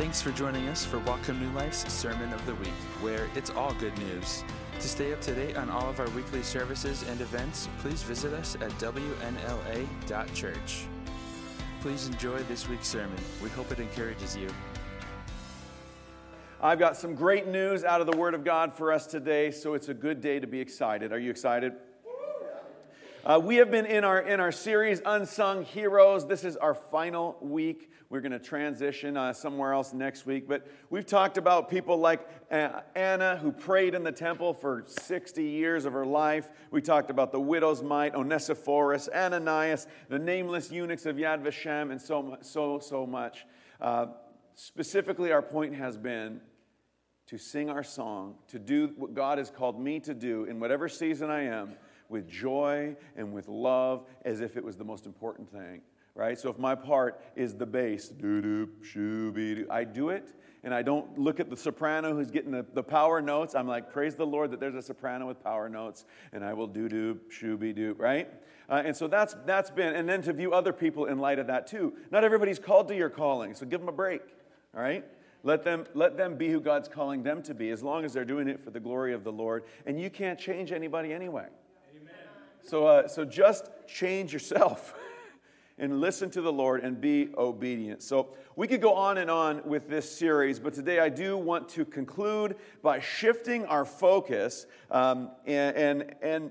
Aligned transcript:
Thanks 0.00 0.22
for 0.22 0.30
joining 0.30 0.66
us 0.68 0.82
for 0.82 0.98
Whatcom 1.00 1.38
New 1.38 1.50
Life's 1.50 1.86
Sermon 1.92 2.32
of 2.32 2.46
the 2.46 2.54
Week, 2.54 2.72
where 3.02 3.28
it's 3.34 3.50
all 3.50 3.74
good 3.74 3.94
news. 3.98 4.42
To 4.76 4.88
stay 4.88 5.12
up 5.12 5.20
to 5.20 5.34
date 5.34 5.58
on 5.58 5.68
all 5.68 5.90
of 5.90 6.00
our 6.00 6.08
weekly 6.16 6.42
services 6.42 7.04
and 7.06 7.20
events, 7.20 7.68
please 7.80 8.02
visit 8.02 8.32
us 8.32 8.54
at 8.54 8.70
WNLA.church. 8.78 10.06
Please 11.82 12.06
enjoy 12.06 12.38
this 12.44 12.66
week's 12.66 12.88
sermon. 12.88 13.18
We 13.42 13.50
hope 13.50 13.70
it 13.72 13.78
encourages 13.78 14.34
you. 14.34 14.48
I've 16.62 16.78
got 16.78 16.96
some 16.96 17.14
great 17.14 17.46
news 17.46 17.84
out 17.84 18.00
of 18.00 18.06
the 18.06 18.16
Word 18.16 18.32
of 18.32 18.42
God 18.42 18.72
for 18.72 18.94
us 18.94 19.06
today, 19.06 19.50
so 19.50 19.74
it's 19.74 19.90
a 19.90 19.94
good 19.94 20.22
day 20.22 20.40
to 20.40 20.46
be 20.46 20.60
excited. 20.60 21.12
Are 21.12 21.18
you 21.18 21.28
excited? 21.28 21.74
Uh, 23.22 23.38
we 23.38 23.56
have 23.56 23.70
been 23.70 23.84
in 23.84 24.02
our 24.02 24.18
in 24.20 24.40
our 24.40 24.50
series 24.50 25.02
Unsung 25.04 25.62
Heroes. 25.62 26.26
This 26.26 26.42
is 26.42 26.56
our 26.56 26.72
final 26.72 27.36
week. 27.42 27.90
We're 28.08 28.22
going 28.22 28.32
to 28.32 28.38
transition 28.38 29.14
uh, 29.14 29.34
somewhere 29.34 29.74
else 29.74 29.92
next 29.92 30.24
week. 30.24 30.48
But 30.48 30.66
we've 30.88 31.04
talked 31.04 31.36
about 31.36 31.68
people 31.68 31.98
like 31.98 32.26
uh, 32.50 32.80
Anna, 32.94 33.36
who 33.36 33.52
prayed 33.52 33.94
in 33.94 34.04
the 34.04 34.12
temple 34.12 34.54
for 34.54 34.84
60 34.86 35.44
years 35.44 35.84
of 35.84 35.92
her 35.92 36.06
life. 36.06 36.48
We 36.70 36.80
talked 36.80 37.10
about 37.10 37.30
the 37.30 37.38
widow's 37.38 37.82
mite, 37.82 38.14
Onesiphorus, 38.14 39.10
Ananias, 39.14 39.86
the 40.08 40.18
nameless 40.18 40.72
eunuchs 40.72 41.04
of 41.04 41.16
Yad 41.16 41.42
Vashem, 41.42 41.90
and 41.90 42.00
so, 42.00 42.38
so, 42.40 42.78
so 42.78 43.06
much. 43.06 43.44
Uh, 43.82 44.06
specifically, 44.54 45.30
our 45.30 45.42
point 45.42 45.74
has 45.74 45.98
been 45.98 46.40
to 47.26 47.36
sing 47.36 47.68
our 47.68 47.84
song, 47.84 48.36
to 48.48 48.58
do 48.58 48.94
what 48.96 49.12
God 49.12 49.36
has 49.36 49.50
called 49.50 49.78
me 49.78 50.00
to 50.00 50.14
do 50.14 50.44
in 50.44 50.58
whatever 50.58 50.88
season 50.88 51.28
I 51.28 51.42
am 51.42 51.76
with 52.10 52.28
joy 52.28 52.94
and 53.16 53.32
with 53.32 53.48
love 53.48 54.04
as 54.24 54.40
if 54.40 54.56
it 54.56 54.64
was 54.64 54.76
the 54.76 54.84
most 54.84 55.06
important 55.06 55.50
thing 55.50 55.80
right? 56.16 56.38
So 56.38 56.50
if 56.50 56.58
my 56.58 56.74
part 56.74 57.22
is 57.34 57.54
the 57.54 57.64
bass, 57.64 58.08
doo 58.08 58.42
doo 58.42 59.66
I 59.70 59.84
do 59.84 60.10
it 60.10 60.34
and 60.62 60.74
I 60.74 60.82
don't 60.82 61.18
look 61.18 61.40
at 61.40 61.48
the 61.48 61.56
soprano 61.56 62.14
who's 62.14 62.30
getting 62.30 62.50
the, 62.50 62.66
the 62.74 62.82
power 62.82 63.22
notes. 63.22 63.54
I'm 63.54 63.66
like, 63.66 63.92
praise 63.92 64.14
the 64.14 64.26
Lord 64.26 64.50
that 64.50 64.60
there's 64.60 64.74
a 64.74 64.82
soprano 64.82 65.26
with 65.26 65.42
power 65.42 65.68
notes, 65.68 66.04
and 66.32 66.44
I 66.44 66.52
will 66.52 66.66
doo 66.66 66.88
doo 66.88 67.18
shooby 67.30 67.74
doo, 67.74 67.94
right? 67.98 68.28
Uh, 68.68 68.82
and 68.84 68.94
so 68.94 69.08
that's 69.08 69.34
that's 69.46 69.70
been, 69.70 69.94
and 69.94 70.08
then 70.08 70.22
to 70.22 70.32
view 70.32 70.52
other 70.52 70.72
people 70.72 71.06
in 71.06 71.18
light 71.18 71.38
of 71.38 71.46
that 71.46 71.66
too. 71.66 71.94
Not 72.10 72.24
everybody's 72.24 72.58
called 72.58 72.88
to 72.88 72.94
your 72.94 73.08
calling, 73.08 73.54
so 73.54 73.64
give 73.64 73.80
them 73.80 73.88
a 73.88 73.92
break, 73.92 74.22
all 74.76 74.82
right? 74.82 75.04
Let 75.42 75.64
them, 75.64 75.86
let 75.94 76.18
them 76.18 76.36
be 76.36 76.50
who 76.50 76.60
God's 76.60 76.86
calling 76.86 77.22
them 77.22 77.42
to 77.44 77.54
be, 77.54 77.70
as 77.70 77.82
long 77.82 78.04
as 78.04 78.12
they're 78.12 78.26
doing 78.26 78.46
it 78.46 78.62
for 78.62 78.70
the 78.70 78.80
glory 78.80 79.14
of 79.14 79.24
the 79.24 79.32
Lord. 79.32 79.64
And 79.86 79.98
you 79.98 80.10
can't 80.10 80.38
change 80.38 80.70
anybody 80.70 81.14
anyway. 81.14 81.46
So, 82.62 82.86
uh, 82.86 83.08
so 83.08 83.24
just 83.24 83.70
change 83.86 84.32
yourself. 84.32 84.94
and 85.80 85.98
listen 85.98 86.30
to 86.30 86.42
the 86.42 86.52
Lord 86.52 86.84
and 86.84 87.00
be 87.00 87.30
obedient. 87.36 88.02
So 88.02 88.28
we 88.54 88.68
could 88.68 88.82
go 88.82 88.92
on 88.92 89.16
and 89.16 89.30
on 89.30 89.62
with 89.64 89.88
this 89.88 90.08
series, 90.08 90.60
but 90.60 90.74
today 90.74 91.00
I 91.00 91.08
do 91.08 91.38
want 91.38 91.70
to 91.70 91.86
conclude 91.86 92.56
by 92.82 93.00
shifting 93.00 93.64
our 93.64 93.86
focus 93.86 94.66
um, 94.90 95.30
and, 95.46 95.76
and, 95.76 96.14
and 96.20 96.50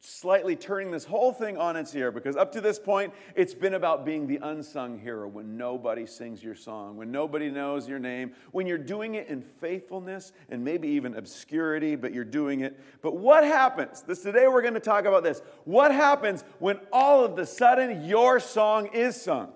slightly 0.00 0.54
turning 0.54 0.90
this 0.90 1.04
whole 1.04 1.32
thing 1.32 1.56
on 1.56 1.74
its 1.76 1.94
ear 1.94 2.12
because 2.12 2.36
up 2.36 2.52
to 2.52 2.60
this 2.60 2.78
point, 2.78 3.12
it's 3.34 3.54
been 3.54 3.74
about 3.74 4.04
being 4.04 4.26
the 4.26 4.38
unsung 4.42 4.98
hero 4.98 5.26
when 5.26 5.56
nobody 5.56 6.06
sings 6.06 6.42
your 6.42 6.54
song, 6.54 6.96
when 6.96 7.10
nobody 7.10 7.50
knows 7.50 7.88
your 7.88 7.98
name, 7.98 8.32
when 8.52 8.66
you're 8.66 8.78
doing 8.78 9.16
it 9.16 9.26
in 9.28 9.42
faithfulness 9.42 10.32
and 10.50 10.64
maybe 10.64 10.88
even 10.88 11.16
obscurity, 11.16 11.96
but 11.96 12.12
you're 12.12 12.24
doing 12.24 12.60
it. 12.60 12.78
But 13.02 13.16
what 13.16 13.42
happens? 13.44 14.02
This 14.02 14.22
today 14.22 14.46
we're 14.46 14.62
going 14.62 14.74
to 14.74 14.80
talk 14.80 15.04
about 15.04 15.24
this. 15.24 15.42
What 15.64 15.92
happens 15.92 16.44
when 16.60 16.78
all 16.92 17.24
of 17.24 17.36
a 17.38 17.46
sudden 17.46 18.04
your 18.06 18.38
song 18.38 18.86
is 18.92 19.20
sung? 19.20 19.52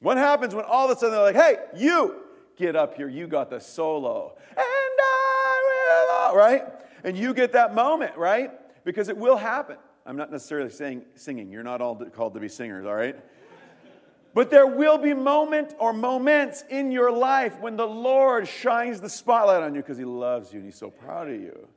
What 0.00 0.16
happens 0.16 0.54
when 0.54 0.64
all 0.64 0.90
of 0.90 0.96
a 0.96 1.00
sudden 1.00 1.14
they're 1.14 1.22
like, 1.22 1.36
hey, 1.36 1.56
you 1.76 2.16
get 2.56 2.76
up 2.76 2.94
here, 2.94 3.08
you 3.08 3.26
got 3.26 3.50
the 3.50 3.60
solo, 3.60 4.36
and 4.50 4.58
I 4.58 6.28
will, 6.30 6.36
right? 6.36 6.64
And 7.04 7.16
you 7.16 7.34
get 7.34 7.52
that 7.52 7.74
moment, 7.74 8.16
right? 8.16 8.50
Because 8.84 9.08
it 9.08 9.16
will 9.16 9.36
happen. 9.36 9.76
I'm 10.06 10.16
not 10.16 10.32
necessarily 10.32 10.70
saying 10.70 11.02
singing. 11.14 11.52
You're 11.52 11.62
not 11.62 11.80
all 11.80 11.94
called 11.96 12.34
to 12.34 12.40
be 12.40 12.48
singers, 12.48 12.86
all 12.86 12.94
right? 12.94 13.16
But 14.34 14.50
there 14.50 14.66
will 14.66 14.98
be 14.98 15.14
moment 15.14 15.74
or 15.78 15.92
moments 15.92 16.64
in 16.68 16.90
your 16.90 17.12
life 17.12 17.60
when 17.60 17.76
the 17.76 17.86
Lord 17.86 18.48
shines 18.48 19.00
the 19.00 19.08
spotlight 19.08 19.62
on 19.62 19.74
you 19.76 19.80
because 19.80 19.96
he 19.96 20.04
loves 20.04 20.52
you 20.52 20.58
and 20.58 20.66
he's 20.66 20.78
so 20.78 20.90
proud 20.90 21.28
of 21.28 21.40
you. 21.40 21.68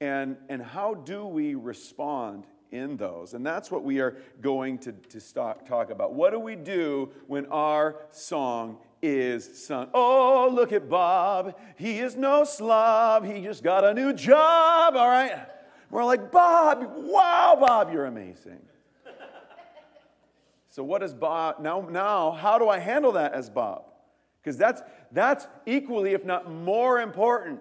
And, 0.00 0.36
and 0.50 0.60
how 0.60 0.94
do 0.94 1.24
we 1.24 1.54
respond 1.54 2.44
in 2.70 2.98
those? 2.98 3.32
And 3.32 3.46
that's 3.46 3.70
what 3.70 3.84
we 3.84 4.00
are 4.00 4.18
going 4.42 4.78
to, 4.80 4.92
to 4.92 5.20
talk 5.66 5.90
about. 5.90 6.12
What 6.12 6.32
do 6.32 6.38
we 6.38 6.56
do 6.56 7.10
when 7.26 7.46
our 7.46 7.96
song 8.10 8.76
is 9.04 9.66
sung. 9.66 9.88
Oh, 9.92 10.50
look 10.52 10.72
at 10.72 10.88
Bob. 10.88 11.58
He 11.76 11.98
is 11.98 12.16
no 12.16 12.44
slob. 12.44 13.24
He 13.24 13.42
just 13.42 13.62
got 13.62 13.84
a 13.84 13.92
new 13.92 14.12
job, 14.12 14.96
all 14.96 15.08
right? 15.08 15.46
We're 15.90 16.04
like, 16.04 16.32
Bob, 16.32 16.92
wow, 16.96 17.56
Bob, 17.60 17.92
you're 17.92 18.06
amazing. 18.06 18.60
so 20.70 20.82
what 20.82 21.02
is 21.02 21.14
Bob 21.14 21.60
now 21.60 21.86
now 21.88 22.32
how 22.32 22.58
do 22.58 22.68
I 22.68 22.78
handle 22.78 23.12
that 23.12 23.32
as 23.34 23.50
Bob? 23.50 23.84
Because 24.42 24.56
that's 24.56 24.82
that's 25.12 25.46
equally 25.66 26.12
if 26.12 26.24
not 26.24 26.50
more 26.50 27.00
important. 27.00 27.60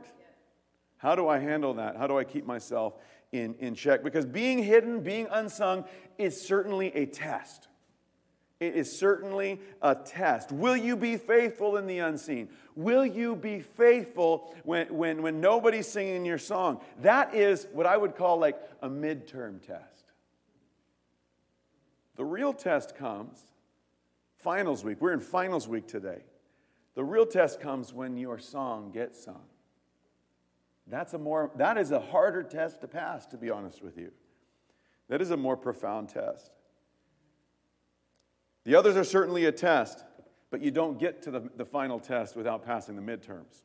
How 0.97 1.15
do 1.15 1.27
I 1.27 1.39
handle 1.39 1.73
that? 1.75 1.97
How 1.97 2.07
do 2.07 2.17
I 2.17 2.23
keep 2.23 2.45
myself 2.45 2.95
in, 3.33 3.55
in 3.59 3.75
check? 3.75 4.03
Because 4.03 4.25
being 4.25 4.63
hidden, 4.63 5.01
being 5.01 5.27
unsung 5.29 5.83
is 6.17 6.39
certainly 6.39 6.95
a 6.95 7.05
test. 7.05 7.67
It 8.63 8.75
is 8.75 8.97
certainly 8.97 9.59
a 9.81 9.93
test. 9.93 10.51
Will 10.51 10.77
you 10.77 10.95
be 10.95 11.17
faithful 11.17 11.75
in 11.75 11.85
the 11.85 11.99
unseen? 11.99 12.47
Will 12.75 13.05
you 13.05 13.35
be 13.35 13.59
faithful 13.59 14.55
when, 14.63 14.87
when, 14.95 15.21
when 15.21 15.41
nobody's 15.41 15.87
singing 15.87 16.23
your 16.23 16.37
song? 16.37 16.79
That 17.01 17.35
is 17.35 17.67
what 17.73 17.85
I 17.85 17.97
would 17.97 18.15
call 18.15 18.39
like 18.39 18.57
a 18.81 18.89
midterm 18.89 19.61
test. 19.61 20.05
The 22.15 22.23
real 22.23 22.53
test 22.53 22.95
comes 22.95 23.39
finals 24.37 24.83
week. 24.83 25.01
We're 25.01 25.13
in 25.13 25.19
finals 25.19 25.67
week 25.67 25.87
today. 25.87 26.23
The 26.95 27.03
real 27.03 27.25
test 27.25 27.59
comes 27.59 27.91
when 27.91 28.15
your 28.17 28.39
song 28.39 28.91
gets 28.91 29.21
sung. 29.23 29.41
That's 30.87 31.13
a 31.13 31.17
more 31.17 31.51
that 31.55 31.77
is 31.77 31.91
a 31.91 31.99
harder 31.99 32.43
test 32.43 32.81
to 32.81 32.87
pass, 32.87 33.25
to 33.27 33.37
be 33.37 33.49
honest 33.49 33.81
with 33.81 33.97
you. 33.97 34.11
That 35.09 35.21
is 35.21 35.31
a 35.31 35.37
more 35.37 35.57
profound 35.57 36.09
test. 36.09 36.51
The 38.65 38.75
others 38.75 38.95
are 38.95 39.03
certainly 39.03 39.45
a 39.45 39.51
test, 39.51 40.03
but 40.49 40.61
you 40.61 40.71
don't 40.71 40.99
get 40.99 41.21
to 41.23 41.31
the, 41.31 41.49
the 41.55 41.65
final 41.65 41.99
test 41.99 42.35
without 42.35 42.65
passing 42.65 42.95
the 42.95 43.01
midterms. 43.01 43.63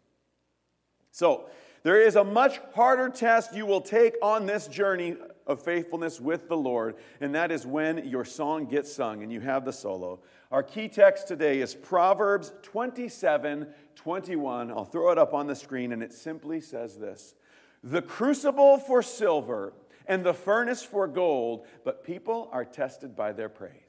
So, 1.11 1.47
there 1.85 2.01
is 2.01 2.17
a 2.17 2.25
much 2.25 2.61
harder 2.75 3.09
test 3.09 3.55
you 3.55 3.65
will 3.65 3.81
take 3.81 4.15
on 4.21 4.47
this 4.47 4.67
journey 4.67 5.17
of 5.47 5.63
faithfulness 5.63 6.21
with 6.21 6.49
the 6.49 6.57
Lord, 6.57 6.97
and 7.21 7.35
that 7.35 7.53
is 7.53 7.65
when 7.65 8.07
your 8.09 8.25
song 8.25 8.67
gets 8.67 8.93
sung 8.93 9.23
and 9.23 9.33
you 9.33 9.41
have 9.41 9.65
the 9.65 9.73
solo. 9.73 10.21
Our 10.51 10.63
key 10.63 10.89
text 10.89 11.29
today 11.29 11.61
is 11.61 11.75
Proverbs 11.75 12.53
27 12.63 13.67
21. 13.95 14.71
I'll 14.71 14.85
throw 14.85 15.11
it 15.11 15.19
up 15.19 15.35
on 15.35 15.47
the 15.47 15.55
screen, 15.55 15.93
and 15.93 16.03
it 16.03 16.13
simply 16.13 16.61
says 16.61 16.97
this 16.97 17.35
The 17.83 18.03
crucible 18.03 18.79
for 18.79 19.03
silver 19.03 19.73
and 20.07 20.25
the 20.25 20.35
furnace 20.35 20.83
for 20.83 21.07
gold, 21.07 21.67
but 21.85 22.05
people 22.05 22.49
are 22.53 22.65
tested 22.65 23.15
by 23.15 23.33
their 23.33 23.49
praise. 23.49 23.88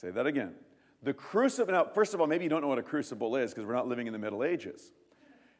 Say 0.00 0.10
that 0.10 0.26
again. 0.26 0.54
The 1.02 1.12
crucible, 1.12 1.72
now, 1.72 1.84
first 1.84 2.14
of 2.14 2.20
all, 2.20 2.26
maybe 2.26 2.44
you 2.44 2.50
don't 2.50 2.62
know 2.62 2.68
what 2.68 2.78
a 2.78 2.82
crucible 2.82 3.36
is 3.36 3.52
because 3.52 3.66
we're 3.66 3.74
not 3.74 3.86
living 3.86 4.06
in 4.06 4.14
the 4.14 4.18
Middle 4.18 4.42
Ages. 4.42 4.92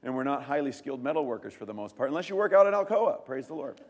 And 0.03 0.15
we're 0.15 0.25
not 0.25 0.45
highly 0.45 0.73
skilled 0.73 1.03
metal 1.03 1.27
workers 1.27 1.53
for 1.53 1.67
the 1.67 1.75
most 1.75 1.95
part, 1.95 2.09
unless 2.09 2.31
you 2.31 2.37
work 2.37 2.55
out 2.55 2.67
in 2.67 2.73
Alcoa. 2.73 3.25
Praise 3.27 3.49
the 3.49 3.55
Lord. 3.55 3.83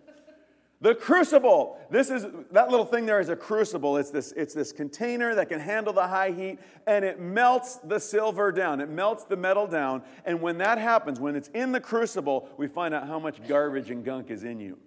The 0.80 0.94
crucible. 0.94 1.78
This 1.90 2.10
is 2.10 2.26
that 2.50 2.68
little 2.68 2.86
thing 2.86 3.06
there 3.06 3.20
is 3.20 3.28
a 3.28 3.36
crucible. 3.36 3.96
It's 3.96 4.10
this, 4.10 4.32
it's 4.32 4.54
this 4.54 4.72
container 4.72 5.36
that 5.36 5.48
can 5.48 5.60
handle 5.60 5.92
the 5.92 6.08
high 6.08 6.30
heat 6.30 6.58
and 6.86 7.04
it 7.04 7.20
melts 7.20 7.76
the 7.76 8.00
silver 8.00 8.50
down. 8.50 8.80
It 8.80 8.88
melts 8.88 9.24
the 9.24 9.36
metal 9.36 9.68
down. 9.68 10.03
And 10.24 10.41
when 10.41 10.58
that 10.58 10.78
happens, 10.78 11.20
when 11.20 11.36
it's 11.36 11.48
in 11.48 11.70
the 11.70 11.80
crucible, 11.80 12.48
we 12.56 12.66
find 12.66 12.92
out 12.94 13.06
how 13.06 13.20
much 13.20 13.46
garbage 13.46 13.91
and 13.91 14.04
gunk 14.04 14.30
is 14.30 14.42
in 14.42 14.58
you. 14.58 14.78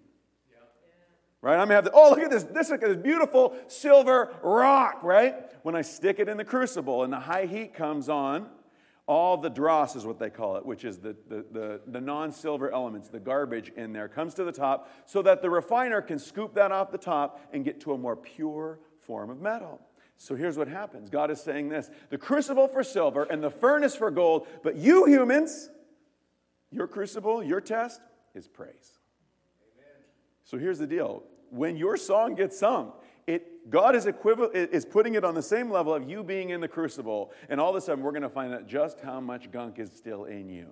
Right? 1.43 1.55
I'm 1.55 1.67
gonna 1.67 1.73
have 1.73 1.83
the, 1.83 1.91
oh, 1.91 2.11
look 2.11 2.19
at 2.19 2.31
this. 2.31 2.43
This, 2.43 2.69
look 2.69 2.83
at 2.83 2.87
this 2.87 2.97
beautiful 2.97 3.53
silver 3.67 4.33
rock, 4.41 5.03
right? 5.03 5.35
When 5.63 5.75
I 5.75 5.81
stick 5.81 6.19
it 6.19 6.29
in 6.29 6.37
the 6.37 6.45
crucible 6.45 7.03
and 7.03 7.11
the 7.11 7.19
high 7.19 7.47
heat 7.47 7.73
comes 7.73 8.07
on, 8.07 8.47
all 9.07 9.35
the 9.35 9.49
dross 9.49 9.97
is 9.97 10.05
what 10.05 10.19
they 10.19 10.29
call 10.29 10.55
it, 10.55 10.65
which 10.65 10.85
is 10.85 10.99
the, 10.99 11.17
the, 11.27 11.45
the, 11.51 11.81
the 11.85 11.99
non 11.99 12.31
silver 12.31 12.71
elements, 12.71 13.09
the 13.09 13.19
garbage 13.19 13.73
in 13.75 13.91
there, 13.91 14.07
comes 14.07 14.33
to 14.35 14.45
the 14.45 14.53
top 14.53 14.89
so 15.05 15.21
that 15.21 15.41
the 15.41 15.49
refiner 15.49 16.01
can 16.01 16.17
scoop 16.17 16.53
that 16.53 16.71
off 16.71 16.93
the 16.93 16.97
top 16.97 17.41
and 17.51 17.65
get 17.65 17.81
to 17.81 17.91
a 17.91 17.97
more 17.97 18.15
pure 18.15 18.79
form 19.05 19.29
of 19.29 19.41
metal. 19.41 19.81
So 20.15 20.35
here's 20.35 20.57
what 20.57 20.69
happens 20.69 21.09
God 21.09 21.29
is 21.29 21.41
saying 21.41 21.67
this 21.67 21.89
the 22.09 22.17
crucible 22.17 22.69
for 22.69 22.85
silver 22.85 23.23
and 23.23 23.43
the 23.43 23.51
furnace 23.51 23.97
for 23.97 24.11
gold, 24.11 24.47
but 24.63 24.77
you 24.77 25.07
humans, 25.07 25.69
your 26.71 26.87
crucible, 26.87 27.43
your 27.43 27.59
test 27.59 27.99
is 28.33 28.47
praise. 28.47 28.97
Amen. 29.75 30.05
So 30.45 30.57
here's 30.57 30.79
the 30.79 30.87
deal 30.87 31.23
when 31.53 31.77
your 31.77 31.97
song 31.97 32.35
gets 32.35 32.57
sung, 32.57 32.93
It, 33.27 33.69
God 33.69 33.95
is, 33.95 34.05
is 34.53 34.85
putting 34.85 35.15
it 35.15 35.23
on 35.23 35.35
the 35.35 35.41
same 35.41 35.71
level 35.71 35.93
of 35.93 36.09
you 36.09 36.23
being 36.23 36.49
in 36.49 36.59
the 36.59 36.67
crucible. 36.67 37.31
And 37.47 37.61
all 37.61 37.69
of 37.69 37.75
a 37.75 37.81
sudden, 37.81 38.03
we're 38.03 38.11
going 38.11 38.23
to 38.23 38.29
find 38.29 38.53
out 38.53 38.67
just 38.67 38.99
how 38.99 39.21
much 39.21 39.51
gunk 39.51 39.79
is 39.79 39.91
still 39.91 40.25
in 40.25 40.49
you. 40.49 40.67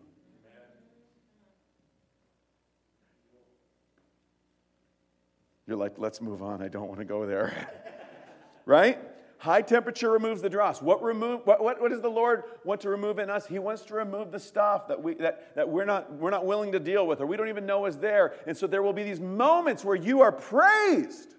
You're 5.68 5.78
like, 5.78 5.98
let's 5.98 6.20
move 6.20 6.42
on. 6.42 6.62
I 6.62 6.68
don't 6.68 6.88
want 6.88 7.00
to 7.00 7.06
go 7.06 7.26
there. 7.26 7.70
right? 8.66 9.00
High 9.42 9.64
temperature 9.64 10.12
removes 10.12 10.44
the 10.44 10.52
dross. 10.52 10.84
What, 10.84 11.02
remove, 11.02 11.42
what, 11.46 11.64
what, 11.64 11.82
what, 11.82 11.90
does 11.90 12.02
the 12.02 12.12
Lord 12.12 12.44
want 12.64 12.80
to 12.82 12.90
remove 12.90 13.18
in 13.18 13.32
us? 13.32 13.48
He 13.48 13.58
wants 13.58 13.82
to 13.86 13.96
remove 13.96 14.32
the 14.32 14.40
stuff 14.40 14.88
that, 14.88 15.02
we, 15.02 15.16
that, 15.16 15.56
that 15.56 15.68
we're, 15.68 15.84
not, 15.84 16.14
we're 16.14 16.30
not 16.30 16.46
willing 16.46 16.72
to 16.74 16.80
deal 16.80 17.08
with 17.08 17.22
or 17.22 17.26
we 17.26 17.38
don't 17.38 17.50
even 17.50 17.66
know 17.66 17.88
is 17.88 17.98
there. 17.98 18.36
And 18.46 18.56
so 18.56 18.68
there 18.68 18.84
will 18.84 18.94
be 18.94 19.02
these 19.02 19.20
moments 19.20 19.84
where 19.84 19.96
you 19.96 20.22
are 20.22 20.32
praised. 20.32 21.34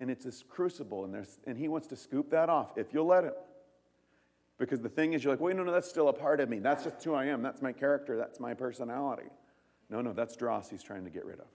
And 0.00 0.10
it's 0.10 0.24
this 0.24 0.42
crucible, 0.48 1.04
and, 1.04 1.14
there's, 1.14 1.38
and 1.46 1.56
He 1.56 1.68
wants 1.68 1.86
to 1.88 1.96
scoop 1.96 2.28
that 2.30 2.48
off 2.48 2.76
if 2.76 2.92
you'll 2.92 3.06
let 3.06 3.22
Him. 3.22 3.34
Because 4.58 4.80
the 4.80 4.88
thing 4.88 5.12
is, 5.12 5.22
you're 5.22 5.32
like, 5.32 5.40
wait, 5.40 5.54
no, 5.54 5.62
no, 5.62 5.70
that's 5.70 5.88
still 5.88 6.08
a 6.08 6.12
part 6.12 6.40
of 6.40 6.48
me. 6.48 6.58
That's 6.58 6.82
just 6.82 7.04
who 7.04 7.14
I 7.14 7.26
am. 7.26 7.40
That's 7.40 7.62
my 7.62 7.70
character. 7.70 8.16
That's 8.16 8.40
my 8.40 8.52
personality. 8.52 9.28
No, 9.90 10.00
no, 10.00 10.12
that's 10.12 10.34
dross 10.34 10.70
He's 10.70 10.82
trying 10.82 11.04
to 11.04 11.10
get 11.10 11.24
rid 11.24 11.38
of. 11.38 11.46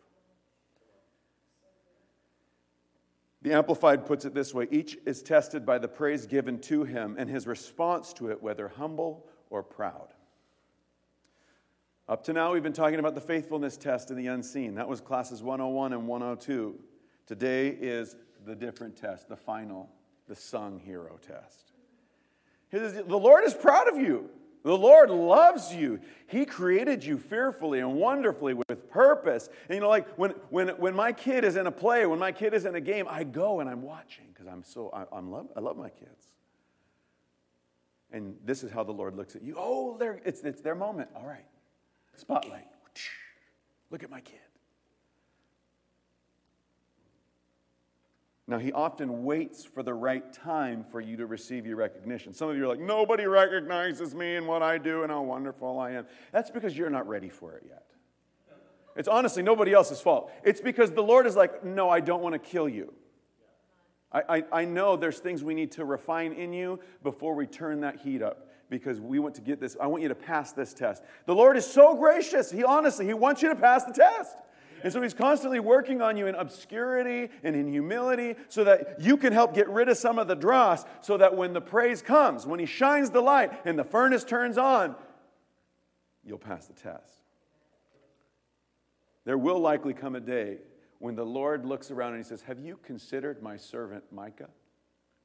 The 3.41 3.53
Amplified 3.53 4.05
puts 4.05 4.25
it 4.25 4.33
this 4.33 4.53
way 4.53 4.67
each 4.69 4.97
is 5.05 5.23
tested 5.23 5.65
by 5.65 5.79
the 5.79 5.87
praise 5.87 6.25
given 6.27 6.59
to 6.61 6.83
him 6.83 7.15
and 7.17 7.29
his 7.29 7.47
response 7.47 8.13
to 8.13 8.29
it, 8.29 8.41
whether 8.41 8.67
humble 8.67 9.25
or 9.49 9.63
proud. 9.63 10.13
Up 12.07 12.23
to 12.25 12.33
now, 12.33 12.53
we've 12.53 12.61
been 12.61 12.73
talking 12.73 12.99
about 12.99 13.15
the 13.15 13.21
faithfulness 13.21 13.77
test 13.77 14.09
and 14.09 14.19
the 14.19 14.27
unseen. 14.27 14.75
That 14.75 14.87
was 14.87 15.01
classes 15.01 15.41
101 15.41 15.93
and 15.93 16.07
102. 16.07 16.75
Today 17.25 17.69
is 17.69 18.15
the 18.45 18.55
different 18.55 18.95
test, 18.95 19.29
the 19.29 19.37
final, 19.37 19.89
the 20.27 20.35
sung 20.35 20.79
hero 20.79 21.17
test. 21.25 21.71
The 22.71 23.17
Lord 23.17 23.43
is 23.43 23.53
proud 23.53 23.87
of 23.87 23.97
you. 23.97 24.29
The 24.63 24.77
Lord 24.77 25.09
loves 25.09 25.73
you. 25.73 25.99
He 26.27 26.45
created 26.45 27.03
you 27.03 27.17
fearfully 27.17 27.79
and 27.79 27.95
wonderfully 27.95 28.53
with 28.53 28.89
purpose. 28.89 29.49
And 29.67 29.75
you 29.75 29.81
know, 29.81 29.89
like 29.89 30.07
when, 30.17 30.31
when, 30.49 30.69
when 30.69 30.95
my 30.95 31.11
kid 31.11 31.43
is 31.43 31.55
in 31.55 31.65
a 31.67 31.71
play, 31.71 32.05
when 32.05 32.19
my 32.19 32.31
kid 32.31 32.53
is 32.53 32.65
in 32.65 32.75
a 32.75 32.81
game, 32.81 33.07
I 33.09 33.23
go 33.23 33.59
and 33.59 33.69
I'm 33.69 33.81
watching 33.81 34.25
because 34.31 34.47
I'm 34.47 34.63
so, 34.63 34.91
I, 34.93 35.15
I'm 35.15 35.31
love, 35.31 35.47
I 35.55 35.59
love 35.61 35.77
my 35.77 35.89
kids. 35.89 36.27
And 38.11 38.35
this 38.45 38.63
is 38.63 38.71
how 38.71 38.83
the 38.83 38.91
Lord 38.91 39.15
looks 39.15 39.35
at 39.35 39.41
you. 39.41 39.55
Oh, 39.57 39.97
it's, 40.25 40.41
it's 40.41 40.61
their 40.61 40.75
moment. 40.75 41.09
All 41.15 41.25
right. 41.25 41.45
Spotlight. 42.15 42.67
Look 43.89 44.03
at 44.03 44.11
my 44.11 44.21
kid. 44.21 44.39
Now, 48.51 48.59
he 48.59 48.73
often 48.73 49.23
waits 49.23 49.63
for 49.63 49.81
the 49.81 49.93
right 49.93 50.33
time 50.33 50.83
for 50.83 50.99
you 50.99 51.15
to 51.15 51.25
receive 51.25 51.65
your 51.65 51.77
recognition. 51.77 52.33
Some 52.33 52.49
of 52.49 52.57
you 52.57 52.65
are 52.65 52.67
like, 52.67 52.81
nobody 52.81 53.25
recognizes 53.25 54.13
me 54.13 54.35
and 54.35 54.45
what 54.45 54.61
I 54.61 54.77
do 54.77 55.03
and 55.03 55.11
how 55.11 55.21
wonderful 55.21 55.79
I 55.79 55.91
am. 55.91 56.05
That's 56.33 56.51
because 56.51 56.77
you're 56.77 56.89
not 56.89 57.07
ready 57.07 57.29
for 57.29 57.53
it 57.53 57.63
yet. 57.65 57.85
It's 58.97 59.07
honestly 59.07 59.41
nobody 59.41 59.71
else's 59.71 60.01
fault. 60.01 60.33
It's 60.43 60.59
because 60.59 60.91
the 60.91 61.01
Lord 61.01 61.27
is 61.27 61.37
like, 61.37 61.63
no, 61.63 61.89
I 61.89 62.01
don't 62.01 62.21
want 62.21 62.33
to 62.33 62.39
kill 62.39 62.67
you. 62.67 62.93
I, 64.11 64.21
I, 64.27 64.43
I 64.51 64.65
know 64.65 64.97
there's 64.97 65.19
things 65.19 65.45
we 65.45 65.53
need 65.53 65.71
to 65.71 65.85
refine 65.85 66.33
in 66.33 66.51
you 66.51 66.81
before 67.03 67.35
we 67.35 67.47
turn 67.47 67.79
that 67.79 68.01
heat 68.01 68.21
up 68.21 68.49
because 68.69 68.99
we 68.99 69.19
want 69.19 69.35
to 69.35 69.41
get 69.41 69.61
this. 69.61 69.77
I 69.79 69.87
want 69.87 70.03
you 70.03 70.09
to 70.09 70.15
pass 70.15 70.51
this 70.51 70.73
test. 70.73 71.03
The 71.25 71.33
Lord 71.33 71.55
is 71.55 71.65
so 71.65 71.95
gracious. 71.95 72.51
He 72.51 72.65
honestly, 72.65 73.05
He 73.05 73.13
wants 73.13 73.41
you 73.41 73.47
to 73.47 73.55
pass 73.55 73.85
the 73.85 73.93
test. 73.93 74.35
And 74.83 74.91
so 74.91 75.01
he's 75.01 75.13
constantly 75.13 75.59
working 75.59 76.01
on 76.01 76.17
you 76.17 76.27
in 76.27 76.35
obscurity 76.35 77.29
and 77.43 77.55
in 77.55 77.67
humility 77.67 78.35
so 78.49 78.63
that 78.63 78.99
you 78.99 79.17
can 79.17 79.33
help 79.33 79.53
get 79.53 79.69
rid 79.69 79.89
of 79.89 79.97
some 79.97 80.19
of 80.19 80.27
the 80.27 80.35
dross 80.35 80.85
so 81.01 81.17
that 81.17 81.35
when 81.35 81.53
the 81.53 81.61
praise 81.61 82.01
comes, 82.01 82.45
when 82.45 82.59
he 82.59 82.65
shines 82.65 83.09
the 83.09 83.21
light 83.21 83.51
and 83.65 83.77
the 83.77 83.83
furnace 83.83 84.23
turns 84.23 84.57
on, 84.57 84.95
you'll 86.23 86.37
pass 86.37 86.67
the 86.67 86.73
test. 86.73 87.23
There 89.25 89.37
will 89.37 89.59
likely 89.59 89.93
come 89.93 90.15
a 90.15 90.19
day 90.19 90.57
when 90.99 91.15
the 91.15 91.25
Lord 91.25 91.65
looks 91.65 91.91
around 91.91 92.13
and 92.13 92.23
he 92.23 92.27
says, 92.27 92.41
Have 92.43 92.59
you 92.59 92.77
considered 92.83 93.41
my 93.41 93.57
servant 93.57 94.03
Micah? 94.11 94.49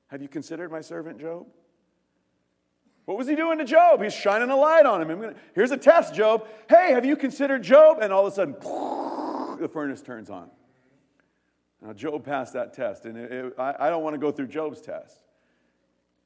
Have 0.09 0.23
you 0.23 0.29
considered 0.29 0.71
my 0.71 0.81
servant 0.81 1.21
Job? 1.21 1.47
What 3.07 3.17
was 3.17 3.29
he 3.29 3.37
doing 3.37 3.59
to 3.59 3.65
Job? 3.65 4.03
He's 4.03 4.13
shining 4.13 4.51
a 4.51 4.57
light 4.57 4.85
on 4.85 5.09
him. 5.09 5.35
Here's 5.55 5.71
a 5.71 5.77
test, 5.77 6.13
Job. 6.15 6.47
Hey, 6.69 6.93
have 6.93 7.05
you 7.05 7.17
considered 7.17 7.63
Job? 7.63 7.99
And 8.03 8.13
all 8.13 8.27
of 8.27 8.33
a 8.33 8.37
sudden, 8.37 8.55
the 9.61 9.69
furnace 9.69 10.03
turns 10.03 10.31
on. 10.31 10.51
Now, 11.83 11.93
Job 11.93 12.25
passed 12.25 12.55
that 12.55 12.73
test, 12.73 13.05
and 13.05 13.17
it, 13.17 13.33
it, 13.33 13.55
I, 13.59 13.75
I 13.81 13.91
don't 13.91 14.03
want 14.03 14.15
to 14.15 14.19
go 14.19 14.33
through 14.33 14.49
Job's 14.49 14.81
test. 14.81 15.21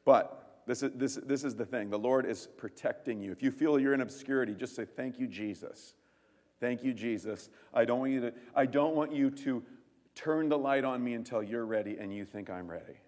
But 0.05 0.63
this 0.67 0.83
is, 0.83 0.93
this, 0.95 1.15
this 1.17 1.45
is 1.45 1.57
the 1.57 1.65
thing 1.65 1.91
the 1.91 1.99
Lord 1.99 2.25
is 2.27 2.49
protecting 2.57 3.21
you. 3.21 3.33
If 3.33 3.43
you 3.43 3.51
feel 3.51 3.79
you're 3.79 3.95
in 3.95 4.01
obscurity, 4.01 4.55
just 4.55 4.77
say, 4.77 4.85
Thank 4.85 5.19
you, 5.19 5.27
Jesus. 5.27 5.95
Thank 6.61 6.85
you, 6.85 6.93
Jesus. 6.93 7.49
I 7.73 7.85
don't 7.85 8.01
want 8.01 8.13
you 8.13 8.21
to, 8.21 8.33
I 8.55 8.67
don't 8.67 8.95
want 8.95 9.13
you 9.13 9.31
to 9.31 9.63
turn 10.15 10.49
the 10.49 10.59
light 10.59 10.85
on 10.85 11.03
me 11.03 11.15
until 11.15 11.43
you're 11.43 11.65
ready 11.65 11.97
and 11.99 12.15
you 12.15 12.25
think 12.25 12.51
I'm 12.51 12.71
ready. 12.71 13.01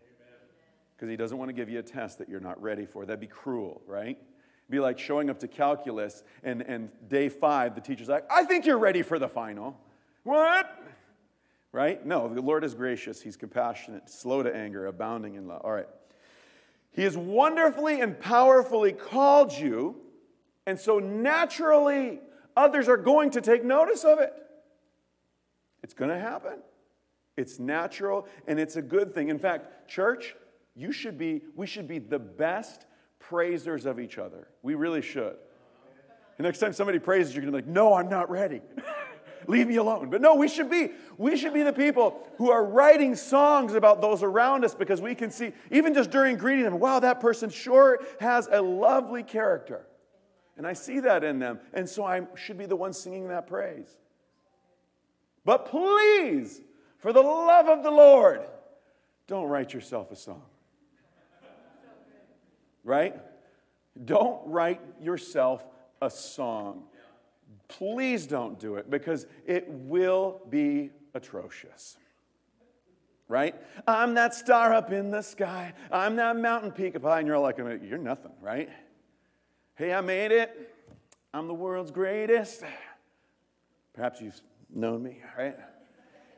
Because 0.96 1.10
he 1.10 1.16
doesn't 1.16 1.36
want 1.36 1.50
to 1.50 1.52
give 1.52 1.68
you 1.68 1.78
a 1.78 1.82
test 1.82 2.18
that 2.18 2.28
you're 2.28 2.40
not 2.40 2.60
ready 2.62 2.86
for. 2.86 3.04
That'd 3.04 3.20
be 3.20 3.26
cruel, 3.26 3.82
right? 3.86 4.18
be 4.72 4.80
like 4.80 4.98
showing 4.98 5.30
up 5.30 5.38
to 5.38 5.46
calculus 5.46 6.24
and, 6.42 6.62
and 6.62 6.90
day 7.08 7.28
five, 7.28 7.74
the 7.74 7.80
teacher's 7.80 8.08
like, 8.08 8.24
I 8.30 8.44
think 8.44 8.64
you're 8.64 8.78
ready 8.78 9.02
for 9.02 9.18
the 9.18 9.28
final. 9.28 9.78
What? 10.24 10.78
Right? 11.72 12.04
No, 12.04 12.32
the 12.32 12.40
Lord 12.40 12.64
is 12.64 12.74
gracious. 12.74 13.20
He's 13.20 13.36
compassionate, 13.36 14.08
slow 14.10 14.42
to 14.42 14.54
anger, 14.54 14.86
abounding 14.86 15.34
in 15.34 15.48
love. 15.48 15.62
All 15.64 15.72
right. 15.72 15.88
He 16.90 17.02
has 17.02 17.16
wonderfully 17.16 18.00
and 18.00 18.18
powerfully 18.20 18.92
called 18.92 19.52
you, 19.52 19.96
and 20.66 20.78
so 20.78 20.98
naturally, 20.98 22.20
others 22.56 22.88
are 22.88 22.98
going 22.98 23.30
to 23.30 23.40
take 23.40 23.64
notice 23.64 24.04
of 24.04 24.18
it. 24.18 24.32
It's 25.82 25.94
going 25.94 26.10
to 26.10 26.18
happen. 26.18 26.58
It's 27.36 27.58
natural 27.58 28.26
and 28.46 28.60
it's 28.60 28.76
a 28.76 28.82
good 28.82 29.14
thing. 29.14 29.28
In 29.28 29.38
fact, 29.38 29.88
church, 29.88 30.36
you 30.74 30.92
should 30.92 31.18
be, 31.18 31.42
we 31.56 31.66
should 31.66 31.88
be 31.88 31.98
the 31.98 32.18
best 32.18 32.86
praisers 33.18 33.86
of 33.86 33.98
each 33.98 34.18
other. 34.18 34.48
We 34.62 34.74
really 34.74 35.02
should. 35.02 35.36
The 36.36 36.42
next 36.42 36.58
time 36.58 36.72
somebody 36.72 36.98
praises, 36.98 37.34
you're 37.34 37.42
going 37.42 37.52
to 37.52 37.58
be 37.58 37.66
like, 37.66 37.74
no, 37.74 37.94
I'm 37.94 38.08
not 38.08 38.30
ready. 38.30 38.60
leave 39.46 39.68
me 39.68 39.76
alone. 39.76 40.10
But 40.10 40.20
no, 40.20 40.34
we 40.34 40.48
should 40.48 40.70
be. 40.70 40.90
We 41.18 41.36
should 41.36 41.54
be 41.54 41.62
the 41.62 41.72
people 41.72 42.26
who 42.38 42.50
are 42.50 42.64
writing 42.64 43.14
songs 43.14 43.74
about 43.74 44.00
those 44.00 44.22
around 44.22 44.64
us 44.64 44.74
because 44.74 45.00
we 45.00 45.14
can 45.14 45.30
see, 45.30 45.52
even 45.70 45.94
just 45.94 46.10
during 46.10 46.36
greeting 46.36 46.64
them, 46.64 46.78
wow, 46.78 47.00
that 47.00 47.20
person 47.20 47.50
sure 47.50 48.00
has 48.20 48.48
a 48.50 48.60
lovely 48.60 49.22
character. 49.22 49.86
And 50.56 50.66
I 50.66 50.72
see 50.74 51.00
that 51.00 51.24
in 51.24 51.38
them. 51.38 51.60
And 51.72 51.88
so 51.88 52.04
I 52.04 52.22
should 52.34 52.58
be 52.58 52.66
the 52.66 52.76
one 52.76 52.92
singing 52.92 53.28
that 53.28 53.46
praise. 53.46 53.96
But 55.44 55.66
please, 55.66 56.60
for 56.98 57.12
the 57.12 57.22
love 57.22 57.68
of 57.68 57.82
the 57.82 57.90
Lord, 57.90 58.42
don't 59.26 59.46
write 59.46 59.72
yourself 59.72 60.10
a 60.10 60.16
song. 60.16 60.42
Right? 62.84 63.16
Don't 64.04 64.40
write 64.46 64.80
yourself 65.00 65.66
a 66.00 66.10
song. 66.10 66.84
Please 67.78 68.26
don't 68.26 68.58
do 68.58 68.76
it 68.76 68.90
because 68.90 69.26
it 69.46 69.66
will 69.68 70.40
be 70.50 70.90
atrocious. 71.14 71.96
Right? 73.28 73.54
I'm 73.86 74.14
that 74.14 74.34
star 74.34 74.74
up 74.74 74.92
in 74.92 75.10
the 75.10 75.22
sky. 75.22 75.72
I'm 75.90 76.16
that 76.16 76.36
mountain 76.36 76.70
peak 76.70 76.96
up 76.96 77.02
high. 77.02 77.20
And 77.20 77.26
you're 77.26 77.38
like, 77.38 77.56
you're 77.56 77.96
nothing, 77.96 78.32
right? 78.42 78.68
Hey, 79.74 79.94
I 79.94 80.02
made 80.02 80.32
it. 80.32 80.74
I'm 81.32 81.48
the 81.48 81.54
world's 81.54 81.90
greatest. 81.90 82.62
Perhaps 83.94 84.20
you've 84.20 84.38
known 84.68 85.02
me, 85.02 85.22
right? 85.38 85.56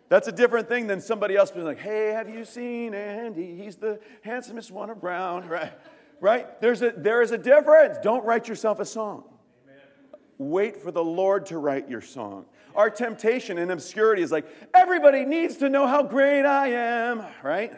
That's 0.09 0.29
a 0.29 0.33
different 0.33 0.69
thing 0.69 0.87
than 0.87 1.01
somebody 1.01 1.35
else 1.35 1.51
being 1.51 1.65
like, 1.67 1.81
hey, 1.81 2.13
have 2.13 2.29
you 2.29 2.45
seen 2.45 2.95
Andy? 2.95 3.57
He's 3.57 3.77
the 3.77 3.99
handsomest 4.23 4.71
one 4.71 4.91
around, 4.91 5.49
right? 5.51 5.73
Right? 6.21 6.61
There's 6.61 6.81
a, 6.83 6.93
there 6.97 7.23
is 7.23 7.33
a 7.33 7.39
difference. 7.39 7.99
Don't 8.03 8.25
write 8.25 8.47
yourself 8.47 8.79
a 8.79 8.85
song. 8.85 9.25
Wait 10.39 10.77
for 10.77 10.91
the 10.91 11.05
Lord 11.05 11.47
to 11.47 11.59
write 11.59 11.89
your 11.89 12.01
song. 12.01 12.47
Our 12.75 12.91
temptation 12.91 13.57
in 13.59 13.71
obscurity 13.71 14.23
is 14.23 14.33
like, 14.33 14.47
everybody 14.75 15.25
needs 15.25 15.59
to 15.59 15.69
know 15.69 15.87
how 15.87 16.03
great 16.03 16.45
I 16.45 16.69
am, 16.69 17.25
right? 17.43 17.73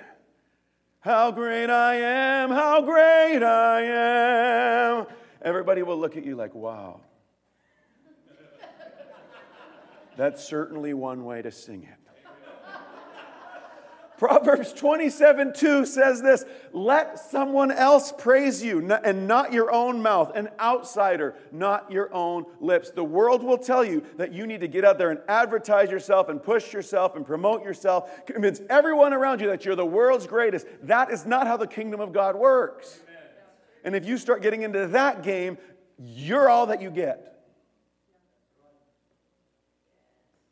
How 1.00 1.30
great 1.30 1.70
I 1.70 1.96
am, 1.96 2.50
how 2.50 2.80
great 2.80 3.42
I 3.42 3.82
am. 3.82 5.06
Everybody 5.42 5.82
will 5.82 5.98
look 5.98 6.16
at 6.16 6.24
you 6.24 6.34
like, 6.34 6.54
wow. 6.54 7.00
That's 10.16 10.42
certainly 10.42 10.94
one 10.94 11.24
way 11.24 11.42
to 11.42 11.50
sing 11.50 11.82
it. 11.84 11.95
Proverbs 14.18 14.72
27 14.72 15.52
2 15.54 15.84
says 15.84 16.22
this 16.22 16.44
Let 16.72 17.18
someone 17.18 17.70
else 17.70 18.12
praise 18.16 18.62
you 18.62 18.90
and 19.04 19.28
not 19.28 19.52
your 19.52 19.70
own 19.70 20.00
mouth, 20.00 20.34
an 20.34 20.48
outsider, 20.58 21.34
not 21.52 21.90
your 21.90 22.12
own 22.14 22.46
lips. 22.60 22.90
The 22.90 23.04
world 23.04 23.42
will 23.42 23.58
tell 23.58 23.84
you 23.84 24.02
that 24.16 24.32
you 24.32 24.46
need 24.46 24.60
to 24.60 24.68
get 24.68 24.84
out 24.84 24.98
there 24.98 25.10
and 25.10 25.20
advertise 25.28 25.90
yourself 25.90 26.28
and 26.28 26.42
push 26.42 26.72
yourself 26.72 27.16
and 27.16 27.26
promote 27.26 27.62
yourself, 27.62 28.26
convince 28.26 28.60
everyone 28.70 29.12
around 29.12 29.40
you 29.40 29.48
that 29.48 29.64
you're 29.64 29.76
the 29.76 29.84
world's 29.84 30.26
greatest. 30.26 30.66
That 30.82 31.10
is 31.10 31.26
not 31.26 31.46
how 31.46 31.56
the 31.56 31.66
kingdom 31.66 32.00
of 32.00 32.12
God 32.12 32.36
works. 32.36 33.00
And 33.84 33.94
if 33.94 34.04
you 34.04 34.18
start 34.18 34.42
getting 34.42 34.62
into 34.62 34.88
that 34.88 35.22
game, 35.22 35.58
you're 35.98 36.48
all 36.48 36.66
that 36.66 36.82
you 36.82 36.90
get. 36.90 37.34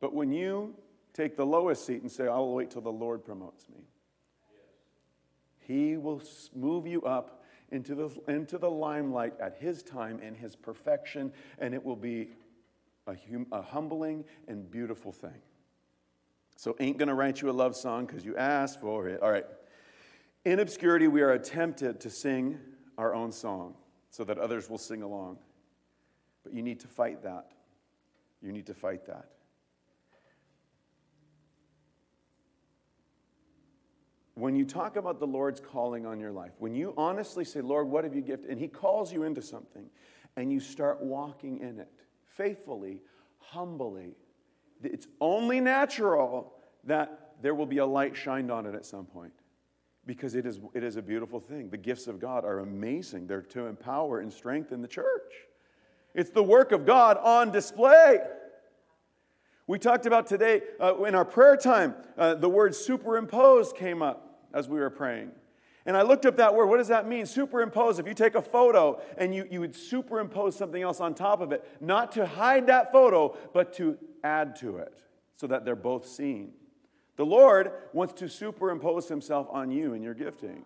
But 0.00 0.14
when 0.14 0.32
you 0.32 0.74
take 1.14 1.36
the 1.36 1.46
lowest 1.46 1.86
seat 1.86 2.02
and 2.02 2.10
say, 2.10 2.26
I'll 2.26 2.52
wait 2.52 2.70
till 2.70 2.82
the 2.82 2.92
Lord 2.92 3.24
promotes 3.24 3.68
me. 3.70 3.86
He 5.60 5.96
will 5.96 6.22
move 6.54 6.86
you 6.86 7.02
up 7.02 7.42
into 7.70 7.94
the, 7.94 8.10
into 8.28 8.58
the 8.58 8.70
limelight 8.70 9.34
at 9.40 9.56
His 9.58 9.82
time 9.82 10.20
and 10.22 10.36
His 10.36 10.54
perfection, 10.54 11.32
and 11.58 11.72
it 11.72 11.82
will 11.82 11.96
be 11.96 12.28
a, 13.06 13.14
hum, 13.30 13.46
a 13.50 13.62
humbling 13.62 14.24
and 14.46 14.70
beautiful 14.70 15.12
thing. 15.12 15.40
So, 16.56 16.76
ain't 16.78 16.98
gonna 16.98 17.14
write 17.14 17.40
you 17.40 17.50
a 17.50 17.52
love 17.52 17.74
song 17.74 18.06
because 18.06 18.24
you 18.24 18.36
asked 18.36 18.80
for 18.80 19.08
it. 19.08 19.22
All 19.22 19.30
right. 19.30 19.46
In 20.44 20.60
obscurity, 20.60 21.08
we 21.08 21.22
are 21.22 21.36
tempted 21.38 22.00
to 22.00 22.10
sing 22.10 22.58
our 22.98 23.14
own 23.14 23.32
song 23.32 23.74
so 24.10 24.24
that 24.24 24.38
others 24.38 24.68
will 24.68 24.78
sing 24.78 25.02
along. 25.02 25.38
But 26.44 26.52
you 26.52 26.62
need 26.62 26.80
to 26.80 26.86
fight 26.86 27.22
that. 27.22 27.52
You 28.42 28.52
need 28.52 28.66
to 28.66 28.74
fight 28.74 29.06
that. 29.06 29.30
When 34.34 34.56
you 34.56 34.64
talk 34.64 34.96
about 34.96 35.20
the 35.20 35.26
Lord's 35.26 35.60
calling 35.60 36.06
on 36.06 36.18
your 36.18 36.32
life, 36.32 36.52
when 36.58 36.74
you 36.74 36.92
honestly 36.96 37.44
say, 37.44 37.60
Lord, 37.60 37.88
what 37.88 38.04
have 38.04 38.14
you 38.14 38.20
gifted? 38.20 38.50
And 38.50 38.58
He 38.58 38.68
calls 38.68 39.12
you 39.12 39.22
into 39.22 39.42
something, 39.42 39.86
and 40.36 40.52
you 40.52 40.60
start 40.60 41.00
walking 41.02 41.60
in 41.60 41.78
it 41.78 41.90
faithfully, 42.36 43.00
humbly, 43.38 44.16
it's 44.82 45.06
only 45.20 45.60
natural 45.60 46.52
that 46.84 47.34
there 47.40 47.54
will 47.54 47.66
be 47.66 47.78
a 47.78 47.86
light 47.86 48.16
shined 48.16 48.50
on 48.50 48.66
it 48.66 48.74
at 48.74 48.84
some 48.84 49.06
point 49.06 49.32
because 50.06 50.34
it 50.34 50.44
is, 50.44 50.60
it 50.74 50.84
is 50.84 50.96
a 50.96 51.02
beautiful 51.02 51.40
thing. 51.40 51.70
The 51.70 51.78
gifts 51.78 52.06
of 52.06 52.20
God 52.20 52.44
are 52.44 52.58
amazing, 52.58 53.26
they're 53.26 53.42
to 53.42 53.66
empower 53.66 54.20
and 54.20 54.32
strengthen 54.32 54.82
the 54.82 54.88
church. 54.88 55.32
It's 56.14 56.30
the 56.30 56.42
work 56.42 56.72
of 56.72 56.84
God 56.84 57.16
on 57.18 57.50
display. 57.50 58.18
We 59.66 59.78
talked 59.78 60.04
about 60.04 60.26
today 60.26 60.60
uh, 60.78 61.02
in 61.04 61.14
our 61.14 61.24
prayer 61.24 61.56
time, 61.56 61.94
uh, 62.18 62.34
the 62.34 62.50
word 62.50 62.74
superimpose 62.74 63.72
came 63.72 64.02
up 64.02 64.23
as 64.54 64.68
we 64.68 64.78
were 64.78 64.88
praying. 64.88 65.32
And 65.86 65.96
I 65.96 66.02
looked 66.02 66.24
up 66.24 66.36
that 66.36 66.54
word. 66.54 66.66
What 66.66 66.78
does 66.78 66.88
that 66.88 67.06
mean? 67.06 67.26
Superimpose. 67.26 67.98
If 67.98 68.06
you 68.06 68.14
take 68.14 68.34
a 68.34 68.40
photo 68.40 69.02
and 69.18 69.34
you, 69.34 69.46
you 69.50 69.60
would 69.60 69.76
superimpose 69.76 70.56
something 70.56 70.80
else 70.80 71.00
on 71.00 71.14
top 71.14 71.42
of 71.42 71.52
it, 71.52 71.62
not 71.80 72.12
to 72.12 72.24
hide 72.24 72.68
that 72.68 72.90
photo, 72.90 73.36
but 73.52 73.74
to 73.74 73.98
add 74.22 74.56
to 74.56 74.78
it 74.78 75.02
so 75.36 75.46
that 75.48 75.66
they're 75.66 75.76
both 75.76 76.06
seen. 76.06 76.52
The 77.16 77.26
Lord 77.26 77.72
wants 77.92 78.14
to 78.14 78.28
superimpose 78.28 79.08
himself 79.08 79.46
on 79.50 79.70
you 79.70 79.92
and 79.92 80.02
your 80.02 80.14
gifting. 80.14 80.64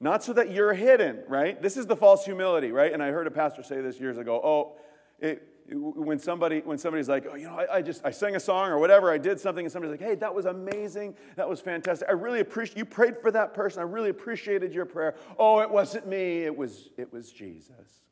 Not 0.00 0.22
so 0.22 0.32
that 0.34 0.50
you're 0.50 0.72
hidden, 0.72 1.22
right? 1.28 1.60
This 1.60 1.76
is 1.76 1.86
the 1.86 1.96
false 1.96 2.24
humility, 2.24 2.72
right? 2.72 2.92
And 2.92 3.02
I 3.02 3.10
heard 3.10 3.26
a 3.26 3.30
pastor 3.30 3.62
say 3.62 3.80
this 3.80 4.00
years 4.00 4.18
ago. 4.18 4.40
Oh, 4.42 4.76
it, 5.18 5.48
when 5.72 6.18
somebody 6.18 6.60
when 6.60 6.78
somebody's 6.78 7.08
like, 7.08 7.26
oh, 7.30 7.34
you 7.34 7.46
know, 7.46 7.58
I, 7.58 7.76
I, 7.76 7.82
just 7.82 8.04
I 8.04 8.10
sang 8.10 8.36
a 8.36 8.40
song 8.40 8.70
or 8.70 8.78
whatever, 8.78 9.10
I 9.10 9.18
did 9.18 9.40
something, 9.40 9.64
and 9.64 9.72
somebody's 9.72 10.00
like, 10.00 10.08
hey, 10.08 10.14
that 10.16 10.34
was 10.34 10.46
amazing, 10.46 11.14
that 11.36 11.48
was 11.48 11.60
fantastic. 11.60 12.08
I 12.08 12.12
really 12.12 12.40
appreciate 12.40 12.78
you 12.78 12.84
prayed 12.84 13.18
for 13.18 13.30
that 13.30 13.54
person. 13.54 13.80
I 13.80 13.84
really 13.84 14.10
appreciated 14.10 14.72
your 14.72 14.86
prayer. 14.86 15.14
Oh, 15.38 15.60
it 15.60 15.70
wasn't 15.70 16.06
me, 16.06 16.42
it 16.42 16.56
was 16.56 16.90
it 16.96 17.12
was 17.12 17.32
Jesus. 17.32 18.02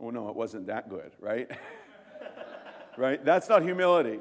Oh 0.00 0.10
no, 0.10 0.28
it 0.28 0.36
wasn't 0.36 0.66
that 0.68 0.88
good, 0.88 1.12
right? 1.20 1.50
right? 2.96 3.24
That's 3.24 3.48
not 3.48 3.62
humility. 3.62 4.20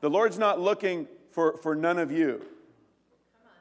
The 0.00 0.10
Lord's 0.10 0.38
not 0.38 0.60
looking 0.60 1.08
for, 1.30 1.56
for 1.58 1.74
none 1.74 1.98
of 1.98 2.10
you. 2.10 2.44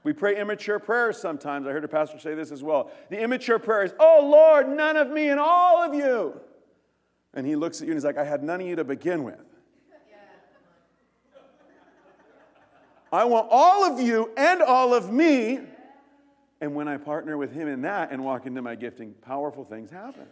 We 0.03 0.13
pray 0.13 0.39
immature 0.39 0.77
prayers 0.79 1.17
sometimes. 1.17 1.65
I 1.65 1.71
heard 1.71 1.83
a 1.83 1.87
pastor 1.87 2.19
say 2.19 2.35
this 2.35 2.51
as 2.51 2.61
well. 2.61 2.91
The 3.09 3.19
immature 3.19 3.57
prayer 3.57 3.83
is, 3.83 3.93
Oh 3.99 4.29
Lord, 4.31 4.69
none 4.69 4.97
of 4.97 5.09
me 5.09 5.29
and 5.29 5.39
all 5.39 5.81
of 5.81 5.93
you. 5.93 6.39
And 7.35 7.45
he 7.45 7.55
looks 7.55 7.81
at 7.81 7.87
you 7.87 7.91
and 7.91 7.97
he's 7.97 8.05
like, 8.05 8.17
I 8.17 8.23
had 8.23 8.43
none 8.43 8.61
of 8.61 8.67
you 8.67 8.77
to 8.77 8.83
begin 8.83 9.23
with. 9.23 9.43
I 13.11 13.23
want 13.25 13.47
all 13.49 13.85
of 13.85 13.99
you 13.99 14.31
and 14.35 14.61
all 14.61 14.93
of 14.93 15.11
me. 15.11 15.59
And 16.61 16.73
when 16.75 16.87
I 16.87 16.97
partner 16.97 17.37
with 17.37 17.51
him 17.53 17.67
in 17.67 17.81
that 17.83 18.11
and 18.11 18.23
walk 18.23 18.45
into 18.45 18.61
my 18.61 18.75
gifting, 18.75 19.13
powerful 19.13 19.63
things 19.63 19.91
happen. 19.91 20.25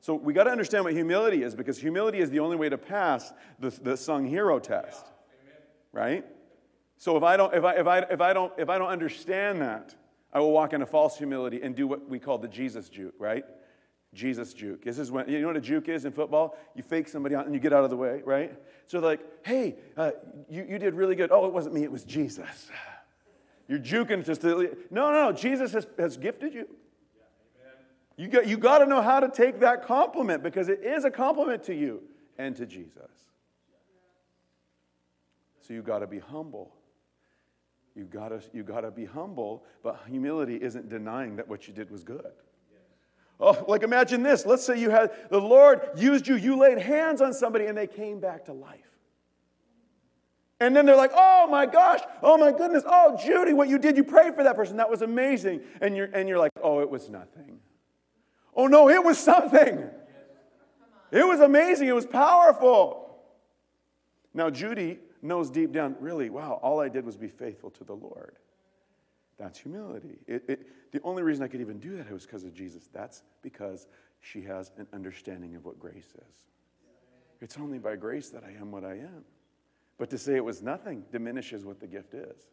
So 0.00 0.14
we 0.14 0.32
got 0.32 0.44
to 0.44 0.50
understand 0.50 0.84
what 0.84 0.92
humility 0.92 1.42
is 1.42 1.54
because 1.54 1.78
humility 1.78 2.18
is 2.18 2.30
the 2.30 2.40
only 2.40 2.56
way 2.56 2.68
to 2.68 2.78
pass 2.78 3.32
the, 3.58 3.70
the 3.70 3.96
sung 3.96 4.26
hero 4.26 4.58
test. 4.58 5.06
Right? 5.92 6.24
So 6.98 7.16
if 7.16 7.22
I 7.22 7.36
don't 7.36 7.54
if 7.54 7.64
I 7.64 7.74
if 7.74 7.86
I 7.86 7.98
if 7.98 8.20
I 8.20 8.32
don't 8.32 8.52
if 8.58 8.68
I 8.68 8.78
don't 8.78 8.88
understand 8.88 9.60
that, 9.60 9.94
I 10.32 10.40
will 10.40 10.52
walk 10.52 10.72
into 10.72 10.86
false 10.86 11.18
humility 11.18 11.60
and 11.62 11.74
do 11.74 11.86
what 11.86 12.08
we 12.08 12.18
call 12.18 12.38
the 12.38 12.48
Jesus 12.48 12.88
juke, 12.88 13.14
right? 13.18 13.44
Jesus 14.14 14.52
juke. 14.52 14.84
This 14.84 14.98
is 14.98 15.10
when, 15.10 15.28
you 15.28 15.40
know 15.40 15.46
what 15.46 15.56
a 15.56 15.60
juke 15.60 15.88
is 15.88 16.04
in 16.04 16.12
football? 16.12 16.56
You 16.74 16.82
fake 16.82 17.08
somebody 17.08 17.34
out 17.34 17.46
and 17.46 17.54
you 17.54 17.60
get 17.60 17.72
out 17.72 17.84
of 17.84 17.90
the 17.90 17.96
way, 17.96 18.20
right? 18.24 18.54
So 18.86 18.98
like, 18.98 19.20
hey, 19.44 19.76
uh, 19.96 20.10
you, 20.50 20.66
you 20.68 20.78
did 20.78 20.94
really 20.94 21.14
good. 21.14 21.30
Oh, 21.32 21.46
it 21.46 21.52
wasn't 21.52 21.74
me, 21.74 21.82
it 21.82 21.90
was 21.90 22.04
Jesus. 22.04 22.70
You're 23.68 23.78
juking 23.78 24.24
just 24.24 24.42
to, 24.42 24.76
no, 24.90 25.10
no, 25.10 25.30
no. 25.30 25.32
Jesus 25.32 25.72
has, 25.72 25.86
has 25.98 26.16
gifted 26.16 26.52
you. 26.52 26.68
You 28.18 28.28
got, 28.28 28.46
you 28.46 28.58
got 28.58 28.78
to 28.78 28.86
know 28.86 29.00
how 29.00 29.20
to 29.20 29.28
take 29.28 29.60
that 29.60 29.86
compliment 29.86 30.42
because 30.42 30.68
it 30.68 30.82
is 30.84 31.04
a 31.04 31.10
compliment 31.10 31.62
to 31.64 31.74
you 31.74 32.02
and 32.36 32.54
to 32.56 32.66
Jesus. 32.66 33.10
So 35.60 35.72
you 35.72 35.82
got 35.82 36.00
to 36.00 36.06
be 36.06 36.18
humble. 36.18 36.74
You 37.94 38.04
got 38.04 38.28
to 38.28 38.42
you 38.52 38.62
got 38.62 38.82
to 38.82 38.90
be 38.90 39.04
humble, 39.04 39.64
but 39.82 40.00
humility 40.08 40.56
isn't 40.56 40.88
denying 40.88 41.36
that 41.36 41.48
what 41.48 41.68
you 41.68 41.74
did 41.74 41.90
was 41.90 42.04
good. 42.04 42.32
Oh, 43.42 43.64
like 43.66 43.82
imagine 43.82 44.22
this. 44.22 44.46
Let's 44.46 44.64
say 44.64 44.78
you 44.78 44.90
had 44.90 45.10
the 45.28 45.40
Lord 45.40 45.80
used 45.96 46.28
you, 46.28 46.36
you 46.36 46.56
laid 46.56 46.78
hands 46.78 47.20
on 47.20 47.34
somebody 47.34 47.66
and 47.66 47.76
they 47.76 47.88
came 47.88 48.20
back 48.20 48.44
to 48.44 48.52
life. 48.52 48.78
And 50.60 50.76
then 50.76 50.86
they're 50.86 50.96
like, 50.96 51.10
oh 51.12 51.48
my 51.50 51.66
gosh, 51.66 52.00
oh 52.22 52.38
my 52.38 52.52
goodness, 52.52 52.84
oh 52.86 53.18
Judy, 53.20 53.52
what 53.52 53.68
you 53.68 53.78
did, 53.78 53.96
you 53.96 54.04
prayed 54.04 54.36
for 54.36 54.44
that 54.44 54.54
person. 54.54 54.76
That 54.76 54.88
was 54.88 55.02
amazing. 55.02 55.62
And 55.80 55.96
you're, 55.96 56.08
and 56.14 56.28
you're 56.28 56.38
like, 56.38 56.52
oh, 56.62 56.80
it 56.80 56.88
was 56.88 57.10
nothing. 57.10 57.58
Oh 58.54 58.68
no, 58.68 58.88
it 58.88 59.02
was 59.02 59.18
something. 59.18 59.90
It 61.10 61.26
was 61.26 61.40
amazing. 61.40 61.88
It 61.88 61.94
was 61.94 62.06
powerful. 62.06 63.18
Now, 64.32 64.50
Judy 64.50 64.98
knows 65.20 65.50
deep 65.50 65.72
down, 65.72 65.96
really, 66.00 66.30
wow, 66.30 66.58
all 66.62 66.80
I 66.80 66.88
did 66.88 67.04
was 67.04 67.16
be 67.16 67.28
faithful 67.28 67.70
to 67.70 67.84
the 67.84 67.94
Lord. 67.94 68.36
That's 69.38 69.58
humility. 69.58 70.18
It, 70.26 70.44
it, 70.48 70.92
the 70.92 71.00
only 71.02 71.22
reason 71.22 71.44
I 71.44 71.48
could 71.48 71.60
even 71.60 71.78
do 71.78 71.96
that 71.96 72.10
was 72.10 72.24
because 72.24 72.44
of 72.44 72.54
Jesus. 72.54 72.88
That's 72.92 73.22
because 73.42 73.86
she 74.20 74.42
has 74.42 74.70
an 74.76 74.86
understanding 74.92 75.56
of 75.56 75.64
what 75.64 75.78
grace 75.78 76.14
is. 76.14 76.46
It's 77.40 77.58
only 77.58 77.78
by 77.78 77.96
grace 77.96 78.28
that 78.30 78.44
I 78.44 78.52
am 78.60 78.70
what 78.70 78.84
I 78.84 78.94
am. 78.94 79.24
But 79.98 80.10
to 80.10 80.18
say 80.18 80.36
it 80.36 80.44
was 80.44 80.62
nothing 80.62 81.04
diminishes 81.10 81.64
what 81.64 81.80
the 81.80 81.86
gift 81.86 82.14
is. 82.14 82.46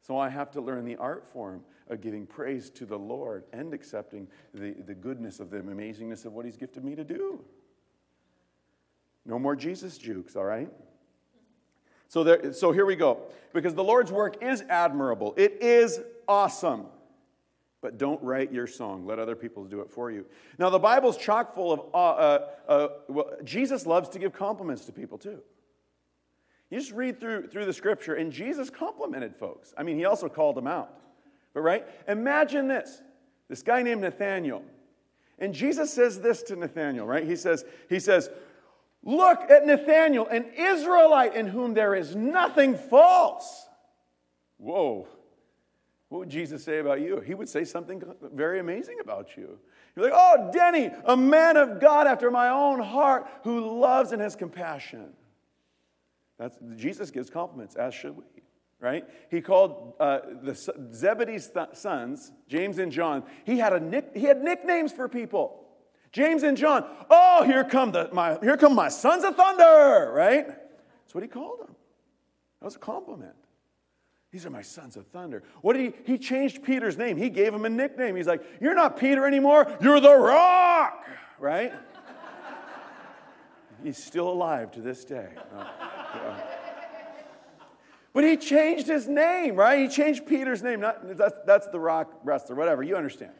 So 0.00 0.18
I 0.18 0.28
have 0.28 0.50
to 0.52 0.60
learn 0.60 0.84
the 0.84 0.96
art 0.96 1.26
form 1.26 1.62
of 1.88 2.00
giving 2.00 2.26
praise 2.26 2.68
to 2.70 2.84
the 2.84 2.98
Lord 2.98 3.44
and 3.52 3.72
accepting 3.72 4.28
the, 4.52 4.72
the 4.72 4.94
goodness 4.94 5.40
of 5.40 5.50
the 5.50 5.58
amazingness 5.58 6.26
of 6.26 6.32
what 6.32 6.44
He's 6.44 6.56
gifted 6.56 6.84
me 6.84 6.94
to 6.94 7.04
do. 7.04 7.42
No 9.24 9.38
more 9.38 9.56
Jesus 9.56 9.96
jukes, 9.96 10.36
all 10.36 10.44
right? 10.44 10.70
So, 12.14 12.22
there, 12.22 12.52
so 12.52 12.70
here 12.70 12.86
we 12.86 12.94
go. 12.94 13.22
Because 13.52 13.74
the 13.74 13.82
Lord's 13.82 14.12
work 14.12 14.40
is 14.40 14.62
admirable, 14.68 15.34
it 15.36 15.58
is 15.60 15.98
awesome. 16.28 16.86
But 17.82 17.98
don't 17.98 18.22
write 18.22 18.52
your 18.52 18.68
song. 18.68 19.04
Let 19.04 19.18
other 19.18 19.34
people 19.34 19.64
do 19.64 19.80
it 19.80 19.90
for 19.90 20.12
you. 20.12 20.24
Now, 20.56 20.70
the 20.70 20.78
Bible's 20.78 21.16
chock 21.16 21.56
full 21.56 21.72
of, 21.72 21.80
uh, 21.92 21.96
uh, 21.96 22.48
uh, 22.68 22.88
well, 23.08 23.30
Jesus 23.42 23.84
loves 23.84 24.10
to 24.10 24.20
give 24.20 24.32
compliments 24.32 24.84
to 24.84 24.92
people 24.92 25.18
too. 25.18 25.40
You 26.70 26.78
just 26.78 26.92
read 26.92 27.18
through, 27.18 27.48
through 27.48 27.66
the 27.66 27.72
scripture, 27.72 28.14
and 28.14 28.30
Jesus 28.30 28.70
complimented 28.70 29.34
folks. 29.34 29.74
I 29.76 29.82
mean, 29.82 29.96
he 29.96 30.04
also 30.04 30.28
called 30.28 30.54
them 30.54 30.68
out. 30.68 30.96
But, 31.52 31.62
right? 31.62 31.84
Imagine 32.06 32.68
this 32.68 33.02
this 33.48 33.64
guy 33.64 33.82
named 33.82 34.02
Nathaniel. 34.02 34.62
And 35.40 35.52
Jesus 35.52 35.92
says 35.92 36.20
this 36.20 36.44
to 36.44 36.54
Nathaniel, 36.54 37.08
right? 37.08 37.26
He 37.26 37.34
says, 37.34 37.64
he 37.88 37.98
says, 37.98 38.30
Look 39.04 39.50
at 39.50 39.66
Nathanael, 39.66 40.26
an 40.26 40.46
Israelite 40.56 41.36
in 41.36 41.46
whom 41.46 41.74
there 41.74 41.94
is 41.94 42.16
nothing 42.16 42.76
false. 42.76 43.68
Whoa. 44.56 45.06
What 46.08 46.20
would 46.20 46.30
Jesus 46.30 46.64
say 46.64 46.78
about 46.78 47.00
you? 47.00 47.20
He 47.20 47.34
would 47.34 47.48
say 47.48 47.64
something 47.64 48.02
very 48.32 48.60
amazing 48.60 49.00
about 49.00 49.36
you. 49.36 49.58
You're 49.94 50.06
like, 50.06 50.14
oh, 50.14 50.50
Denny, 50.52 50.90
a 51.04 51.16
man 51.16 51.56
of 51.56 51.80
God 51.80 52.06
after 52.06 52.30
my 52.30 52.48
own 52.48 52.80
heart 52.80 53.26
who 53.42 53.78
loves 53.78 54.12
and 54.12 54.22
has 54.22 54.36
compassion. 54.36 55.12
That's, 56.38 56.58
Jesus 56.76 57.10
gives 57.10 57.30
compliments, 57.30 57.74
as 57.74 57.94
should 57.94 58.16
we, 58.16 58.24
right? 58.80 59.04
He 59.30 59.40
called 59.40 59.94
uh, 60.00 60.20
the 60.42 60.54
Zebedee's 60.92 61.48
th- 61.48 61.68
sons, 61.74 62.32
James 62.48 62.78
and 62.78 62.90
John, 62.90 63.24
he 63.44 63.58
had, 63.58 63.72
a 63.72 63.80
nick, 63.80 64.10
he 64.14 64.24
had 64.24 64.42
nicknames 64.42 64.92
for 64.92 65.08
people. 65.08 65.63
James 66.14 66.44
and 66.44 66.56
John, 66.56 66.86
oh, 67.10 67.42
here 67.42 67.64
come, 67.64 67.90
the, 67.90 68.08
my, 68.12 68.38
here 68.40 68.56
come 68.56 68.72
my 68.72 68.88
sons 68.88 69.24
of 69.24 69.34
thunder, 69.34 70.12
right? 70.14 70.46
That's 70.46 71.12
what 71.12 71.24
he 71.24 71.28
called 71.28 71.58
them. 71.58 71.74
That 72.60 72.66
was 72.66 72.76
a 72.76 72.78
compliment. 72.78 73.34
These 74.30 74.46
are 74.46 74.50
my 74.50 74.62
sons 74.62 74.96
of 74.96 75.08
thunder. 75.08 75.42
What 75.60 75.72
did 75.72 75.92
he? 75.92 76.12
He 76.12 76.18
changed 76.18 76.62
Peter's 76.62 76.96
name. 76.96 77.16
He 77.16 77.30
gave 77.30 77.52
him 77.52 77.64
a 77.64 77.68
nickname. 77.68 78.14
He's 78.14 78.28
like, 78.28 78.44
You're 78.60 78.76
not 78.76 78.96
Peter 78.96 79.26
anymore. 79.26 79.66
You're 79.80 79.98
the 79.98 80.14
rock, 80.14 81.04
right? 81.40 81.72
He's 83.82 83.98
still 83.98 84.28
alive 84.28 84.70
to 84.72 84.80
this 84.80 85.04
day. 85.04 85.28
Uh. 86.16 86.40
But 88.12 88.22
he 88.22 88.36
changed 88.36 88.86
his 88.86 89.08
name, 89.08 89.56
right? 89.56 89.80
He 89.80 89.88
changed 89.88 90.24
Peter's 90.26 90.62
name. 90.62 90.78
Not, 90.78 91.16
that's, 91.18 91.36
that's 91.44 91.66
the 91.66 91.80
rock 91.80 92.20
wrestler, 92.22 92.54
whatever. 92.54 92.84
You 92.84 92.96
understand. 92.96 93.32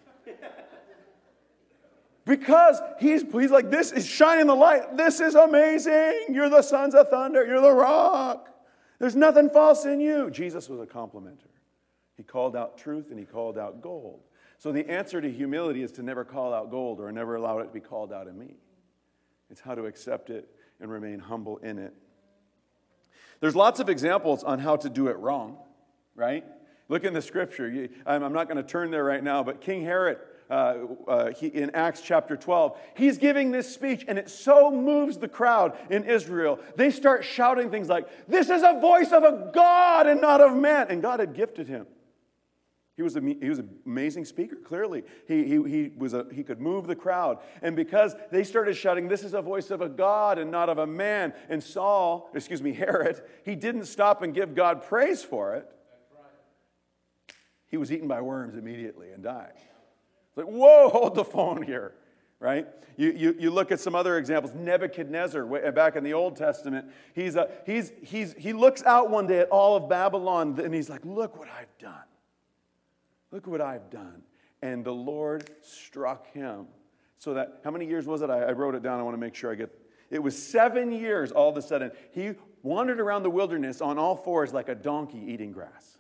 Because 2.25 2.81
he's, 2.99 3.23
he's 3.23 3.51
like, 3.51 3.71
this 3.71 3.93
is 3.93 4.07
shining 4.07 4.47
the 4.47 4.55
light. 4.55 4.97
This 4.97 5.21
is 5.21 5.35
amazing. 5.35 6.27
You're 6.31 6.49
the 6.49 6.63
sons 6.63 6.95
of 6.95 7.11
thunder. 7.11 7.45
You're 7.45 7.61
the 7.61 7.73
rock. 7.73 8.49
There's 8.99 9.17
nothing 9.17 9.51
false 9.51 9.85
in 9.85 10.01
you. 10.01 10.31
Jesus 10.31 10.69
was 10.69 10.81
a 10.81 10.87
complimenter. 10.87 11.51
He 12.17 12.23
called 12.23 12.57
out 12.57 12.79
truth 12.79 13.11
and 13.11 13.19
he 13.19 13.27
called 13.27 13.59
out 13.59 13.83
gold. 13.83 14.21
So 14.59 14.73
the 14.73 14.89
answer 14.89 15.21
to 15.21 15.31
humility 15.31 15.83
is 15.83 15.93
to 15.93 16.03
never 16.03 16.25
call 16.25 16.55
out 16.55 16.71
gold 16.71 17.01
or 17.01 17.13
never 17.13 17.35
allow 17.37 17.59
it 17.59 17.67
to 17.67 17.73
be 17.73 17.81
called 17.81 18.13
out 18.13 18.29
in 18.29 18.39
me. 18.39 18.55
It's 19.51 19.61
how 19.61 19.75
to 19.75 19.85
accept 19.85 20.31
it 20.31 20.49
and 20.81 20.91
remain 20.91 21.19
humble 21.19 21.59
in 21.59 21.79
it. 21.79 21.93
There's 23.41 23.57
lots 23.57 23.81
of 23.81 23.91
examples 23.91 24.43
on 24.43 24.59
how 24.59 24.77
to 24.77 24.89
do 24.89 25.09
it 25.09 25.19
wrong, 25.19 25.59
right? 26.15 26.45
Look 26.89 27.05
in 27.05 27.13
the 27.13 27.21
scripture. 27.21 27.89
I'm 28.07 28.33
not 28.33 28.49
going 28.49 28.57
to 28.57 28.63
turn 28.63 28.91
there 28.91 29.05
right 29.05 29.23
now, 29.23 29.43
but 29.43 29.61
King 29.61 29.85
Herod 29.85 30.19
uh, 30.51 30.77
uh, 31.09 31.31
he, 31.33 31.47
in 31.47 31.71
Acts 31.71 32.01
chapter 32.01 32.37
12. 32.37 32.79
He's 32.95 33.19
giving 33.19 33.51
this 33.51 33.73
speech, 33.73 34.05
and 34.07 34.19
it 34.19 34.29
so 34.29 34.71
moves 34.71 35.19
the 35.19 35.29
crowd 35.29 35.77
in 35.91 36.05
Israel. 36.05 36.59
They 36.77 36.91
start 36.91 37.25
shouting 37.25 37.71
things 37.71 37.89
like, 37.89 38.09
This 38.29 38.51
is 38.51 38.63
a 38.63 38.79
voice 38.81 39.13
of 39.13 39.25
a 39.25 39.51
God 39.55 40.07
and 40.07 40.21
not 40.21 40.41
of 40.41 40.57
man. 40.57 40.89
And 40.91 41.03
God 41.03 41.21
had 41.21 41.35
gifted 41.35 41.67
him. 41.67 41.87
He 42.97 43.03
was, 43.03 43.17
a, 43.17 43.21
he 43.21 43.49
was 43.49 43.59
an 43.59 43.71
amazing 43.87 44.25
speaker, 44.25 44.55
clearly. 44.55 45.03
He, 45.27 45.45
he, 45.45 45.63
he, 45.69 45.91
was 45.97 46.15
a, 46.15 46.27
he 46.33 46.45
could 46.45 46.61
move 46.61 46.87
the 46.87 46.95
crowd. 46.95 47.39
And 47.61 47.75
because 47.75 48.15
they 48.31 48.45
started 48.45 48.75
shouting, 48.75 49.09
This 49.09 49.25
is 49.25 49.35
a 49.35 49.43
voice 49.43 49.71
of 49.71 49.81
a 49.81 49.89
God 49.89 50.39
and 50.39 50.51
not 50.51 50.69
of 50.69 50.79
a 50.79 50.87
man, 50.87 51.33
and 51.49 51.63
Saul, 51.63 52.31
excuse 52.35 52.63
me, 52.63 52.73
Herod, 52.75 53.21
he 53.45 53.57
didn't 53.57 53.87
stop 53.87 54.23
and 54.23 54.33
give 54.33 54.55
God 54.55 54.83
praise 54.83 55.25
for 55.25 55.55
it. 55.55 55.69
He 57.67 57.77
was 57.77 57.91
eaten 57.91 58.07
by 58.07 58.21
worms 58.21 58.57
immediately 58.57 59.11
and 59.11 59.25
died. 59.25 59.55
It's 60.37 60.45
like, 60.45 60.47
whoa, 60.47 60.89
hold 60.93 61.15
the 61.15 61.25
phone 61.25 61.63
here, 61.63 61.95
right? 62.41 62.67
You, 62.97 63.13
you, 63.13 63.37
you 63.39 63.51
look 63.51 63.73
at 63.73 63.81
some 63.81 63.95
other 63.95 64.19
examples. 64.19 64.55
Nebuchadnezzar, 64.55 65.67
uh, 65.67 65.71
back 65.73 65.97
in 65.97 66.05
the 66.05 66.15
Old 66.15 66.37
Testament, 66.37 66.87
he's 67.15 67.37
a, 67.37 67.51
he's, 67.67 67.93
he's, 68.03 68.35
he 68.35 68.53
looks 68.53 68.83
out 68.85 69.11
one 69.11 69.27
day 69.27 69.41
at 69.41 69.49
all 69.49 69.77
of 69.77 69.89
Babylon 69.89 70.59
and 70.61 70.73
he's 70.73 70.89
like, 70.89 71.05
look 71.05 71.39
what 71.39 71.49
I've 71.49 71.77
done. 71.79 72.05
Look 73.31 73.47
what 73.47 73.61
I've 73.61 73.91
done. 73.91 74.23
And 74.63 74.85
the 74.85 74.93
Lord 74.93 75.51
struck 75.61 76.33
him. 76.33 76.67
So 77.19 77.35
that, 77.35 77.61
how 77.65 77.71
many 77.71 77.87
years 77.87 78.07
was 78.07 78.23
it? 78.23 78.31
I, 78.31 78.43
I 78.43 78.53
wrote 78.53 78.75
it 78.75 78.83
down. 78.83 79.01
I 79.01 79.03
want 79.03 79.15
to 79.15 79.21
make 79.21 79.35
sure 79.35 79.51
I 79.51 79.55
get. 79.55 79.71
It 80.11 80.23
was 80.23 80.41
seven 80.41 80.93
years 80.93 81.33
all 81.33 81.49
of 81.49 81.57
a 81.57 81.63
sudden. 81.63 81.91
He 82.13 82.33
wandered 82.63 83.01
around 83.01 83.25
the 83.25 83.31
wilderness 83.31 83.81
on 83.81 83.99
all 83.99 84.17
fours 84.17 84.53
like 84.53 84.69
a 84.69 84.75
donkey 84.75 85.19
eating 85.19 85.53
grass. 85.53 85.99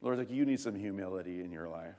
The 0.00 0.06
Lord's 0.06 0.18
like, 0.18 0.30
you 0.30 0.44
need 0.44 0.60
some 0.60 0.74
humility 0.74 1.42
in 1.42 1.52
your 1.52 1.68
life. 1.68 1.94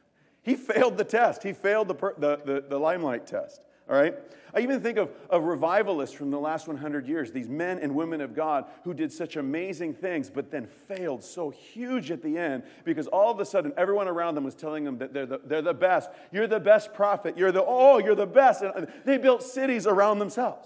He 0.48 0.56
failed 0.56 0.98
the 0.98 1.04
test. 1.04 1.44
He 1.44 1.52
failed 1.52 1.90
the, 1.90 1.94
the, 2.18 2.42
the, 2.46 2.64
the, 2.70 2.80
limelight 2.80 3.28
test. 3.28 3.62
All 3.90 3.98
right? 3.98 4.16
I 4.56 4.62
even 4.62 4.80
think 4.80 4.98
of, 4.98 5.10
of 5.30 5.44
revivalists 5.44 6.16
from 6.16 6.32
the 6.32 6.40
last 6.40 6.70
100 6.70 7.06
years, 7.06 7.34
these 7.34 7.50
men 7.50 7.80
and 7.80 7.94
women 7.94 8.22
of 8.22 8.34
God 8.34 8.64
who 8.86 8.94
did 8.94 9.12
such 9.12 9.36
amazing 9.36 9.94
things, 9.94 10.30
but 10.30 10.50
then 10.50 10.66
failed 10.66 11.22
so 11.22 11.50
huge 11.50 12.12
at 12.12 12.24
the 12.24 12.38
end 12.38 12.64
because 12.86 13.08
all 13.08 13.30
of 13.30 13.42
a 13.42 13.46
sudden 13.46 13.74
everyone 13.76 14.08
around 14.08 14.36
them 14.36 14.46
was 14.46 14.56
telling 14.56 14.86
them 14.86 14.98
that 15.00 15.14
they're 15.14 15.26
the, 15.26 15.42
they're 15.44 15.62
the 15.62 15.74
best. 15.74 16.10
You're 16.32 16.48
the 16.48 16.62
best 16.62 16.94
prophet. 16.94 17.38
You're 17.38 17.52
the, 17.52 17.66
oh, 17.68 17.98
you're 17.98 18.16
the 18.16 18.26
best. 18.26 18.62
And 18.62 18.88
they 19.04 19.18
built 19.18 19.44
cities 19.44 19.86
around 19.86 20.20
themselves. 20.20 20.66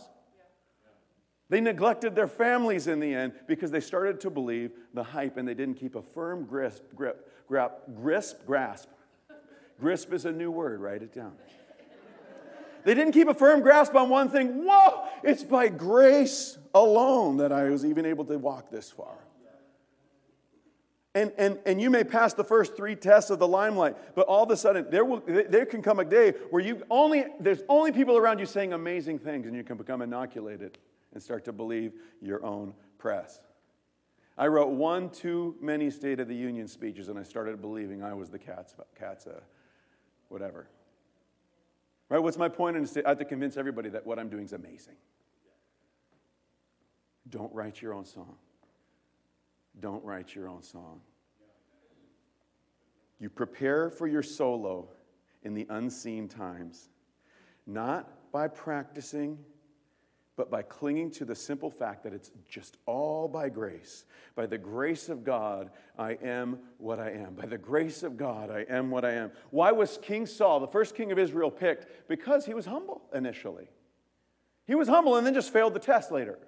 They 1.49 1.59
neglected 1.59 2.13
their 2.13 2.27
families 2.27 2.85
in 2.85 2.99
the 2.99 3.15
end 3.15 3.33
because 3.47 3.71
they 3.71 3.81
started 3.81 4.19
to 4.21 4.29
believe 4.29 4.73
the 4.93 5.03
hype 5.03 5.37
and 5.37 5.47
they 5.47 5.55
didn't 5.55 5.79
keep 5.79 5.95
a 5.95 6.03
firm 6.03 6.45
grasp, 6.45 6.83
grip, 6.95 7.27
grasp, 7.47 8.37
grasp 8.45 8.87
Grisp 9.81 10.13
is 10.13 10.25
a 10.25 10.31
new 10.31 10.51
word, 10.51 10.79
write 10.79 11.01
it 11.01 11.13
down. 11.13 11.33
They 12.83 12.93
didn't 12.93 13.13
keep 13.13 13.27
a 13.27 13.33
firm 13.33 13.61
grasp 13.61 13.95
on 13.95 14.09
one 14.09 14.29
thing. 14.29 14.65
Whoa, 14.65 15.07
it's 15.23 15.43
by 15.43 15.67
grace 15.67 16.57
alone 16.73 17.37
that 17.37 17.51
I 17.51 17.69
was 17.69 17.83
even 17.85 18.05
able 18.05 18.25
to 18.25 18.37
walk 18.37 18.69
this 18.71 18.89
far. 18.89 19.17
And, 21.13 21.33
and, 21.37 21.59
and 21.65 21.81
you 21.81 21.89
may 21.89 22.05
pass 22.05 22.33
the 22.33 22.43
first 22.43 22.77
three 22.77 22.95
tests 22.95 23.31
of 23.31 23.39
the 23.39 23.47
limelight, 23.47 23.97
but 24.15 24.27
all 24.27 24.43
of 24.43 24.49
a 24.49 24.55
sudden 24.55 24.85
there, 24.89 25.03
will, 25.03 25.21
there 25.25 25.65
can 25.65 25.81
come 25.81 25.99
a 25.99 26.05
day 26.05 26.31
where 26.51 26.63
you 26.63 26.83
only, 26.89 27.25
there's 27.39 27.63
only 27.67 27.91
people 27.91 28.17
around 28.17 28.39
you 28.39 28.45
saying 28.45 28.71
amazing 28.71 29.19
things 29.19 29.45
and 29.45 29.55
you 29.55 29.63
can 29.63 29.75
become 29.75 30.01
inoculated 30.01 30.77
and 31.13 31.21
start 31.21 31.43
to 31.45 31.51
believe 31.51 31.91
your 32.21 32.43
own 32.45 32.73
press. 32.97 33.41
I 34.37 34.47
wrote 34.47 34.69
one 34.69 35.09
too 35.09 35.55
many 35.59 35.89
State 35.89 36.21
of 36.21 36.29
the 36.29 36.35
Union 36.35 36.67
speeches 36.69 37.09
and 37.09 37.19
I 37.19 37.23
started 37.23 37.59
believing 37.59 38.01
I 38.01 38.13
was 38.13 38.29
the 38.29 38.39
cat's, 38.39 38.73
cat's 38.97 39.27
uh, 39.27 39.41
whatever. 40.31 40.67
Right? 42.09 42.19
What's 42.19 42.37
my 42.37 42.49
point? 42.49 42.77
And 42.77 42.89
I 43.05 43.09
have 43.09 43.19
to 43.19 43.25
convince 43.25 43.57
everybody 43.57 43.89
that 43.89 44.05
what 44.05 44.19
I'm 44.19 44.29
doing 44.29 44.45
is 44.45 44.53
amazing. 44.53 44.95
Don't 47.29 47.53
write 47.53 47.81
your 47.81 47.93
own 47.93 48.05
song. 48.05 48.35
Don't 49.79 50.03
write 50.03 50.35
your 50.35 50.49
own 50.49 50.63
song. 50.63 51.01
You 53.19 53.29
prepare 53.29 53.89
for 53.89 54.07
your 54.07 54.23
solo 54.23 54.89
in 55.43 55.53
the 55.53 55.67
unseen 55.69 56.27
times, 56.27 56.89
not 57.67 58.31
by 58.31 58.47
practicing 58.47 59.37
but 60.37 60.49
by 60.49 60.61
clinging 60.61 61.11
to 61.11 61.25
the 61.25 61.35
simple 61.35 61.69
fact 61.69 62.03
that 62.03 62.13
it's 62.13 62.31
just 62.47 62.77
all 62.85 63.27
by 63.27 63.49
grace. 63.49 64.05
By 64.33 64.45
the 64.45 64.57
grace 64.57 65.09
of 65.09 65.23
God, 65.23 65.71
I 65.97 66.17
am 66.23 66.59
what 66.77 66.99
I 66.99 67.11
am. 67.11 67.33
By 67.33 67.45
the 67.45 67.57
grace 67.57 68.01
of 68.01 68.17
God, 68.17 68.49
I 68.49 68.65
am 68.69 68.89
what 68.89 69.03
I 69.03 69.11
am. 69.11 69.31
Why 69.49 69.71
was 69.71 69.99
King 70.01 70.25
Saul, 70.25 70.59
the 70.59 70.67
first 70.67 70.95
king 70.95 71.11
of 71.11 71.19
Israel, 71.19 71.51
picked? 71.51 72.07
Because 72.07 72.45
he 72.45 72.53
was 72.53 72.65
humble 72.65 73.01
initially. 73.13 73.67
He 74.67 74.75
was 74.75 74.87
humble 74.87 75.17
and 75.17 75.27
then 75.27 75.33
just 75.33 75.51
failed 75.51 75.73
the 75.73 75.79
test 75.79 76.11
later. 76.11 76.39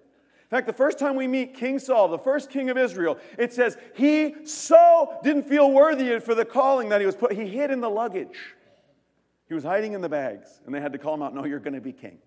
In 0.43 0.49
fact, 0.49 0.67
the 0.67 0.73
first 0.73 0.97
time 0.97 1.15
we 1.15 1.27
meet 1.27 1.55
King 1.55 1.77
Saul, 1.77 2.07
the 2.07 2.17
first 2.17 2.49
king 2.49 2.69
of 2.69 2.77
Israel, 2.77 3.17
it 3.37 3.51
says 3.51 3.77
he 3.95 4.45
so 4.45 5.19
didn't 5.23 5.49
feel 5.49 5.71
worthy 5.71 6.19
for 6.19 6.35
the 6.35 6.45
calling 6.45 6.89
that 6.89 7.01
he 7.01 7.05
was 7.05 7.15
put. 7.15 7.33
He 7.33 7.47
hid 7.47 7.71
in 7.71 7.81
the 7.81 7.89
luggage. 7.89 8.55
He 9.47 9.53
was 9.53 9.63
hiding 9.63 9.93
in 9.93 10.01
the 10.01 10.09
bags, 10.09 10.61
and 10.65 10.73
they 10.73 10.79
had 10.79 10.93
to 10.93 10.99
call 10.99 11.15
him 11.15 11.21
out, 11.21 11.35
No, 11.35 11.43
you're 11.43 11.59
going 11.59 11.73
to 11.73 11.81
be 11.81 11.91
king. 11.91 12.19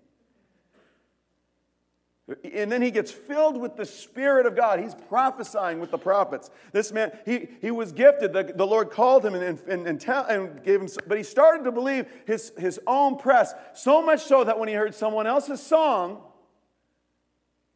And 2.29 2.73
then 2.73 2.83
he 2.83 2.91
gets 2.91 3.12
filled 3.12 3.61
with 3.61 3.77
the 3.77 3.85
Spirit 3.85 4.47
of 4.47 4.57
God. 4.57 4.81
He's 4.81 4.97
prophesying 4.97 5.79
with 5.79 5.93
the 5.93 5.99
prophets. 5.99 6.51
This 6.73 6.91
man, 6.91 7.17
he, 7.25 7.49
he 7.61 7.71
was 7.71 7.93
gifted. 7.93 8.33
The, 8.33 8.53
the 8.55 8.67
Lord 8.67 8.91
called 8.91 9.25
him 9.25 9.35
and, 9.35 9.61
and, 9.61 9.87
and, 9.87 10.01
tell, 10.01 10.25
and 10.25 10.62
gave 10.65 10.81
him, 10.81 10.89
but 11.07 11.19
he 11.19 11.23
started 11.23 11.62
to 11.65 11.73
believe 11.73 12.07
his, 12.27 12.53
his 12.59 12.81
own 12.85 13.17
press, 13.17 13.55
so 13.75 14.03
much 14.03 14.25
so 14.25 14.43
that 14.43 14.59
when 14.59 14.69
he 14.69 14.75
heard 14.75 14.93
someone 14.93 15.29
else's 15.29 15.62
song, 15.62 16.21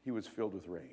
he 0.05 0.11
was 0.11 0.27
filled 0.27 0.55
with 0.55 0.67
rage. 0.67 0.91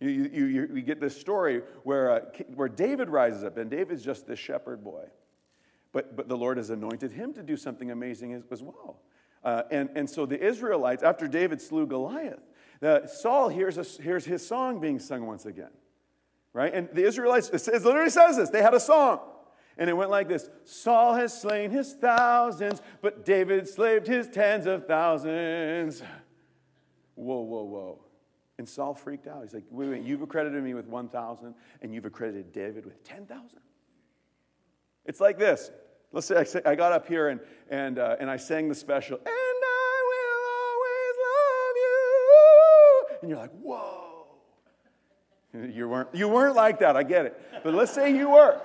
You, 0.00 0.08
you, 0.08 0.44
you, 0.46 0.70
you 0.74 0.82
get 0.82 0.98
this 0.98 1.16
story 1.16 1.62
where, 1.84 2.10
uh, 2.10 2.20
where 2.54 2.68
David 2.68 3.08
rises 3.08 3.44
up, 3.44 3.56
and 3.56 3.70
David's 3.70 4.02
just 4.02 4.26
this 4.26 4.38
shepherd 4.38 4.82
boy. 4.82 5.04
But, 5.92 6.16
but 6.16 6.28
the 6.28 6.36
Lord 6.36 6.56
has 6.56 6.70
anointed 6.70 7.12
him 7.12 7.34
to 7.34 7.42
do 7.42 7.56
something 7.56 7.90
amazing 7.90 8.32
as, 8.32 8.42
as 8.50 8.62
well. 8.62 9.00
Uh, 9.42 9.62
and, 9.70 9.90
and 9.94 10.08
so 10.08 10.26
the 10.26 10.40
Israelites, 10.40 11.02
after 11.02 11.26
David 11.26 11.60
slew 11.60 11.86
Goliath, 11.86 12.40
uh, 12.82 13.06
Saul 13.06 13.48
hears, 13.48 13.78
a, 13.78 14.02
hears 14.02 14.24
his 14.24 14.46
song 14.46 14.80
being 14.80 14.98
sung 14.98 15.26
once 15.26 15.46
again. 15.46 15.70
Right? 16.52 16.72
And 16.74 16.88
the 16.92 17.04
Israelites, 17.04 17.48
it, 17.50 17.60
says, 17.60 17.82
it 17.82 17.86
literally 17.86 18.10
says 18.10 18.36
this 18.36 18.50
they 18.50 18.62
had 18.62 18.74
a 18.74 18.80
song. 18.80 19.20
And 19.78 19.88
it 19.88 19.94
went 19.94 20.10
like 20.10 20.28
this 20.28 20.50
Saul 20.64 21.14
has 21.14 21.38
slain 21.38 21.70
his 21.70 21.94
thousands, 21.94 22.82
but 23.00 23.24
David 23.24 23.66
slaved 23.68 24.06
his 24.06 24.28
tens 24.28 24.66
of 24.66 24.86
thousands. 24.86 26.02
Whoa, 27.14 27.40
whoa, 27.40 27.64
whoa. 27.64 28.04
And 28.58 28.68
Saul 28.68 28.94
freaked 28.94 29.26
out. 29.26 29.42
He's 29.42 29.54
like, 29.54 29.64
wait, 29.70 29.88
wait, 29.88 30.02
you've 30.02 30.20
accredited 30.20 30.62
me 30.62 30.74
with 30.74 30.86
1,000, 30.86 31.54
and 31.80 31.94
you've 31.94 32.04
accredited 32.04 32.52
David 32.52 32.84
with 32.84 33.02
10,000? 33.04 33.58
It's 35.06 35.20
like 35.20 35.38
this 35.38 35.70
Let's 36.12 36.26
say 36.26 36.62
I, 36.64 36.74
got 36.74 36.92
up 36.92 37.06
here 37.06 37.28
and, 37.28 37.40
and, 37.70 37.98
uh, 37.98 38.16
and 38.18 38.28
I 38.28 38.36
sang 38.36 38.68
the 38.68 38.74
special, 38.74 39.16
and 39.16 39.26
I 39.28 40.02
will 40.10 40.46
always 40.58 41.16
love 41.28 41.76
you. 41.76 43.18
And 43.22 43.30
you're 43.30 43.38
like, 43.38 43.52
whoa. 43.52 44.10
You 45.52 45.88
weren't, 45.88 46.08
you 46.12 46.28
weren't 46.28 46.56
like 46.56 46.80
that, 46.80 46.96
I 46.96 47.02
get 47.04 47.26
it. 47.26 47.40
But 47.62 47.74
let's 47.74 47.92
say 47.92 48.16
you 48.16 48.30
were. 48.30 48.60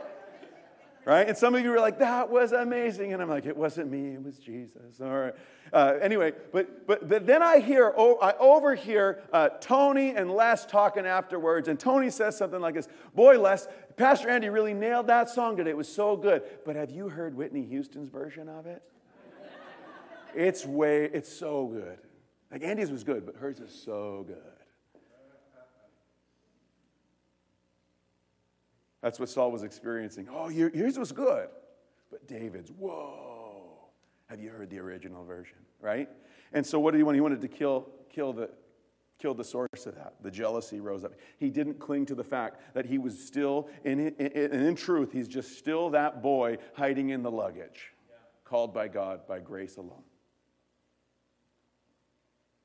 Right? 1.05 1.27
And 1.27 1.38
some 1.38 1.53
of 1.53 1.63
you 1.63 1.69
were 1.69 1.79
like, 1.79 1.99
that 1.99 2.31
was 2.31 2.51
amazing. 2.51 3.13
And 3.13 3.21
I'm 3.21 3.29
like, 3.29 3.45
it 3.45 3.55
wasn't 3.55 3.91
me, 3.91 4.15
it 4.15 4.23
was 4.23 4.39
Jesus. 4.39 4.99
All 4.99 5.08
right. 5.08 5.34
Uh, 5.71 5.93
anyway, 6.01 6.34
but, 6.51 6.88
but, 6.88 7.08
but 7.08 7.27
then 7.27 7.43
I 7.43 7.60
hear, 7.60 7.93
oh, 7.95 8.17
I 8.17 8.34
overhear 8.38 9.21
uh, 9.31 9.49
Tony 9.62 10.15
and 10.15 10.31
Les 10.31 10.65
talking 10.65 11.05
afterwards. 11.05 11.67
And 11.67 11.79
Tony 11.79 12.10
says 12.10 12.36
something 12.36 12.60
like 12.60 12.73
this 12.73 12.88
Boy, 13.13 13.39
Les, 13.39 13.67
Pastor 13.97 14.29
Andy 14.29 14.49
really 14.49 14.73
nailed 14.73 15.08
that 15.08 15.29
song 15.29 15.55
today. 15.55 15.69
It 15.69 15.77
was 15.77 15.88
so 15.88 16.17
good. 16.17 16.43
But 16.65 16.75
have 16.75 16.91
you 16.91 17.10
heard 17.10 17.36
Whitney 17.36 17.63
Houston's 17.65 18.10
version 18.10 18.49
of 18.49 18.65
it? 18.65 18.84
it's 20.34 20.65
way, 20.65 21.05
it's 21.05 21.31
so 21.31 21.67
good. 21.67 21.97
Like 22.51 22.63
Andy's 22.63 22.91
was 22.91 23.03
good, 23.03 23.25
but 23.25 23.36
hers 23.36 23.60
is 23.60 23.73
so 23.73 24.25
good. 24.27 24.38
That's 29.01 29.19
what 29.19 29.29
Saul 29.29 29.51
was 29.51 29.62
experiencing. 29.62 30.27
Oh, 30.31 30.49
yours 30.49 30.97
was 30.97 31.12
good, 31.12 31.47
but 32.10 32.27
David's, 32.27 32.71
whoa. 32.71 33.67
Have 34.27 34.39
you 34.39 34.49
heard 34.49 34.71
the 34.71 34.79
original 34.79 35.23
version, 35.23 35.58
right? 35.79 36.10
And 36.53 36.65
so 36.65 36.79
what 36.79 36.91
did 36.91 36.97
he 36.97 37.03
want? 37.03 37.15
He 37.15 37.21
wanted 37.21 37.41
to 37.41 37.47
kill, 37.47 37.88
kill, 38.10 38.34
the, 38.34 38.49
kill 39.19 39.34
the 39.34 39.43
source 39.43 39.86
of 39.86 39.95
that. 39.95 40.15
The 40.21 40.32
jealousy 40.32 40.80
rose 40.80 41.04
up. 41.04 41.13
He 41.38 41.49
didn't 41.49 41.80
cling 41.80 42.06
to 42.08 42.15
the 42.15 42.23
fact 42.23 42.62
that 42.73 42.86
he 42.86 42.97
was 42.97 43.17
still, 43.17 43.69
in, 43.84 43.99
in, 43.99 44.15
in, 44.15 44.51
in 44.51 44.75
truth, 44.75 45.12
he's 45.12 45.28
just 45.28 45.58
still 45.58 45.89
that 45.91 46.21
boy 46.21 46.58
hiding 46.73 47.10
in 47.10 47.23
the 47.23 47.32
luggage, 47.32 47.93
yeah. 48.10 48.15
called 48.43 48.73
by 48.73 48.88
God 48.88 49.28
by 49.28 49.39
grace 49.39 49.78
alone. 49.78 50.04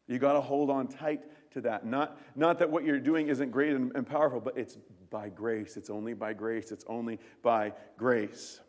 You 0.08 0.18
got 0.18 0.32
to 0.32 0.40
hold 0.40 0.70
on 0.70 0.88
tight 0.88 1.22
to 1.52 1.60
that. 1.62 1.86
Not, 1.86 2.20
not 2.34 2.58
that 2.58 2.70
what 2.70 2.84
you're 2.84 2.98
doing 2.98 3.28
isn't 3.28 3.50
great 3.50 3.74
and, 3.74 3.92
and 3.94 4.04
powerful, 4.04 4.40
but 4.40 4.56
it's 4.58 4.76
by 5.08 5.28
grace. 5.28 5.76
It's 5.76 5.90
only 5.90 6.14
by 6.14 6.32
grace. 6.32 6.72
It's 6.72 6.84
only 6.88 7.20
by 7.42 7.72
grace. 7.96 8.60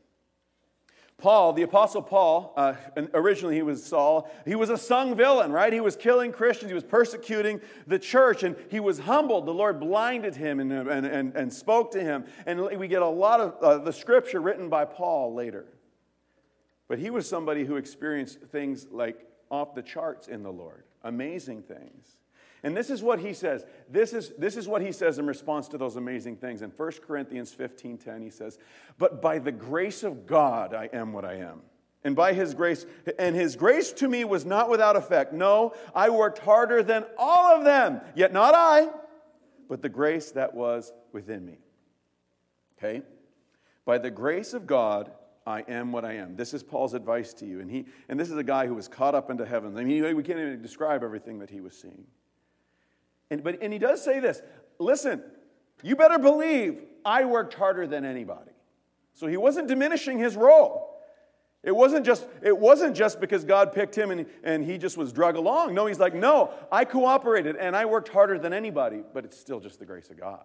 Paul, 1.21 1.53
the 1.53 1.61
Apostle 1.61 2.01
Paul, 2.01 2.51
uh, 2.57 2.73
originally 3.13 3.55
he 3.55 3.61
was 3.61 3.85
Saul, 3.85 4.29
he 4.43 4.55
was 4.55 4.71
a 4.71 4.77
sung 4.77 5.15
villain, 5.15 5.51
right? 5.51 5.71
He 5.71 5.79
was 5.79 5.95
killing 5.95 6.31
Christians, 6.31 6.71
he 6.71 6.73
was 6.73 6.83
persecuting 6.83 7.61
the 7.85 7.99
church, 7.99 8.41
and 8.41 8.55
he 8.69 8.79
was 8.79 8.97
humbled. 8.97 9.45
The 9.45 9.53
Lord 9.53 9.79
blinded 9.79 10.35
him 10.35 10.59
and, 10.59 10.71
and, 10.73 11.05
and, 11.05 11.35
and 11.35 11.53
spoke 11.53 11.91
to 11.91 12.01
him. 12.01 12.25
And 12.47 12.59
we 12.77 12.87
get 12.87 13.03
a 13.03 13.07
lot 13.07 13.39
of 13.39 13.55
uh, 13.61 13.77
the 13.77 13.93
scripture 13.93 14.41
written 14.41 14.67
by 14.67 14.85
Paul 14.85 15.35
later. 15.35 15.65
But 16.87 16.97
he 16.97 17.11
was 17.11 17.29
somebody 17.29 17.65
who 17.65 17.75
experienced 17.75 18.39
things 18.51 18.87
like 18.91 19.23
off 19.51 19.75
the 19.75 19.83
charts 19.83 20.27
in 20.27 20.41
the 20.41 20.51
Lord, 20.51 20.83
amazing 21.03 21.61
things. 21.61 22.17
And 22.63 22.77
this 22.77 22.89
is 22.89 23.01
what 23.01 23.19
he 23.19 23.33
says. 23.33 23.65
This 23.89 24.13
is, 24.13 24.31
this 24.37 24.55
is 24.55 24.67
what 24.67 24.81
he 24.81 24.91
says 24.91 25.17
in 25.17 25.25
response 25.25 25.67
to 25.69 25.77
those 25.77 25.95
amazing 25.95 26.37
things. 26.37 26.61
In 26.61 26.69
1 26.69 26.91
Corinthians 27.05 27.51
15 27.51 27.97
10, 27.97 28.21
he 28.21 28.29
says, 28.29 28.59
But 28.97 29.21
by 29.21 29.39
the 29.39 29.51
grace 29.51 30.03
of 30.03 30.27
God, 30.27 30.73
I 30.73 30.89
am 30.93 31.11
what 31.11 31.25
I 31.25 31.35
am. 31.35 31.61
And 32.03 32.15
by 32.15 32.33
his 32.33 32.53
grace, 32.53 32.85
and 33.19 33.35
his 33.35 33.55
grace 33.55 33.91
to 33.93 34.07
me 34.07 34.23
was 34.25 34.45
not 34.45 34.69
without 34.69 34.95
effect. 34.95 35.33
No, 35.33 35.73
I 35.93 36.09
worked 36.09 36.39
harder 36.39 36.81
than 36.81 37.05
all 37.17 37.55
of 37.55 37.63
them, 37.63 38.01
yet 38.15 38.33
not 38.33 38.55
I, 38.55 38.89
but 39.69 39.81
the 39.81 39.89
grace 39.89 40.31
that 40.31 40.53
was 40.53 40.91
within 41.11 41.45
me. 41.45 41.59
Okay? 42.77 43.03
By 43.85 43.97
the 43.99 44.11
grace 44.11 44.53
of 44.53 44.65
God, 44.65 45.11
I 45.45 45.61
am 45.67 45.91
what 45.91 46.05
I 46.05 46.13
am. 46.13 46.35
This 46.35 46.53
is 46.53 46.63
Paul's 46.63 46.93
advice 46.93 47.33
to 47.35 47.45
you. 47.45 47.59
And, 47.59 47.69
he, 47.69 47.85
and 48.09 48.19
this 48.19 48.29
is 48.29 48.37
a 48.37 48.43
guy 48.43 48.67
who 48.67 48.75
was 48.75 48.87
caught 48.87 49.15
up 49.15 49.29
into 49.29 49.45
heaven. 49.45 49.75
I 49.77 49.83
mean, 49.83 50.15
we 50.15 50.23
can't 50.23 50.39
even 50.39 50.61
describe 50.61 51.03
everything 51.03 51.39
that 51.39 51.49
he 51.49 51.61
was 51.61 51.75
seeing. 51.75 52.05
And, 53.31 53.43
but, 53.43 53.63
and 53.63 53.73
he 53.73 53.79
does 53.79 54.03
say 54.03 54.19
this 54.19 54.43
listen, 54.77 55.23
you 55.81 55.95
better 55.95 56.19
believe 56.19 56.83
I 57.03 57.25
worked 57.25 57.55
harder 57.55 57.87
than 57.87 58.05
anybody. 58.05 58.51
So 59.13 59.25
he 59.25 59.37
wasn't 59.37 59.67
diminishing 59.67 60.19
his 60.19 60.35
role. 60.35 60.89
It 61.63 61.75
wasn't 61.75 62.05
just, 62.05 62.25
it 62.41 62.57
wasn't 62.57 62.95
just 62.95 63.21
because 63.21 63.45
God 63.45 63.71
picked 63.71 63.95
him 63.95 64.09
and, 64.09 64.25
and 64.43 64.65
he 64.65 64.77
just 64.79 64.97
was 64.97 65.13
drug 65.13 65.35
along. 65.35 65.75
No, 65.75 65.85
he's 65.85 65.99
like, 65.99 66.15
no, 66.15 66.51
I 66.71 66.85
cooperated 66.85 67.55
and 67.55 67.75
I 67.75 67.85
worked 67.85 68.09
harder 68.09 68.39
than 68.39 68.51
anybody, 68.51 69.03
but 69.13 69.25
it's 69.25 69.39
still 69.39 69.59
just 69.59 69.79
the 69.79 69.85
grace 69.85 70.09
of 70.09 70.19
God. 70.19 70.43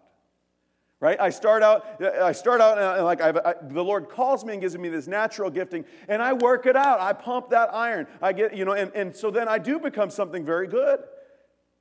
Right? 1.01 1.19
I 1.19 1.31
start 1.31 1.63
out, 1.63 2.03
I 2.03 2.33
start 2.33 2.61
out 2.61 2.79
and 2.79 3.05
like 3.05 3.21
I, 3.21 3.33
the 3.63 3.83
Lord 3.83 4.09
calls 4.09 4.45
me 4.45 4.55
and 4.55 4.63
gives 4.63 4.77
me 4.77 4.89
this 4.89 5.07
natural 5.07 5.51
gifting, 5.51 5.85
and 6.09 6.23
I 6.23 6.33
work 6.35 6.67
it 6.67 6.77
out. 6.77 7.01
I 7.01 7.13
pump 7.13 7.51
that 7.51 7.75
iron. 7.75 8.07
I 8.23 8.33
get, 8.33 8.57
you 8.57 8.65
know, 8.65 8.73
and, 8.73 8.91
and 8.95 9.15
so 9.15 9.31
then 9.31 9.49
I 9.49 9.59
do 9.59 9.79
become 9.79 10.11
something 10.11 10.45
very 10.45 10.67
good. 10.67 11.01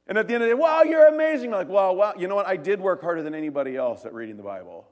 And 0.07 0.17
at 0.17 0.27
the 0.27 0.35
end 0.35 0.43
of 0.43 0.49
the 0.49 0.55
day, 0.55 0.61
wow, 0.61 0.83
you're 0.83 1.07
amazing. 1.07 1.51
Like, 1.51 1.67
wow, 1.67 1.93
wow, 1.93 2.13
you 2.17 2.27
know 2.27 2.35
what? 2.35 2.47
I 2.47 2.57
did 2.57 2.79
work 2.79 3.01
harder 3.01 3.23
than 3.23 3.33
anybody 3.33 3.75
else 3.75 4.05
at 4.05 4.13
reading 4.13 4.37
the 4.37 4.43
Bible. 4.43 4.87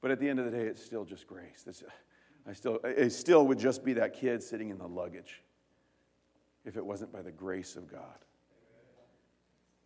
But 0.00 0.10
at 0.10 0.18
the 0.18 0.28
end 0.28 0.38
of 0.38 0.44
the 0.44 0.50
day, 0.50 0.64
it's 0.64 0.84
still 0.84 1.04
just 1.04 1.26
grace. 1.26 1.64
It's, 1.66 1.84
I 2.48 2.52
still, 2.52 2.80
it 2.84 3.10
still 3.10 3.46
would 3.46 3.58
just 3.58 3.84
be 3.84 3.92
that 3.94 4.14
kid 4.14 4.42
sitting 4.42 4.70
in 4.70 4.78
the 4.78 4.86
luggage 4.86 5.42
if 6.64 6.76
it 6.76 6.84
wasn't 6.84 7.12
by 7.12 7.22
the 7.22 7.30
grace 7.30 7.76
of 7.76 7.90
God. 7.90 8.24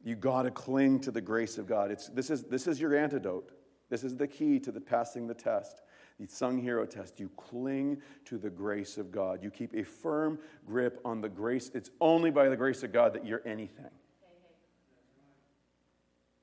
You 0.04 0.16
got 0.16 0.42
to 0.42 0.50
cling 0.50 1.00
to 1.00 1.10
the 1.10 1.20
grace 1.20 1.58
of 1.58 1.66
God. 1.66 1.90
It's, 1.90 2.08
this, 2.08 2.30
is, 2.30 2.44
this 2.44 2.66
is 2.66 2.80
your 2.80 2.96
antidote. 2.96 3.52
This 3.88 4.02
is 4.02 4.16
the 4.16 4.26
key 4.26 4.58
to 4.60 4.72
the 4.72 4.80
passing 4.80 5.26
the 5.26 5.34
test, 5.34 5.82
the 6.18 6.26
sung 6.26 6.58
hero 6.58 6.86
test. 6.86 7.20
You 7.20 7.30
cling 7.36 8.00
to 8.24 8.38
the 8.38 8.50
grace 8.50 8.96
of 8.96 9.12
God. 9.12 9.42
You 9.42 9.50
keep 9.50 9.74
a 9.74 9.84
firm 9.84 10.38
grip 10.66 11.00
on 11.04 11.20
the 11.20 11.28
grace. 11.28 11.70
It's 11.74 11.90
only 12.00 12.30
by 12.30 12.48
the 12.48 12.56
grace 12.56 12.82
of 12.82 12.92
God 12.92 13.12
that 13.12 13.26
you're 13.26 13.42
anything. 13.46 13.90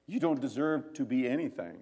You 0.10 0.20
don't 0.20 0.42
deserve 0.42 0.94
to 0.96 1.06
be 1.06 1.28
anything. 1.28 1.78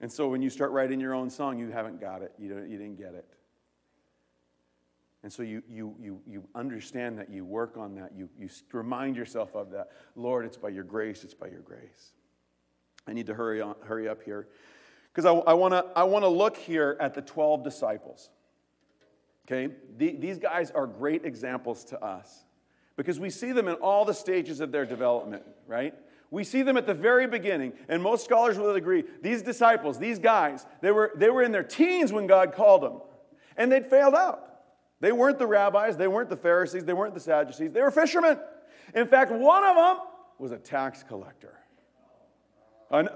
And 0.00 0.12
so 0.12 0.28
when 0.28 0.42
you 0.42 0.48
start 0.48 0.70
writing 0.70 1.00
your 1.00 1.12
own 1.12 1.28
song, 1.28 1.58
you 1.58 1.70
haven't 1.70 2.00
got 2.00 2.22
it. 2.22 2.32
You, 2.38 2.56
you 2.68 2.78
didn't 2.78 2.96
get 2.96 3.14
it. 3.14 3.26
And 5.24 5.32
so 5.32 5.42
you, 5.42 5.64
you, 5.68 5.96
you, 6.00 6.20
you 6.24 6.44
understand 6.54 7.18
that, 7.18 7.30
you 7.30 7.44
work 7.44 7.76
on 7.76 7.96
that, 7.96 8.12
you, 8.16 8.28
you 8.38 8.48
remind 8.70 9.16
yourself 9.16 9.56
of 9.56 9.72
that. 9.72 9.88
Lord, 10.14 10.44
it's 10.44 10.56
by 10.56 10.68
your 10.68 10.84
grace, 10.84 11.24
it's 11.24 11.34
by 11.34 11.48
your 11.48 11.62
grace. 11.62 12.12
I 13.08 13.12
need 13.12 13.26
to 13.26 13.34
hurry, 13.34 13.60
on, 13.60 13.74
hurry 13.82 14.08
up 14.08 14.22
here 14.22 14.46
because 15.12 15.24
I, 15.24 15.32
I 15.32 15.54
want 15.54 15.74
to 15.74 15.84
I 15.96 16.04
wanna 16.04 16.28
look 16.28 16.56
here 16.56 16.96
at 17.00 17.14
the 17.14 17.22
12 17.22 17.64
disciples. 17.64 18.30
Okay? 19.46 19.74
The, 19.96 20.14
these 20.14 20.38
guys 20.38 20.70
are 20.70 20.86
great 20.86 21.24
examples 21.24 21.82
to 21.86 22.00
us 22.00 22.44
because 22.94 23.18
we 23.18 23.30
see 23.30 23.50
them 23.50 23.66
in 23.66 23.74
all 23.76 24.04
the 24.04 24.14
stages 24.14 24.60
of 24.60 24.70
their 24.70 24.86
development, 24.86 25.42
right? 25.66 25.94
We 26.30 26.44
see 26.44 26.62
them 26.62 26.76
at 26.76 26.86
the 26.86 26.94
very 26.94 27.26
beginning, 27.26 27.72
and 27.88 28.02
most 28.02 28.24
scholars 28.24 28.58
will 28.58 28.74
agree 28.74 29.04
these 29.22 29.42
disciples, 29.42 29.98
these 29.98 30.18
guys, 30.18 30.66
they 30.82 30.92
were, 30.92 31.12
they 31.16 31.30
were 31.30 31.42
in 31.42 31.52
their 31.52 31.62
teens 31.62 32.12
when 32.12 32.26
God 32.26 32.52
called 32.52 32.82
them, 32.82 33.00
and 33.56 33.72
they'd 33.72 33.86
failed 33.86 34.14
out. 34.14 34.44
They 35.00 35.12
weren't 35.12 35.38
the 35.38 35.46
rabbis, 35.46 35.96
they 35.96 36.08
weren't 36.08 36.28
the 36.28 36.36
Pharisees, 36.36 36.84
they 36.84 36.92
weren't 36.92 37.14
the 37.14 37.20
Sadducees, 37.20 37.72
they 37.72 37.80
were 37.80 37.90
fishermen. 37.90 38.38
In 38.94 39.06
fact, 39.06 39.30
one 39.30 39.64
of 39.64 39.76
them 39.76 40.06
was 40.38 40.52
a 40.52 40.58
tax 40.58 41.02
collector. 41.02 41.54
And 42.90 43.08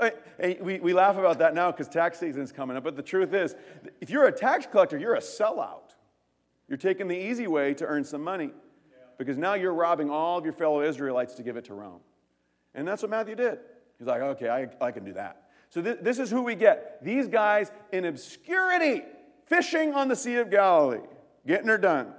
we, 0.61 0.81
we 0.81 0.93
laugh 0.93 1.17
about 1.17 1.39
that 1.39 1.55
now 1.55 1.71
because 1.71 1.89
tax 1.89 2.19
season 2.19 2.43
is 2.43 2.53
coming 2.53 2.77
up, 2.77 2.85
but 2.85 2.97
the 2.97 3.03
truth 3.03 3.33
is, 3.35 3.55
if 4.01 4.11
you're 4.11 4.27
a 4.27 4.33
tax 4.33 4.67
collector, 4.71 4.99
you're 4.99 5.15
a 5.15 5.21
sellout. 5.21 5.95
You're 6.69 6.79
taking 6.79 7.09
the 7.09 7.17
easy 7.17 7.47
way 7.47 7.75
to 7.75 7.87
earn 7.87 8.05
some 8.05 8.23
money 8.23 8.51
because 9.19 9.37
now 9.37 9.55
you're 9.55 9.75
robbing 9.75 10.11
all 10.11 10.39
of 10.39 10.45
your 10.45 10.53
fellow 10.55 10.83
Israelites 10.83 11.35
to 11.35 11.43
give 11.43 11.57
it 11.57 11.67
to 11.67 11.75
Rome. 11.75 12.01
And 12.75 12.87
that's 12.87 13.03
what 13.03 13.11
Matthew 13.11 13.35
did. 13.35 13.59
He's 13.99 14.07
like, 14.07 14.23
okay, 14.23 14.49
I, 14.49 14.69
I 14.85 14.91
can 14.91 15.05
do 15.05 15.13
that. 15.15 15.51
So 15.71 15.81
th- 15.81 15.99
this 16.03 16.19
is 16.19 16.31
who 16.31 16.43
we 16.43 16.55
get. 16.55 17.03
These 17.05 17.29
guys 17.29 17.71
in 17.93 18.05
obscurity, 18.05 19.03
fishing 19.47 19.95
on 19.95 20.09
the 20.09 20.17
Sea 20.17 20.37
of 20.37 20.51
Galilee, 20.51 21.07
getting 21.47 21.69
her 21.69 21.79
done. 21.79 22.13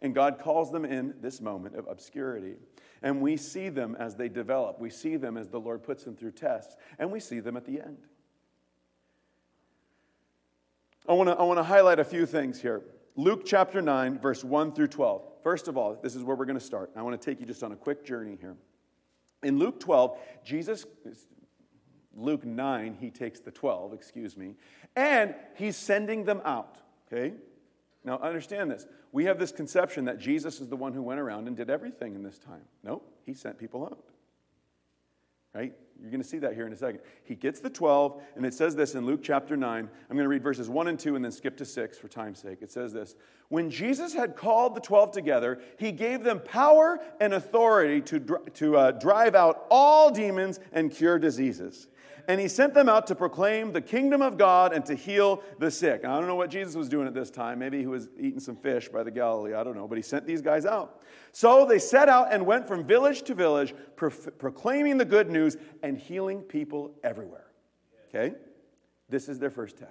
And 0.00 0.14
God 0.14 0.38
calls 0.38 0.70
them 0.70 0.84
in 0.84 1.14
this 1.20 1.40
moment 1.40 1.76
of 1.76 1.86
obscurity. 1.88 2.56
And 3.02 3.20
we 3.20 3.36
see 3.36 3.68
them 3.68 3.96
as 3.98 4.16
they 4.16 4.28
develop. 4.28 4.80
We 4.80 4.90
see 4.90 5.16
them 5.16 5.36
as 5.36 5.48
the 5.48 5.60
Lord 5.60 5.82
puts 5.82 6.04
them 6.04 6.16
through 6.16 6.32
tests. 6.32 6.76
And 6.98 7.12
we 7.12 7.20
see 7.20 7.40
them 7.40 7.56
at 7.56 7.64
the 7.64 7.80
end. 7.80 7.98
I 11.08 11.12
want 11.12 11.28
to 11.28 11.34
I 11.34 11.42
wanna 11.42 11.62
highlight 11.62 11.98
a 11.98 12.04
few 12.04 12.24
things 12.26 12.60
here. 12.60 12.82
Luke 13.16 13.42
chapter 13.44 13.80
9, 13.80 14.18
verse 14.18 14.42
1 14.42 14.72
through 14.72 14.88
12. 14.88 15.22
First 15.42 15.68
of 15.68 15.76
all, 15.76 15.96
this 16.02 16.16
is 16.16 16.22
where 16.22 16.34
we're 16.34 16.46
going 16.46 16.58
to 16.58 16.64
start. 16.64 16.90
I 16.96 17.02
want 17.02 17.20
to 17.20 17.24
take 17.24 17.38
you 17.38 17.46
just 17.46 17.62
on 17.62 17.70
a 17.70 17.76
quick 17.76 18.04
journey 18.04 18.36
here. 18.40 18.56
In 19.44 19.58
Luke 19.58 19.78
12, 19.78 20.18
Jesus, 20.44 20.86
Luke 22.16 22.44
9, 22.44 22.96
he 23.00 23.10
takes 23.10 23.40
the 23.40 23.50
12, 23.50 23.92
excuse 23.92 24.36
me, 24.36 24.56
and 24.96 25.34
he's 25.54 25.76
sending 25.76 26.24
them 26.24 26.40
out, 26.44 26.78
okay? 27.06 27.34
Now, 28.04 28.18
understand 28.18 28.70
this. 28.70 28.86
We 29.12 29.24
have 29.26 29.38
this 29.38 29.52
conception 29.52 30.06
that 30.06 30.18
Jesus 30.18 30.60
is 30.60 30.68
the 30.68 30.76
one 30.76 30.92
who 30.92 31.02
went 31.02 31.20
around 31.20 31.46
and 31.46 31.56
did 31.56 31.70
everything 31.70 32.14
in 32.14 32.22
this 32.22 32.38
time. 32.38 32.64
No, 32.82 33.02
he 33.24 33.32
sent 33.34 33.58
people 33.58 33.84
out. 33.84 34.04
right? 35.54 35.72
You're 36.00 36.10
going 36.10 36.22
to 36.22 36.28
see 36.28 36.38
that 36.38 36.54
here 36.54 36.66
in 36.66 36.72
a 36.72 36.76
second. 36.76 37.00
He 37.22 37.34
gets 37.34 37.60
the 37.60 37.70
12, 37.70 38.20
and 38.36 38.44
it 38.44 38.52
says 38.52 38.76
this 38.76 38.94
in 38.94 39.06
Luke 39.06 39.20
chapter 39.22 39.56
9. 39.56 39.78
I'm 39.78 40.16
going 40.16 40.24
to 40.24 40.28
read 40.28 40.42
verses 40.42 40.68
1 40.68 40.88
and 40.88 40.98
2 40.98 41.16
and 41.16 41.24
then 41.24 41.32
skip 41.32 41.56
to 41.58 41.64
6 41.64 41.98
for 41.98 42.08
time's 42.08 42.38
sake. 42.40 42.58
It 42.60 42.70
says 42.70 42.92
this 42.92 43.14
When 43.48 43.70
Jesus 43.70 44.12
had 44.12 44.36
called 44.36 44.74
the 44.74 44.80
12 44.80 45.12
together, 45.12 45.60
he 45.78 45.92
gave 45.92 46.22
them 46.22 46.40
power 46.40 47.00
and 47.20 47.34
authority 47.34 48.00
to, 48.02 48.40
to 48.54 48.76
uh, 48.76 48.90
drive 48.92 49.34
out 49.34 49.66
all 49.70 50.10
demons 50.10 50.60
and 50.72 50.90
cure 50.90 51.18
diseases 51.18 51.88
and 52.28 52.40
he 52.40 52.48
sent 52.48 52.74
them 52.74 52.88
out 52.88 53.06
to 53.08 53.14
proclaim 53.14 53.72
the 53.72 53.80
kingdom 53.80 54.22
of 54.22 54.38
God 54.38 54.72
and 54.72 54.84
to 54.86 54.94
heal 54.94 55.42
the 55.58 55.70
sick. 55.70 56.04
I 56.04 56.18
don't 56.18 56.26
know 56.26 56.34
what 56.34 56.50
Jesus 56.50 56.74
was 56.74 56.88
doing 56.88 57.06
at 57.06 57.14
this 57.14 57.30
time. 57.30 57.58
Maybe 57.58 57.80
he 57.80 57.86
was 57.86 58.08
eating 58.18 58.40
some 58.40 58.56
fish 58.56 58.88
by 58.88 59.02
the 59.02 59.10
Galilee. 59.10 59.54
I 59.54 59.62
don't 59.62 59.76
know. 59.76 59.86
But 59.86 59.98
he 59.98 60.02
sent 60.02 60.26
these 60.26 60.40
guys 60.40 60.64
out. 60.64 61.02
So 61.32 61.66
they 61.66 61.78
set 61.78 62.08
out 62.08 62.32
and 62.32 62.46
went 62.46 62.66
from 62.66 62.84
village 62.84 63.22
to 63.22 63.34
village, 63.34 63.74
pro- 63.96 64.10
proclaiming 64.10 64.96
the 64.98 65.04
good 65.04 65.30
news 65.30 65.56
and 65.84 65.98
healing 65.98 66.40
people 66.40 66.92
everywhere. 67.04 67.44
Okay? 68.08 68.34
This 69.10 69.28
is 69.28 69.38
their 69.38 69.50
first 69.50 69.76
test. 69.76 69.90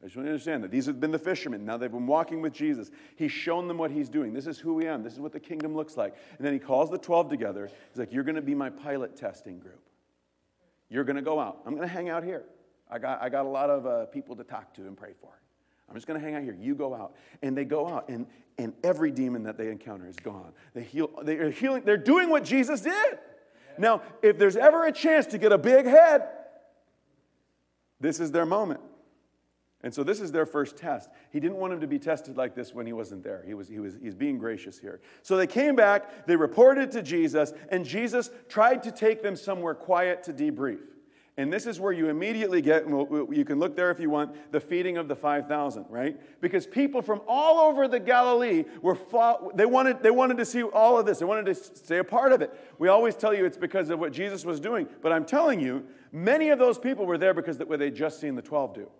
I 0.00 0.06
just 0.06 0.16
want 0.16 0.26
to 0.26 0.30
understand 0.30 0.62
that. 0.62 0.70
These 0.70 0.86
have 0.86 1.00
been 1.00 1.10
the 1.10 1.18
fishermen. 1.18 1.64
Now 1.64 1.76
they've 1.76 1.90
been 1.90 2.06
walking 2.06 2.40
with 2.40 2.52
Jesus. 2.52 2.90
He's 3.16 3.32
shown 3.32 3.66
them 3.66 3.76
what 3.76 3.90
he's 3.90 4.08
doing. 4.08 4.32
This 4.32 4.46
is 4.46 4.58
who 4.58 4.74
we 4.74 4.86
am. 4.86 5.02
This 5.02 5.14
is 5.14 5.20
what 5.20 5.32
the 5.32 5.40
kingdom 5.40 5.74
looks 5.74 5.96
like. 5.96 6.14
And 6.38 6.46
then 6.46 6.52
he 6.52 6.60
calls 6.60 6.90
the 6.90 6.98
12 6.98 7.28
together. 7.28 7.68
He's 7.90 7.98
like, 7.98 8.12
You're 8.12 8.22
going 8.22 8.36
to 8.36 8.42
be 8.42 8.54
my 8.54 8.70
pilot 8.70 9.16
testing 9.16 9.58
group. 9.58 9.82
You're 10.90 11.04
going 11.04 11.16
to 11.16 11.22
go 11.22 11.40
out. 11.40 11.62
I'm 11.66 11.74
going 11.74 11.88
to 11.88 11.92
hang 11.92 12.08
out 12.08 12.22
here. 12.22 12.44
I 12.88 13.00
got, 13.00 13.20
I 13.20 13.28
got 13.28 13.46
a 13.46 13.48
lot 13.48 13.68
of 13.68 13.86
uh, 13.86 14.06
people 14.06 14.36
to 14.36 14.44
talk 14.44 14.72
to 14.74 14.82
and 14.82 14.96
pray 14.96 15.14
for. 15.20 15.30
I'm 15.88 15.94
just 15.96 16.06
going 16.06 16.20
to 16.20 16.24
hang 16.24 16.36
out 16.36 16.42
here. 16.42 16.56
You 16.60 16.76
go 16.76 16.94
out. 16.94 17.16
And 17.42 17.56
they 17.56 17.64
go 17.64 17.88
out, 17.88 18.08
and, 18.08 18.26
and 18.58 18.74
every 18.84 19.10
demon 19.10 19.42
that 19.44 19.56
they 19.56 19.70
encounter 19.70 20.06
is 20.06 20.16
gone. 20.16 20.52
They 20.74 20.82
heal, 20.82 21.10
they 21.22 21.36
are 21.38 21.50
healing, 21.50 21.82
they're 21.84 21.96
doing 21.96 22.28
what 22.28 22.44
Jesus 22.44 22.82
did. 22.82 23.18
Now, 23.78 24.02
if 24.22 24.38
there's 24.38 24.56
ever 24.56 24.84
a 24.84 24.92
chance 24.92 25.26
to 25.26 25.38
get 25.38 25.52
a 25.52 25.58
big 25.58 25.86
head, 25.86 26.28
this 28.00 28.20
is 28.20 28.32
their 28.32 28.46
moment. 28.46 28.80
And 29.82 29.94
so 29.94 30.02
this 30.02 30.20
is 30.20 30.32
their 30.32 30.46
first 30.46 30.76
test. 30.76 31.10
He 31.30 31.38
didn't 31.38 31.58
want 31.58 31.72
him 31.72 31.80
to 31.80 31.86
be 31.86 31.98
tested 31.98 32.36
like 32.36 32.54
this 32.54 32.74
when 32.74 32.86
he 32.86 32.92
wasn't 32.92 33.22
there. 33.22 33.44
He 33.46 33.54
was, 33.54 33.68
he 33.68 33.78
was, 33.78 33.94
he's 34.02 34.14
being 34.14 34.38
gracious 34.38 34.78
here. 34.78 35.00
So 35.22 35.36
they 35.36 35.46
came 35.46 35.76
back, 35.76 36.26
they 36.26 36.34
reported 36.34 36.90
to 36.92 37.02
Jesus, 37.02 37.52
and 37.68 37.84
Jesus 37.84 38.30
tried 38.48 38.82
to 38.82 38.90
take 38.90 39.22
them 39.22 39.36
somewhere 39.36 39.74
quiet 39.74 40.24
to 40.24 40.32
debrief. 40.32 40.80
And 41.38 41.52
this 41.52 41.66
is 41.66 41.78
where 41.78 41.92
you 41.92 42.08
immediately 42.08 42.62
get, 42.62 42.86
and 42.86 43.36
you 43.36 43.44
can 43.44 43.58
look 43.58 43.76
there 43.76 43.90
if 43.90 44.00
you 44.00 44.08
want, 44.08 44.52
the 44.52 44.60
feeding 44.60 44.96
of 44.96 45.06
the 45.06 45.14
5,000, 45.14 45.84
right? 45.90 46.18
Because 46.40 46.66
people 46.66 47.02
from 47.02 47.20
all 47.28 47.68
over 47.68 47.86
the 47.86 48.00
Galilee 48.00 48.64
were, 48.80 48.96
they 49.54 49.66
wanted, 49.66 50.02
they 50.02 50.10
wanted 50.10 50.38
to 50.38 50.46
see 50.46 50.62
all 50.62 50.98
of 50.98 51.04
this. 51.04 51.18
They 51.18 51.26
wanted 51.26 51.44
to 51.46 51.54
stay 51.54 51.98
a 51.98 52.04
part 52.04 52.32
of 52.32 52.40
it. 52.40 52.58
We 52.78 52.88
always 52.88 53.16
tell 53.16 53.34
you 53.34 53.44
it's 53.44 53.58
because 53.58 53.90
of 53.90 53.98
what 53.98 54.12
Jesus 54.12 54.46
was 54.46 54.60
doing. 54.60 54.88
But 55.02 55.12
I'm 55.12 55.26
telling 55.26 55.60
you, 55.60 55.84
many 56.10 56.48
of 56.48 56.58
those 56.58 56.78
people 56.78 57.04
were 57.04 57.18
there 57.18 57.34
because 57.34 57.58
they'd 57.58 57.94
just 57.94 58.18
seen 58.18 58.34
the 58.34 58.42
12 58.42 58.74
do 58.74 58.90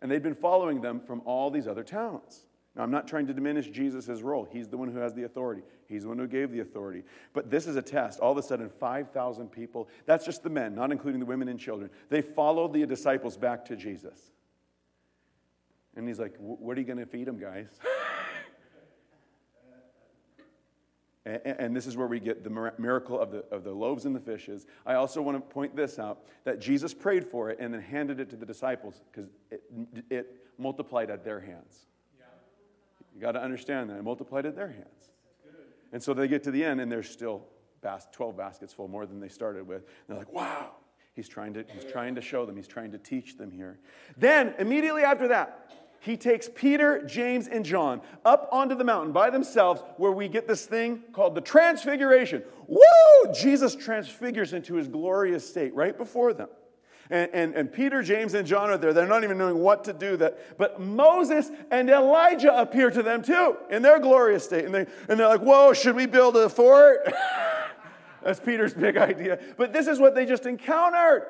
and 0.00 0.10
they'd 0.10 0.22
been 0.22 0.34
following 0.34 0.80
them 0.80 1.00
from 1.00 1.22
all 1.24 1.50
these 1.50 1.68
other 1.68 1.84
towns. 1.84 2.46
Now, 2.74 2.82
I'm 2.82 2.90
not 2.90 3.06
trying 3.06 3.26
to 3.26 3.34
diminish 3.34 3.68
Jesus' 3.68 4.22
role. 4.22 4.48
He's 4.50 4.66
the 4.66 4.78
one 4.78 4.90
who 4.90 4.98
has 4.98 5.12
the 5.12 5.24
authority, 5.24 5.62
he's 5.88 6.02
the 6.02 6.08
one 6.08 6.18
who 6.18 6.26
gave 6.26 6.50
the 6.50 6.60
authority. 6.60 7.02
But 7.34 7.50
this 7.50 7.66
is 7.66 7.76
a 7.76 7.82
test. 7.82 8.20
All 8.20 8.32
of 8.32 8.38
a 8.38 8.42
sudden, 8.42 8.70
5,000 8.70 9.48
people, 9.48 9.88
that's 10.06 10.24
just 10.24 10.42
the 10.42 10.50
men, 10.50 10.74
not 10.74 10.90
including 10.90 11.20
the 11.20 11.26
women 11.26 11.48
and 11.48 11.60
children, 11.60 11.90
they 12.08 12.22
followed 12.22 12.72
the 12.72 12.86
disciples 12.86 13.36
back 13.36 13.64
to 13.66 13.76
Jesus. 13.76 14.18
And 15.94 16.08
he's 16.08 16.18
like, 16.18 16.34
What 16.38 16.76
are 16.76 16.80
you 16.80 16.86
going 16.86 16.98
to 16.98 17.06
feed 17.06 17.26
them, 17.26 17.38
guys? 17.38 17.68
And 21.24 21.76
this 21.76 21.86
is 21.86 21.96
where 21.96 22.08
we 22.08 22.18
get 22.18 22.42
the 22.42 22.72
miracle 22.78 23.20
of 23.20 23.30
the, 23.30 23.44
of 23.52 23.62
the 23.62 23.70
loaves 23.70 24.06
and 24.06 24.16
the 24.16 24.20
fishes. 24.20 24.66
I 24.84 24.94
also 24.94 25.22
want 25.22 25.36
to 25.36 25.54
point 25.54 25.76
this 25.76 26.00
out 26.00 26.24
that 26.42 26.60
Jesus 26.60 26.92
prayed 26.92 27.24
for 27.24 27.48
it 27.48 27.58
and 27.60 27.72
then 27.72 27.80
handed 27.80 28.18
it 28.18 28.28
to 28.30 28.36
the 28.36 28.44
disciples 28.44 29.00
because 29.08 29.30
it, 29.48 29.62
it 30.10 30.36
multiplied 30.58 31.10
at 31.10 31.24
their 31.24 31.38
hands. 31.38 31.86
You 33.14 33.20
got 33.20 33.32
to 33.32 33.42
understand 33.42 33.90
that. 33.90 33.98
It 33.98 34.02
multiplied 34.02 34.46
at 34.46 34.56
their 34.56 34.68
hands. 34.68 35.10
And 35.92 36.02
so 36.02 36.14
they 36.14 36.28
get 36.28 36.42
to 36.44 36.50
the 36.50 36.64
end 36.64 36.80
and 36.80 36.90
there's 36.90 37.08
still 37.08 37.44
12 38.12 38.36
baskets 38.36 38.72
full, 38.72 38.88
more 38.88 39.06
than 39.06 39.20
they 39.20 39.28
started 39.28 39.66
with. 39.66 39.82
And 39.82 39.86
they're 40.08 40.18
like, 40.18 40.32
wow. 40.32 40.72
He's 41.14 41.28
trying, 41.28 41.52
to, 41.54 41.64
he's 41.68 41.84
trying 41.84 42.14
to 42.14 42.22
show 42.22 42.46
them, 42.46 42.56
he's 42.56 42.68
trying 42.68 42.92
to 42.92 42.98
teach 42.98 43.36
them 43.36 43.50
here. 43.50 43.78
Then, 44.16 44.54
immediately 44.58 45.02
after 45.02 45.28
that, 45.28 45.70
he 46.00 46.16
takes 46.16 46.48
Peter, 46.52 47.04
James, 47.04 47.48
and 47.48 47.64
John 47.64 48.00
up 48.24 48.48
onto 48.50 48.74
the 48.74 48.82
mountain 48.82 49.12
by 49.12 49.28
themselves 49.28 49.82
where 49.98 50.10
we 50.10 50.26
get 50.26 50.48
this 50.48 50.64
thing 50.64 51.02
called 51.12 51.34
the 51.34 51.40
transfiguration. 51.40 52.42
Woo! 52.66 53.32
Jesus 53.34 53.76
transfigures 53.76 54.54
into 54.54 54.74
his 54.74 54.88
glorious 54.88 55.48
state 55.48 55.74
right 55.74 55.96
before 55.96 56.32
them. 56.32 56.48
And, 57.12 57.30
and, 57.34 57.54
and, 57.54 57.70
Peter, 57.70 58.02
James, 58.02 58.32
and 58.32 58.46
John 58.46 58.70
are 58.70 58.78
there. 58.78 58.94
They're 58.94 59.06
not 59.06 59.22
even 59.22 59.36
knowing 59.36 59.58
what 59.58 59.84
to 59.84 59.92
do. 59.92 60.16
That, 60.16 60.56
but 60.56 60.80
Moses 60.80 61.50
and 61.70 61.90
Elijah 61.90 62.58
appear 62.58 62.90
to 62.90 63.02
them 63.02 63.20
too 63.20 63.58
in 63.70 63.82
their 63.82 63.98
glorious 63.98 64.44
state. 64.44 64.64
And, 64.64 64.74
they, 64.74 64.86
and 65.10 65.20
they're 65.20 65.28
like, 65.28 65.42
whoa, 65.42 65.74
should 65.74 65.94
we 65.94 66.06
build 66.06 66.38
a 66.38 66.48
fort? 66.48 67.00
That's 68.22 68.40
Peter's 68.40 68.72
big 68.72 68.96
idea. 68.96 69.38
But 69.58 69.74
this 69.74 69.88
is 69.88 70.00
what 70.00 70.14
they 70.14 70.24
just 70.24 70.46
encountered. 70.46 71.26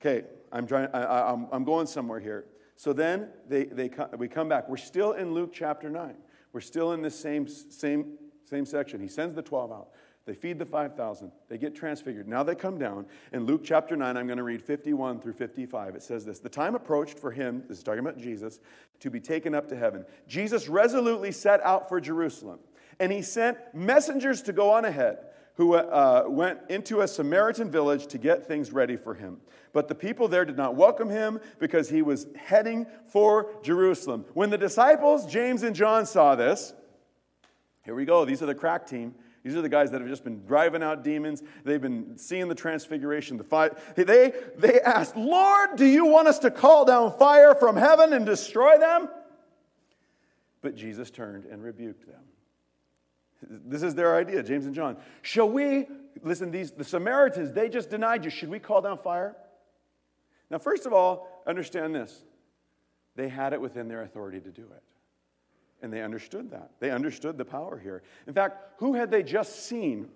Okay, 0.00 0.26
I'm, 0.50 0.66
trying, 0.66 0.88
I, 0.92 1.30
am 1.30 1.46
I'm 1.52 1.62
going 1.62 1.86
somewhere 1.86 2.18
here. 2.18 2.46
So 2.74 2.92
then 2.92 3.28
they, 3.48 3.66
they, 3.66 3.90
we 4.18 4.26
come 4.26 4.48
back. 4.48 4.68
We're 4.68 4.76
still 4.76 5.12
in 5.12 5.34
Luke 5.34 5.52
chapter 5.52 5.88
9. 5.88 6.16
We're 6.52 6.60
still 6.60 6.94
in 6.94 7.00
this 7.00 7.16
same, 7.16 7.46
same, 7.46 8.18
same 8.44 8.66
section. 8.66 9.00
He 9.00 9.06
sends 9.06 9.36
the 9.36 9.42
12 9.42 9.70
out. 9.70 9.88
They 10.24 10.34
feed 10.34 10.58
the 10.58 10.66
5,000. 10.66 11.32
They 11.48 11.58
get 11.58 11.74
transfigured. 11.74 12.28
Now 12.28 12.44
they 12.44 12.54
come 12.54 12.78
down. 12.78 13.06
In 13.32 13.44
Luke 13.44 13.62
chapter 13.64 13.96
9, 13.96 14.16
I'm 14.16 14.26
going 14.26 14.36
to 14.36 14.44
read 14.44 14.62
51 14.62 15.20
through 15.20 15.32
55. 15.32 15.96
It 15.96 16.02
says 16.02 16.24
this 16.24 16.38
The 16.38 16.48
time 16.48 16.74
approached 16.74 17.18
for 17.18 17.32
him, 17.32 17.64
this 17.68 17.78
is 17.78 17.84
talking 17.84 18.00
about 18.00 18.18
Jesus, 18.18 18.60
to 19.00 19.10
be 19.10 19.18
taken 19.18 19.54
up 19.54 19.68
to 19.68 19.76
heaven. 19.76 20.04
Jesus 20.28 20.68
resolutely 20.68 21.32
set 21.32 21.60
out 21.62 21.88
for 21.88 22.00
Jerusalem, 22.00 22.60
and 23.00 23.10
he 23.10 23.20
sent 23.20 23.58
messengers 23.74 24.42
to 24.42 24.52
go 24.52 24.70
on 24.70 24.84
ahead 24.84 25.18
who 25.54 25.74
uh, 25.74 26.24
went 26.28 26.60
into 26.68 27.02
a 27.02 27.08
Samaritan 27.08 27.70
village 27.70 28.06
to 28.06 28.18
get 28.18 28.46
things 28.46 28.72
ready 28.72 28.96
for 28.96 29.14
him. 29.14 29.38
But 29.72 29.88
the 29.88 29.94
people 29.94 30.28
there 30.28 30.44
did 30.44 30.56
not 30.56 30.76
welcome 30.76 31.10
him 31.10 31.40
because 31.58 31.88
he 31.88 32.02
was 32.02 32.26
heading 32.36 32.86
for 33.08 33.50
Jerusalem. 33.62 34.24
When 34.34 34.50
the 34.50 34.58
disciples, 34.58 35.26
James 35.26 35.62
and 35.62 35.74
John, 35.74 36.06
saw 36.06 36.34
this, 36.34 36.74
here 37.84 37.94
we 37.94 38.04
go, 38.04 38.24
these 38.24 38.42
are 38.42 38.46
the 38.46 38.54
crack 38.54 38.86
team. 38.86 39.14
These 39.42 39.56
are 39.56 39.62
the 39.62 39.68
guys 39.68 39.90
that 39.90 40.00
have 40.00 40.08
just 40.08 40.22
been 40.22 40.44
driving 40.44 40.82
out 40.82 41.02
demons. 41.02 41.42
They've 41.64 41.80
been 41.80 42.16
seeing 42.16 42.48
the 42.48 42.54
transfiguration, 42.54 43.36
the 43.36 43.44
fire. 43.44 43.76
They, 43.96 44.32
they 44.56 44.80
asked, 44.80 45.16
Lord, 45.16 45.76
do 45.76 45.84
you 45.84 46.06
want 46.06 46.28
us 46.28 46.38
to 46.40 46.50
call 46.50 46.84
down 46.84 47.16
fire 47.18 47.54
from 47.54 47.76
heaven 47.76 48.12
and 48.12 48.24
destroy 48.24 48.78
them? 48.78 49.08
But 50.60 50.76
Jesus 50.76 51.10
turned 51.10 51.44
and 51.44 51.60
rebuked 51.62 52.06
them. 52.06 52.20
This 53.66 53.82
is 53.82 53.96
their 53.96 54.14
idea, 54.16 54.44
James 54.44 54.66
and 54.66 54.74
John. 54.74 54.96
Shall 55.22 55.48
we, 55.48 55.88
listen, 56.22 56.52
these 56.52 56.70
the 56.70 56.84
Samaritans, 56.84 57.52
they 57.52 57.68
just 57.68 57.90
denied 57.90 58.24
you. 58.24 58.30
Should 58.30 58.48
we 58.50 58.60
call 58.60 58.80
down 58.80 58.98
fire? 58.98 59.34
Now, 60.50 60.58
first 60.58 60.86
of 60.86 60.92
all, 60.92 61.42
understand 61.46 61.92
this. 61.92 62.22
They 63.16 63.28
had 63.28 63.52
it 63.52 63.60
within 63.60 63.88
their 63.88 64.02
authority 64.02 64.38
to 64.40 64.50
do 64.50 64.62
it. 64.62 64.82
And 65.82 65.92
they 65.92 66.02
understood 66.02 66.50
that. 66.52 66.70
They 66.78 66.90
understood 66.90 67.36
the 67.36 67.44
power 67.44 67.78
here. 67.78 68.02
In 68.26 68.32
fact, 68.32 68.78
who 68.78 68.94
had 68.94 69.10
they 69.10 69.22
just 69.22 69.66
seen? 69.66 70.08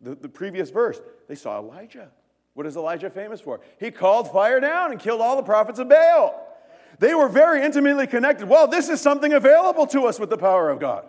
The, 0.00 0.14
the 0.14 0.28
previous 0.28 0.70
verse. 0.70 1.00
They 1.28 1.34
saw 1.34 1.58
Elijah. 1.58 2.10
What 2.54 2.66
is 2.66 2.76
Elijah 2.76 3.10
famous 3.10 3.40
for? 3.40 3.60
He 3.78 3.90
called 3.90 4.32
fire 4.32 4.58
down 4.58 4.90
and 4.90 5.00
killed 5.00 5.20
all 5.20 5.36
the 5.36 5.42
prophets 5.42 5.78
of 5.78 5.88
Baal. 5.88 6.46
They 6.98 7.14
were 7.14 7.28
very 7.28 7.62
intimately 7.62 8.06
connected. 8.06 8.48
Well, 8.48 8.66
this 8.66 8.88
is 8.88 9.00
something 9.00 9.32
available 9.32 9.86
to 9.88 10.06
us 10.06 10.18
with 10.18 10.28
the 10.28 10.36
power 10.36 10.70
of 10.70 10.80
God. 10.80 11.06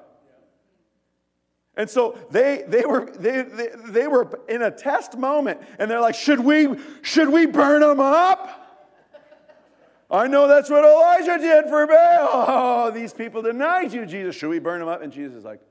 And 1.76 1.90
so 1.90 2.18
they, 2.30 2.64
they, 2.68 2.86
were, 2.86 3.12
they, 3.18 3.42
they, 3.42 3.70
they 3.88 4.08
were 4.08 4.40
in 4.48 4.62
a 4.62 4.72
test 4.72 5.18
moment, 5.18 5.62
and 5.80 5.90
they're 5.90 6.02
like, 6.02 6.16
should 6.16 6.40
we, 6.40 6.76
should 7.02 7.30
we 7.30 7.46
burn 7.46 7.82
them 7.82 8.00
up? 8.00 8.61
I 10.12 10.28
know 10.28 10.48
that's 10.48 10.70
what 10.70 10.84
Elijah 10.84 11.38
did 11.38 11.66
for 11.66 11.88
Baal. 11.88 11.96
Oh, 12.32 12.92
these 12.92 13.14
people 13.14 13.42
denied 13.42 13.94
you, 13.94 14.06
Jesus. 14.06 14.36
Should 14.36 14.50
we 14.50 14.60
burn 14.60 14.82
them 14.82 14.90
up? 14.90 15.02
And 15.02 15.12
Jesus 15.12 15.38
is 15.38 15.46
like, 15.46 15.62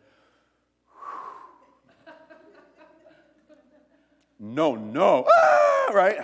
no, 4.38 4.74
no. 4.74 5.26
Ah, 5.31 5.92
right? 5.92 6.16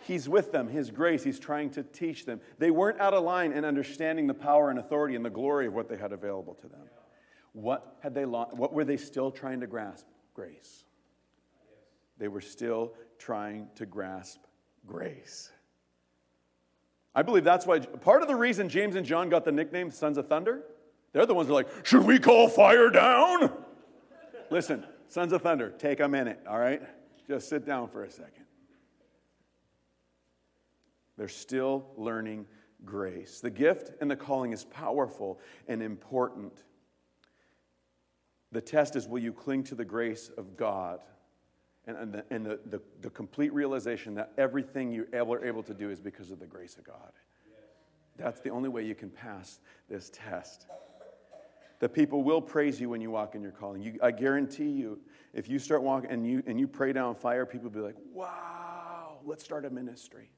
He's 0.00 0.28
with 0.28 0.50
them, 0.50 0.68
His 0.68 0.90
grace, 0.90 1.22
He's 1.22 1.38
trying 1.38 1.70
to 1.70 1.84
teach 1.84 2.26
them. 2.26 2.40
They 2.58 2.72
weren't 2.72 3.00
out 3.00 3.14
of 3.14 3.22
line 3.22 3.52
in 3.52 3.64
understanding 3.64 4.26
the 4.26 4.34
power 4.34 4.70
and 4.70 4.78
authority 4.80 5.14
and 5.14 5.24
the 5.24 5.30
glory 5.30 5.68
of 5.68 5.74
what 5.74 5.88
they 5.88 5.96
had 5.96 6.12
available 6.12 6.54
to 6.54 6.66
them. 6.66 6.80
What 7.52 7.98
had 8.00 8.14
they 8.14 8.24
lost? 8.24 8.56
What 8.56 8.72
were 8.72 8.84
they 8.84 8.96
still 8.96 9.30
trying 9.30 9.60
to 9.60 9.68
grasp? 9.68 10.06
Grace. 10.34 10.84
They 12.18 12.26
were 12.26 12.40
still 12.40 12.94
trying 13.18 13.68
to 13.76 13.86
grasp 13.86 14.40
grace. 14.84 15.52
I 17.14 17.22
believe 17.22 17.44
that's 17.44 17.66
why 17.66 17.80
part 17.80 18.22
of 18.22 18.28
the 18.28 18.36
reason 18.36 18.68
James 18.68 18.96
and 18.96 19.04
John 19.04 19.28
got 19.28 19.44
the 19.44 19.52
nickname 19.52 19.90
Sons 19.90 20.16
of 20.16 20.28
Thunder, 20.28 20.62
they're 21.12 21.26
the 21.26 21.34
ones 21.34 21.48
who 21.48 21.54
are 21.54 21.62
like, 21.62 21.84
should 21.84 22.04
we 22.04 22.18
call 22.18 22.48
fire 22.48 22.88
down? 22.88 23.52
Listen, 24.50 24.84
Sons 25.08 25.32
of 25.32 25.42
Thunder, 25.42 25.70
take 25.70 26.00
a 26.00 26.08
minute, 26.08 26.40
all 26.48 26.58
right? 26.58 26.82
Just 27.26 27.48
sit 27.48 27.66
down 27.66 27.88
for 27.88 28.02
a 28.04 28.10
second. 28.10 28.46
They're 31.18 31.28
still 31.28 31.86
learning 31.96 32.46
grace. 32.84 33.40
The 33.40 33.50
gift 33.50 33.92
and 34.00 34.10
the 34.10 34.16
calling 34.16 34.52
is 34.52 34.64
powerful 34.64 35.38
and 35.68 35.82
important. 35.82 36.64
The 38.50 38.60
test 38.60 38.96
is 38.96 39.06
will 39.06 39.22
you 39.22 39.32
cling 39.32 39.64
to 39.64 39.74
the 39.74 39.84
grace 39.84 40.30
of 40.36 40.56
God 40.56 41.00
and, 41.86 41.96
and, 41.96 42.12
the, 42.12 42.24
and 42.30 42.46
the, 42.46 42.60
the, 42.66 42.80
the, 43.00 43.10
complete 43.10 43.52
realization 43.52 44.14
that 44.14 44.32
everything 44.38 44.92
you 44.92 45.06
are 45.12 45.44
able 45.44 45.62
to 45.64 45.74
do 45.74 45.90
is 45.90 46.00
because 46.00 46.30
of 46.30 46.38
the 46.38 46.46
grace 46.46 46.76
of 46.76 46.84
God. 46.84 47.12
That's 48.16 48.40
the 48.40 48.50
only 48.50 48.68
way 48.68 48.84
you 48.84 48.94
can 48.94 49.10
pass 49.10 49.58
this 49.88 50.10
test. 50.12 50.66
The 51.80 51.88
people 51.88 52.22
will 52.22 52.40
praise 52.40 52.80
you 52.80 52.88
when 52.88 53.00
you 53.00 53.10
walk 53.10 53.34
in 53.34 53.42
your 53.42 53.50
calling. 53.50 53.82
You, 53.82 53.98
I 54.00 54.12
guarantee 54.12 54.68
you, 54.68 55.00
if 55.34 55.48
you 55.48 55.58
start 55.58 55.82
walking 55.82 56.10
and 56.10 56.24
you, 56.24 56.42
and 56.46 56.60
you 56.60 56.68
pray 56.68 56.92
down 56.92 57.16
fire, 57.16 57.44
people 57.44 57.68
will 57.68 57.80
be 57.80 57.84
like, 57.84 57.96
wow, 58.12 59.18
let's 59.24 59.42
start 59.42 59.64
a 59.64 59.70
ministry. 59.70 60.30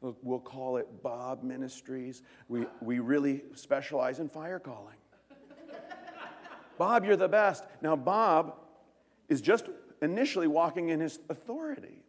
We'll 0.00 0.40
call 0.40 0.76
it 0.76 1.02
Bob 1.02 1.42
Ministries. 1.42 2.22
We, 2.48 2.66
we 2.80 3.00
really 3.00 3.42
specialize 3.54 4.20
in 4.20 4.28
fire 4.28 4.58
calling. 4.58 4.96
Bob, 6.78 7.04
you're 7.04 7.16
the 7.16 7.28
best. 7.28 7.64
Now, 7.82 7.96
Bob 7.96 8.54
is 9.28 9.40
just 9.40 9.68
initially 10.02 10.46
walking 10.46 10.88
in 10.90 11.00
his 11.00 11.20
authority, 11.28 12.02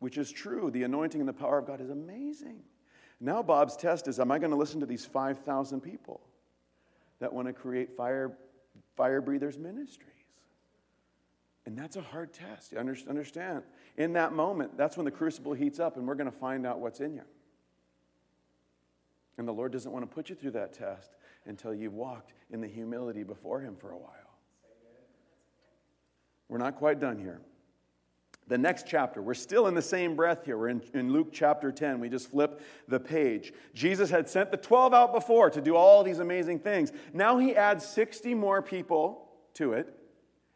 which 0.00 0.18
is 0.18 0.30
true. 0.30 0.70
The 0.70 0.82
anointing 0.82 1.20
and 1.20 1.28
the 1.28 1.34
power 1.34 1.58
of 1.58 1.66
God 1.66 1.80
is 1.80 1.90
amazing. 1.90 2.60
Now, 3.20 3.42
Bob's 3.42 3.76
test 3.76 4.08
is 4.08 4.20
Am 4.20 4.30
I 4.30 4.38
going 4.38 4.50
to 4.50 4.56
listen 4.56 4.80
to 4.80 4.86
these 4.86 5.06
5,000 5.06 5.80
people 5.80 6.20
that 7.20 7.32
want 7.32 7.48
to 7.48 7.52
create 7.52 7.96
fire, 7.96 8.36
fire 8.96 9.20
breathers 9.20 9.58
ministries? 9.58 10.10
And 11.66 11.78
that's 11.78 11.96
a 11.96 12.02
hard 12.02 12.32
test. 12.32 12.72
You 12.72 12.78
understand? 12.78 13.62
In 13.96 14.12
that 14.14 14.32
moment, 14.32 14.76
that's 14.76 14.96
when 14.96 15.04
the 15.04 15.10
crucible 15.10 15.54
heats 15.54 15.80
up, 15.80 15.96
and 15.96 16.06
we're 16.06 16.14
going 16.14 16.30
to 16.30 16.36
find 16.36 16.66
out 16.66 16.78
what's 16.78 17.00
in 17.00 17.14
you. 17.14 17.22
And 19.38 19.48
the 19.48 19.52
Lord 19.52 19.72
doesn't 19.72 19.90
want 19.90 20.08
to 20.08 20.14
put 20.14 20.28
you 20.28 20.36
through 20.36 20.52
that 20.52 20.72
test 20.72 21.16
until 21.46 21.74
you've 21.74 21.94
walked 21.94 22.34
in 22.50 22.60
the 22.60 22.68
humility 22.68 23.22
before 23.22 23.60
Him 23.60 23.76
for 23.76 23.92
a 23.92 23.98
while. 23.98 24.23
We're 26.48 26.58
not 26.58 26.76
quite 26.76 27.00
done 27.00 27.18
here. 27.18 27.40
The 28.46 28.58
next 28.58 28.86
chapter, 28.86 29.22
we're 29.22 29.32
still 29.32 29.66
in 29.68 29.74
the 29.74 29.82
same 29.82 30.14
breath 30.14 30.44
here. 30.44 30.58
We're 30.58 30.68
in, 30.68 30.82
in, 30.92 31.12
Luke 31.12 31.28
chapter 31.32 31.72
10. 31.72 31.98
We 31.98 32.10
just 32.10 32.30
flip 32.30 32.60
the 32.88 33.00
page. 33.00 33.54
Jesus 33.72 34.10
had 34.10 34.28
sent 34.28 34.50
the 34.50 34.58
12 34.58 34.92
out 34.92 35.14
before 35.14 35.48
to 35.48 35.62
do 35.62 35.76
all 35.76 36.02
these 36.02 36.18
amazing 36.18 36.58
things. 36.58 36.92
Now 37.14 37.38
he 37.38 37.56
adds 37.56 37.86
60 37.86 38.34
more 38.34 38.60
people 38.60 39.28
to 39.54 39.72
it, 39.72 39.94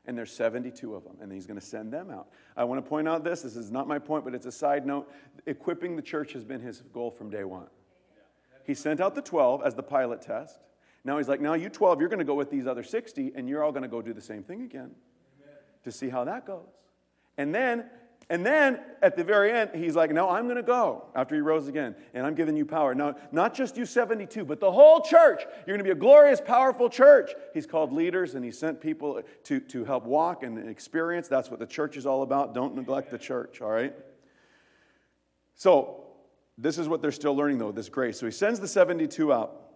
and 0.04 0.18
there's 0.18 0.32
72 0.32 0.94
of 0.94 1.04
them, 1.04 1.16
and 1.22 1.32
he's 1.32 1.46
going 1.46 1.58
to 1.58 1.64
send 1.64 1.90
them 1.90 2.10
out. 2.10 2.28
I 2.58 2.64
want 2.64 2.84
to 2.84 2.86
point 2.86 3.08
out 3.08 3.24
this 3.24 3.40
this 3.40 3.56
is 3.56 3.70
not 3.70 3.88
my 3.88 3.98
point, 3.98 4.22
but 4.22 4.34
it's 4.34 4.46
a 4.46 4.52
side 4.52 4.84
note. 4.84 5.10
Equipping 5.46 5.96
the 5.96 6.02
church 6.02 6.34
has 6.34 6.44
been 6.44 6.60
his 6.60 6.82
goal 6.92 7.10
from 7.10 7.30
day 7.30 7.44
one. 7.44 7.68
He 8.64 8.74
sent 8.74 9.00
out 9.00 9.14
the 9.14 9.22
12 9.22 9.62
as 9.64 9.74
the 9.74 9.82
pilot 9.82 10.20
test. 10.20 10.60
Now 11.04 11.16
he's 11.16 11.28
like, 11.28 11.40
now 11.40 11.54
you 11.54 11.70
12, 11.70 12.00
you're 12.00 12.10
going 12.10 12.18
to 12.18 12.24
go 12.24 12.34
with 12.34 12.50
these 12.50 12.66
other 12.66 12.82
60, 12.82 13.32
and 13.34 13.48
you're 13.48 13.64
all 13.64 13.72
going 13.72 13.82
to 13.82 13.88
go 13.88 14.02
do 14.02 14.12
the 14.12 14.20
same 14.20 14.42
thing 14.42 14.60
again 14.60 14.90
to 15.90 15.96
see 15.96 16.08
how 16.08 16.24
that 16.24 16.46
goes. 16.46 16.66
And 17.36 17.54
then, 17.54 17.84
and 18.30 18.44
then 18.44 18.80
at 19.00 19.16
the 19.16 19.24
very 19.24 19.52
end, 19.52 19.70
he's 19.74 19.96
like, 19.96 20.12
No, 20.12 20.28
I'm 20.28 20.44
going 20.44 20.56
to 20.56 20.62
go 20.62 21.06
after 21.14 21.34
he 21.34 21.40
rose 21.40 21.68
again, 21.68 21.94
and 22.14 22.26
I'm 22.26 22.34
giving 22.34 22.56
you 22.56 22.66
power. 22.66 22.94
Now, 22.94 23.16
not 23.32 23.54
just 23.54 23.76
you 23.76 23.86
72, 23.86 24.44
but 24.44 24.60
the 24.60 24.70
whole 24.70 25.00
church. 25.00 25.42
You're 25.66 25.76
going 25.76 25.78
to 25.78 25.84
be 25.84 25.90
a 25.90 25.94
glorious, 25.94 26.40
powerful 26.40 26.90
church. 26.90 27.30
He's 27.54 27.66
called 27.66 27.92
leaders, 27.92 28.34
and 28.34 28.44
he 28.44 28.50
sent 28.50 28.80
people 28.80 29.22
to, 29.44 29.60
to 29.60 29.84
help 29.84 30.04
walk 30.04 30.42
and 30.42 30.68
experience. 30.68 31.28
That's 31.28 31.50
what 31.50 31.60
the 31.60 31.66
church 31.66 31.96
is 31.96 32.06
all 32.06 32.22
about. 32.22 32.54
Don't 32.54 32.74
neglect 32.74 33.10
the 33.10 33.18
church, 33.18 33.60
all 33.60 33.70
right? 33.70 33.94
So, 35.54 36.04
this 36.58 36.76
is 36.76 36.88
what 36.88 37.00
they're 37.00 37.12
still 37.12 37.36
learning, 37.36 37.58
though, 37.58 37.70
this 37.70 37.88
grace. 37.88 38.18
So 38.18 38.26
he 38.26 38.32
sends 38.32 38.58
the 38.58 38.66
72 38.66 39.32
out 39.32 39.67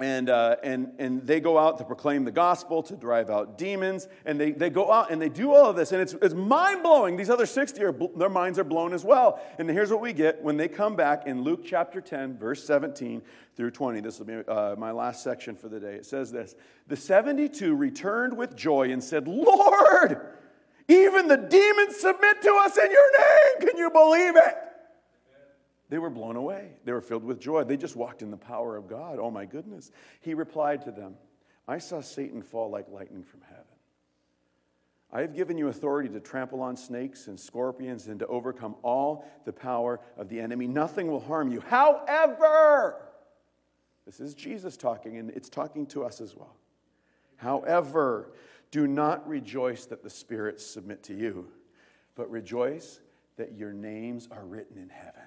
and, 0.00 0.30
uh, 0.30 0.56
and, 0.62 0.92
and 0.98 1.26
they 1.26 1.40
go 1.40 1.58
out 1.58 1.78
to 1.78 1.84
proclaim 1.84 2.24
the 2.24 2.30
gospel, 2.30 2.82
to 2.84 2.94
drive 2.94 3.30
out 3.30 3.58
demons, 3.58 4.06
and 4.24 4.40
they, 4.40 4.52
they 4.52 4.70
go 4.70 4.92
out 4.92 5.10
and 5.10 5.20
they 5.20 5.28
do 5.28 5.52
all 5.52 5.66
of 5.66 5.76
this, 5.76 5.90
and 5.90 6.00
it's, 6.00 6.14
it's 6.22 6.34
mind 6.34 6.84
blowing. 6.84 7.16
These 7.16 7.30
other 7.30 7.46
60 7.46 7.82
are, 7.82 7.94
their 8.16 8.28
minds 8.28 8.60
are 8.60 8.64
blown 8.64 8.92
as 8.92 9.04
well. 9.04 9.40
And 9.58 9.68
here's 9.68 9.90
what 9.90 10.00
we 10.00 10.12
get 10.12 10.40
when 10.42 10.56
they 10.56 10.68
come 10.68 10.94
back 10.94 11.26
in 11.26 11.42
Luke 11.42 11.64
chapter 11.64 12.00
10, 12.00 12.38
verse 12.38 12.64
17 12.64 13.22
through 13.56 13.72
20. 13.72 14.00
This 14.00 14.20
will 14.20 14.26
be 14.26 14.36
uh, 14.46 14.76
my 14.78 14.92
last 14.92 15.24
section 15.24 15.56
for 15.56 15.68
the 15.68 15.80
day. 15.80 15.94
It 15.94 16.06
says 16.06 16.30
this 16.30 16.54
The 16.86 16.96
72 16.96 17.74
returned 17.74 18.36
with 18.36 18.54
joy 18.54 18.92
and 18.92 19.02
said, 19.02 19.26
Lord, 19.26 20.20
even 20.86 21.26
the 21.26 21.36
demons 21.36 21.96
submit 21.96 22.40
to 22.42 22.54
us 22.62 22.78
in 22.78 22.90
your 22.90 23.18
name. 23.18 23.68
Can 23.68 23.76
you 23.76 23.90
believe 23.90 24.36
it? 24.36 24.54
They 25.88 25.98
were 25.98 26.10
blown 26.10 26.36
away. 26.36 26.72
They 26.84 26.92
were 26.92 27.00
filled 27.00 27.24
with 27.24 27.40
joy. 27.40 27.64
They 27.64 27.76
just 27.76 27.96
walked 27.96 28.22
in 28.22 28.30
the 28.30 28.36
power 28.36 28.76
of 28.76 28.88
God. 28.88 29.18
Oh 29.18 29.30
my 29.30 29.46
goodness. 29.46 29.90
He 30.20 30.34
replied 30.34 30.82
to 30.82 30.90
them, 30.90 31.14
I 31.66 31.78
saw 31.78 32.00
Satan 32.00 32.42
fall 32.42 32.70
like 32.70 32.88
lightning 32.90 33.24
from 33.24 33.40
heaven. 33.42 33.64
I 35.10 35.22
have 35.22 35.34
given 35.34 35.56
you 35.56 35.68
authority 35.68 36.10
to 36.10 36.20
trample 36.20 36.60
on 36.60 36.76
snakes 36.76 37.28
and 37.28 37.40
scorpions 37.40 38.08
and 38.08 38.18
to 38.18 38.26
overcome 38.26 38.76
all 38.82 39.24
the 39.46 39.52
power 39.52 40.00
of 40.18 40.28
the 40.28 40.38
enemy. 40.38 40.66
Nothing 40.66 41.10
will 41.10 41.20
harm 41.20 41.50
you. 41.50 41.60
However, 41.60 42.96
this 44.04 44.20
is 44.20 44.34
Jesus 44.34 44.76
talking, 44.76 45.16
and 45.16 45.30
it's 45.30 45.48
talking 45.48 45.86
to 45.86 46.04
us 46.04 46.20
as 46.20 46.36
well. 46.36 46.56
However, 47.36 48.32
do 48.70 48.86
not 48.86 49.26
rejoice 49.26 49.86
that 49.86 50.02
the 50.02 50.10
spirits 50.10 50.64
submit 50.64 51.02
to 51.04 51.14
you, 51.14 51.48
but 52.14 52.30
rejoice 52.30 53.00
that 53.36 53.56
your 53.56 53.72
names 53.72 54.28
are 54.30 54.44
written 54.44 54.76
in 54.76 54.90
heaven. 54.90 55.22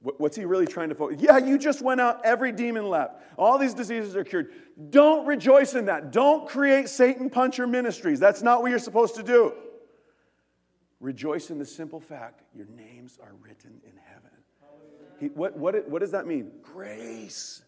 What's 0.00 0.36
he 0.36 0.44
really 0.44 0.66
trying 0.66 0.90
to 0.90 0.94
focus? 0.94 1.18
Yeah, 1.20 1.38
you 1.38 1.58
just 1.58 1.82
went 1.82 2.00
out, 2.00 2.24
every 2.24 2.52
demon 2.52 2.88
left. 2.88 3.20
All 3.36 3.58
these 3.58 3.74
diseases 3.74 4.14
are 4.14 4.22
cured. 4.22 4.52
Don't 4.90 5.26
rejoice 5.26 5.74
in 5.74 5.86
that. 5.86 6.12
Don't 6.12 6.48
create 6.48 6.88
Satan 6.88 7.28
puncher 7.28 7.66
ministries. 7.66 8.20
That's 8.20 8.40
not 8.40 8.62
what 8.62 8.70
you're 8.70 8.78
supposed 8.78 9.16
to 9.16 9.24
do. 9.24 9.54
Rejoice 11.00 11.50
in 11.50 11.58
the 11.58 11.64
simple 11.64 12.00
fact 12.00 12.42
your 12.54 12.66
names 12.66 13.18
are 13.20 13.34
written 13.42 13.80
in 13.84 13.92
heaven. 14.04 14.30
He, 15.18 15.26
what, 15.26 15.56
what, 15.56 15.88
what 15.88 16.00
does 16.00 16.12
that 16.12 16.26
mean? 16.28 16.52
Grace. 16.62 17.62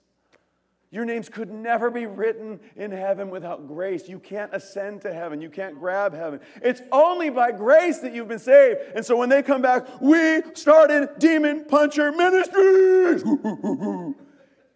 Your 0.93 1.05
names 1.05 1.29
could 1.29 1.51
never 1.53 1.89
be 1.89 2.07
written 2.07 2.59
in 2.75 2.91
heaven 2.91 3.31
without 3.31 3.69
grace. 3.69 4.09
You 4.09 4.19
can't 4.19 4.53
ascend 4.53 5.03
to 5.03 5.15
heaven. 5.15 5.41
You 5.41 5.49
can't 5.49 5.79
grab 5.79 6.13
heaven. 6.13 6.41
It's 6.63 6.83
only 6.91 7.31
by 7.31 7.53
grace 7.53 8.01
that 8.01 8.13
you've 8.13 8.27
been 8.27 8.41
saved. 8.41 8.81
And 8.97 9.07
so 9.07 9.17
when 9.17 9.29
they 9.29 9.43
come 9.43 9.63
back, 9.63 9.87
we 10.01 10.43
started 10.55 11.11
Demon 11.19 11.67
Puncher 11.67 12.11
Ministries. 12.11 13.23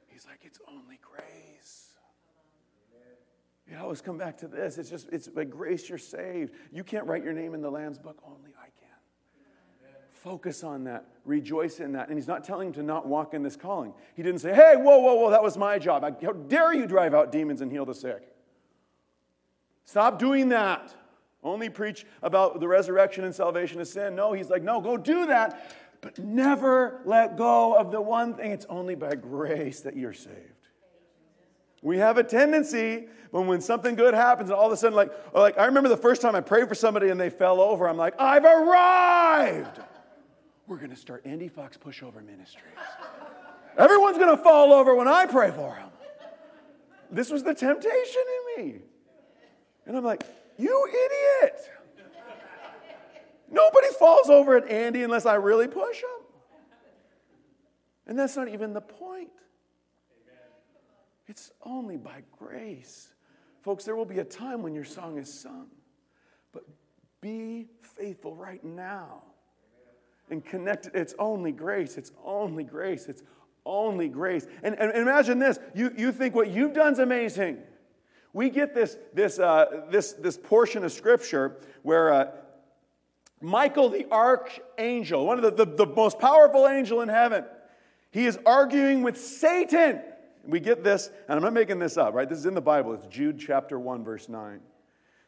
He's 0.07 0.25
like, 0.27 0.43
it's 0.43 0.61
only 0.69 1.01
grace. 1.03 1.95
You 3.69 3.77
always 3.79 4.01
come 4.01 4.17
back 4.17 4.39
to 4.39 4.47
this. 4.47 4.79
It's 4.79 4.91
just, 4.91 5.09
it's 5.11 5.27
by 5.27 5.43
grace 5.43 5.89
you're 5.89 5.99
saved. 5.99 6.53
You 6.71 6.85
can't 6.85 7.07
write 7.07 7.25
your 7.25 7.33
name 7.33 7.55
in 7.55 7.61
the 7.61 7.71
Lamb's 7.71 7.99
book, 7.99 8.23
only 8.25 8.54
Focus 10.25 10.65
on 10.65 10.85
that. 10.85 11.05
Rejoice 11.27 11.81
in 11.81 11.93
that. 11.93 12.09
And 12.09 12.17
he's 12.17 12.27
not 12.27 12.45
telling 12.45 12.69
him 12.69 12.73
to 12.75 12.83
not 12.83 13.07
walk 13.07 13.35
in 13.35 13.43
this 13.43 13.57
calling. 13.57 13.93
He 14.17 14.23
didn't 14.23 14.41
say, 14.41 14.55
hey, 14.55 14.73
whoa, 14.75 14.99
whoa, 14.99 15.17
whoa, 15.17 15.31
that 15.31 15.43
was 15.43 15.59
my 15.59 15.79
job. 15.79 16.03
How 16.23 16.33
dare 16.33 16.73
you 16.73 16.87
drive 16.87 17.13
out 17.13 17.31
demons 17.31 17.61
and 17.61 17.71
heal 17.71 17.85
the 17.85 17.95
sick? 17.95 18.27
Stop 19.85 20.19
doing 20.19 20.49
that. 20.49 20.95
Only 21.43 21.69
preach 21.69 22.07
about 22.23 22.59
the 22.59 22.67
resurrection 22.67 23.25
and 23.25 23.35
salvation 23.35 23.83
of 23.83 23.87
sin. 23.87 24.17
No, 24.17 24.33
he's 24.33 24.49
like, 24.49 24.63
no, 24.63 24.81
go 24.81 24.97
do 24.97 25.27
that. 25.27 25.77
But 26.01 26.19
never 26.19 27.03
let 27.05 27.37
go 27.37 27.77
of 27.77 27.91
the 27.93 28.01
one 28.01 28.33
thing. 28.33 28.51
It's 28.51 28.67
only 28.71 28.95
by 28.95 29.17
grace 29.17 29.81
that 29.81 29.95
you're 29.95 30.15
saved. 30.15 30.39
We 31.83 31.99
have 31.99 32.17
a 32.17 32.25
tendency 32.25 33.09
when, 33.31 33.47
when 33.47 33.61
something 33.61 33.95
good 33.95 34.15
happens 34.15 34.49
and 34.49 34.59
all 34.59 34.69
of 34.69 34.73
a 34.73 34.77
sudden, 34.79 34.97
like, 34.97 35.13
like, 35.35 35.59
I 35.59 35.67
remember 35.67 35.91
the 35.91 35.99
first 35.99 36.23
time 36.23 36.35
I 36.35 36.41
prayed 36.41 36.67
for 36.67 36.75
somebody 36.75 37.11
and 37.11 37.21
they 37.21 37.29
fell 37.29 37.61
over, 37.61 37.87
I'm 37.87 37.99
like, 37.99 38.19
I've 38.19 38.47
arrived 38.47 39.81
we're 40.67 40.79
going 40.79 40.91
to 40.91 40.97
start 40.97 41.23
Andy 41.25 41.49
Fox 41.49 41.77
pushover 41.77 42.25
ministries. 42.25 42.75
Everyone's 43.77 44.19
going 44.19 44.35
to 44.35 44.43
fall 44.43 44.73
over 44.73 44.95
when 44.95 45.09
I 45.09 45.27
pray 45.27 45.51
for 45.51 45.75
them. 45.75 45.91
This 47.11 47.31
was 47.31 47.43
the 47.43 47.55
temptation 47.55 48.23
in 48.57 48.65
me. 48.65 48.75
And 49.87 49.97
I'm 49.97 50.05
like, 50.05 50.25
you 50.57 50.89
idiot. 50.89 51.61
Nobody 53.51 53.89
falls 53.99 54.31
over 54.31 54.57
at 54.57 54.69
Andy 54.71 55.03
unless 55.03 55.27
I 55.27 55.35
really 55.35 55.69
push 55.69 56.01
them. 56.01 56.11
And 58.07 58.19
that's 58.19 58.37
not 58.37 58.49
even 58.49 58.73
the 58.73 58.81
point. 58.81 59.31
It's 61.27 61.51
only 61.63 61.97
by 61.97 62.23
grace. 62.39 63.09
Folks, 63.63 63.85
there 63.85 63.97
will 63.97 64.05
be 64.05 64.19
a 64.19 64.25
time 64.25 64.63
when 64.63 64.75
your 64.75 64.85
song 64.85 65.19
is 65.19 65.41
sung, 65.41 65.69
but 66.53 66.65
be 67.21 67.67
faithful 67.81 68.35
right 68.35 68.63
now 68.63 69.23
and 70.31 70.45
connected. 70.45 70.95
It's 70.95 71.15
only 71.19 71.53
grace. 71.53 71.97
It's 71.97 72.13
only 72.25 72.65
grace. 72.65 73.07
It's 73.07 73.23
only 73.67 74.09
grace. 74.09 74.47
And, 74.63 74.79
and 74.79 74.93
imagine 74.93 75.39
this 75.39 75.59
you, 75.75 75.93
you 75.97 76.13
think 76.13 76.35
what 76.35 76.51
you've 76.51 76.73
done 76.73 76.93
is 76.93 76.99
amazing. 76.99 77.59
we 78.33 78.51
get 78.51 78.75
this, 78.75 78.97
this, 79.13 79.39
uh, 79.39 79.87
this, 79.91 80.13
this 80.13 80.37
portion 80.37 80.85
of 80.85 80.93
scripture 80.93 81.57
where 81.83 82.13
uh, 82.13 82.27
Michael, 83.41 83.91
the 83.91 84.07
archangel, 84.11 85.27
one 85.27 85.43
of 85.43 85.57
the, 85.57 85.65
the, 85.65 85.85
the 85.85 85.87
most 85.87 86.19
powerful 86.19 86.67
angel 86.67 87.03
in 87.03 87.09
heaven, 87.09 87.45
he 88.11 88.27
is 88.27 88.39
arguing 88.47 89.03
with 89.03 89.21
Satan. 89.21 90.01
We 90.47 90.61
get 90.61 90.85
this, 90.85 91.11
and 91.29 91.37
I'm 91.37 91.43
not 91.43 91.53
making 91.53 91.79
this 91.79 91.97
up, 91.97 92.15
right? 92.15 92.29
This 92.29 92.39
is 92.39 92.47
in 92.47 92.55
the 92.55 92.61
Bible. 92.61 92.95
It's 92.95 93.07
Jude 93.07 93.39
chapter 93.39 93.79
1, 93.79 94.05
verse 94.05 94.29
9. 94.29 94.61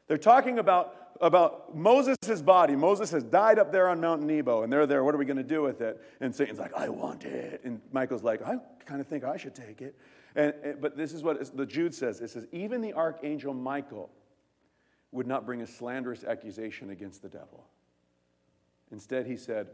They're 0.07 0.19
talking 0.19 0.59
about, 0.59 1.13
about 1.21 1.77
Moses' 1.77 2.43
body. 2.43 2.77
Moses 2.77 3.11
has 3.11 3.25
died 3.25 3.59
up 3.59 3.73
there 3.73 3.89
on 3.89 4.01
Mount 4.01 4.23
Nebo, 4.23 4.63
and 4.63 4.73
they're 4.73 4.87
there. 4.87 5.05
What 5.05 5.15
are 5.15 5.19
we 5.19 5.25
going 5.25 5.37
to 5.37 5.43
do 5.43 5.63
with 5.63 5.81
it? 5.81 6.01
And 6.21 6.35
Satan's 6.35 6.59
like, 6.59 6.75
I 6.75 6.89
want 6.89 7.25
it. 7.25 7.61
And 7.65 7.81
Michael's 7.93 8.23
like, 8.23 8.43
I 8.43 8.57
kind 8.85 9.01
of 9.01 9.07
think 9.07 9.25
I 9.25 9.37
should 9.37 9.55
take 9.55 9.83
it. 9.83 9.97
And, 10.35 10.55
eh, 10.63 10.73
but 10.81 10.97
this 10.97 11.13
is 11.13 11.23
what 11.23 11.57
the 11.57 11.67
Jude 11.67 11.95
says 11.95 12.21
it 12.21 12.31
says, 12.31 12.47
even 12.53 12.81
the 12.81 12.93
archangel 12.93 13.55
Michael 13.55 14.11
would 15.13 15.27
not 15.27 15.47
bring 15.47 15.63
a 15.63 15.67
slanderous 15.67 16.25
accusation 16.25 16.91
against 16.91 17.23
the 17.23 17.29
devil. 17.29 17.67
Instead, 18.93 19.27
he 19.27 19.37
said, 19.37 19.69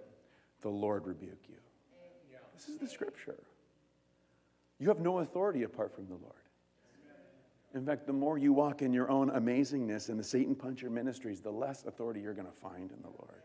The 0.63 0.69
Lord 0.69 1.07
rebuke 1.07 1.43
you. 1.49 1.57
This 2.55 2.69
is 2.69 2.79
the 2.79 2.89
scripture. 2.89 3.43
You 4.79 4.89
have 4.89 5.01
no 5.01 5.19
authority 5.19 5.65
apart 5.65 5.95
from 5.95 6.07
the 6.07 6.15
Lord. 6.15 6.35
In 7.75 7.87
fact, 7.87 8.07
the 8.07 8.13
more 8.13 8.37
you 8.37 8.53
walk 8.53 8.83
in 8.83 8.93
your 8.93 9.11
own 9.11 9.31
amazingness 9.31 10.09
and 10.11 10.19
the 10.19 10.25
Satan 10.25 10.55
Puncher 10.55 10.91
ministries, 10.91 11.41
the 11.41 11.51
less 11.51 11.85
authority 11.85 12.21
you're 12.21 12.35
going 12.35 12.47
to 12.47 12.53
find 12.53 12.91
in 12.91 13.01
the 13.03 13.09
Lord. 13.09 13.43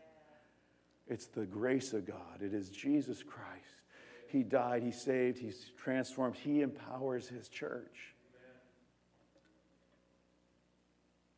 It's 1.06 1.26
the 1.26 1.46
grace 1.46 1.94
of 1.94 2.06
God, 2.06 2.42
it 2.42 2.52
is 2.52 2.68
Jesus 2.68 3.22
Christ. 3.22 3.64
He 4.28 4.42
died, 4.42 4.82
He 4.82 4.92
saved, 4.92 5.38
He's 5.38 5.70
transformed, 5.78 6.36
He 6.36 6.60
empowers 6.60 7.28
His 7.28 7.48
church. 7.48 8.14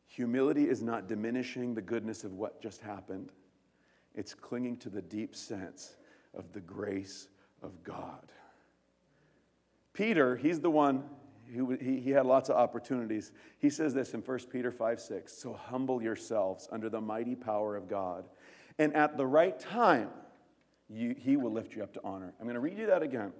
Humility 0.07 0.67
is 0.67 0.81
not 0.81 1.07
diminishing 1.07 1.73
the 1.73 1.81
goodness 1.81 2.25
of 2.25 2.33
what 2.33 2.61
just 2.61 2.81
happened, 2.81 3.29
it's 4.13 4.33
clinging 4.33 4.75
to 4.77 4.89
the 4.89 5.01
deep 5.01 5.33
sense 5.37 5.95
of 6.33 6.51
the 6.51 6.59
grace 6.59 7.29
of 7.63 7.81
God. 7.83 8.29
Peter, 9.93 10.35
he's 10.35 10.59
the 10.59 10.69
one 10.69 11.03
he, 11.51 11.99
he 11.99 12.11
had 12.11 12.25
lots 12.25 12.49
of 12.49 12.55
opportunities. 12.55 13.31
He 13.59 13.69
says 13.69 13.93
this 13.93 14.13
in 14.13 14.21
1 14.21 14.39
Peter 14.51 14.71
5 14.71 14.99
6. 14.99 15.33
So 15.33 15.53
humble 15.53 16.01
yourselves 16.01 16.67
under 16.71 16.89
the 16.89 17.01
mighty 17.01 17.35
power 17.35 17.75
of 17.75 17.87
God, 17.87 18.25
and 18.79 18.95
at 18.95 19.17
the 19.17 19.25
right 19.25 19.59
time, 19.59 20.09
you, 20.89 21.15
he 21.17 21.37
will 21.37 21.51
lift 21.51 21.75
you 21.75 21.83
up 21.83 21.93
to 21.93 22.01
honor. 22.03 22.33
I'm 22.39 22.45
going 22.45 22.55
to 22.55 22.59
read 22.59 22.77
you 22.77 22.87
that 22.87 23.01
again 23.01 23.31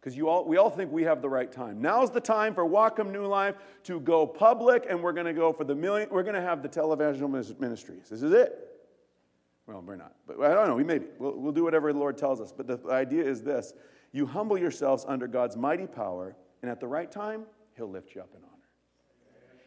because 0.00 0.18
all, 0.20 0.44
we 0.44 0.56
all 0.56 0.70
think 0.70 0.92
we 0.92 1.02
have 1.04 1.22
the 1.22 1.28
right 1.28 1.50
time. 1.50 1.82
Now's 1.82 2.10
the 2.10 2.20
time 2.20 2.54
for 2.54 2.64
Whatcom 2.64 3.10
New 3.10 3.26
Life 3.26 3.56
to 3.84 4.00
go 4.00 4.26
public, 4.26 4.86
and 4.88 5.02
we're 5.02 5.12
going 5.12 5.26
to 5.26 5.32
go 5.32 5.52
for 5.52 5.64
the 5.64 5.74
million. 5.74 6.08
We're 6.10 6.22
going 6.22 6.36
to 6.36 6.40
have 6.40 6.62
the 6.62 6.68
televangelist 6.68 7.58
ministries. 7.58 8.08
This 8.08 8.22
is 8.22 8.32
it. 8.32 8.64
Well, 9.66 9.82
we're 9.82 9.96
not, 9.96 10.14
but 10.26 10.40
I 10.40 10.54
don't 10.54 10.68
know. 10.68 10.76
We 10.76 10.84
maybe 10.84 11.06
we'll, 11.18 11.34
we'll 11.38 11.52
do 11.52 11.62
whatever 11.62 11.92
the 11.92 11.98
Lord 11.98 12.16
tells 12.16 12.40
us. 12.40 12.52
But 12.56 12.66
the 12.66 12.80
idea 12.90 13.24
is 13.24 13.42
this: 13.42 13.74
you 14.12 14.24
humble 14.24 14.56
yourselves 14.56 15.04
under 15.06 15.26
God's 15.26 15.56
mighty 15.56 15.86
power, 15.86 16.34
and 16.62 16.70
at 16.70 16.80
the 16.80 16.88
right 16.88 17.10
time, 17.10 17.44
He'll 17.78 17.88
lift 17.88 18.14
you 18.14 18.20
up 18.20 18.30
in 18.36 18.42
honor. 18.42 18.58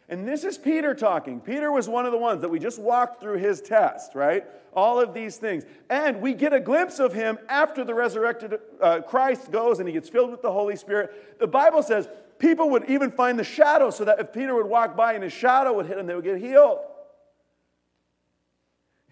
And 0.08 0.28
this 0.28 0.44
is 0.44 0.58
Peter 0.58 0.94
talking. 0.94 1.40
Peter 1.40 1.72
was 1.72 1.88
one 1.88 2.04
of 2.04 2.12
the 2.12 2.18
ones 2.18 2.42
that 2.42 2.50
we 2.50 2.58
just 2.58 2.78
walked 2.78 3.22
through 3.22 3.38
his 3.38 3.62
test, 3.62 4.14
right? 4.14 4.44
All 4.74 5.00
of 5.00 5.14
these 5.14 5.38
things. 5.38 5.64
And 5.88 6.20
we 6.20 6.34
get 6.34 6.52
a 6.52 6.60
glimpse 6.60 6.98
of 6.98 7.14
him 7.14 7.38
after 7.48 7.82
the 7.84 7.94
resurrected 7.94 8.58
uh, 8.82 9.00
Christ 9.00 9.50
goes 9.50 9.78
and 9.78 9.88
he 9.88 9.94
gets 9.94 10.10
filled 10.10 10.30
with 10.30 10.42
the 10.42 10.52
Holy 10.52 10.76
Spirit. 10.76 11.38
The 11.38 11.46
Bible 11.46 11.82
says 11.82 12.08
people 12.38 12.68
would 12.70 12.84
even 12.90 13.10
find 13.10 13.38
the 13.38 13.44
shadow 13.44 13.88
so 13.88 14.04
that 14.04 14.20
if 14.20 14.34
Peter 14.34 14.54
would 14.54 14.66
walk 14.66 14.94
by 14.94 15.14
and 15.14 15.24
his 15.24 15.32
shadow 15.32 15.72
would 15.72 15.86
hit 15.86 15.96
him, 15.96 16.06
they 16.06 16.14
would 16.14 16.24
get 16.24 16.36
healed. 16.36 16.80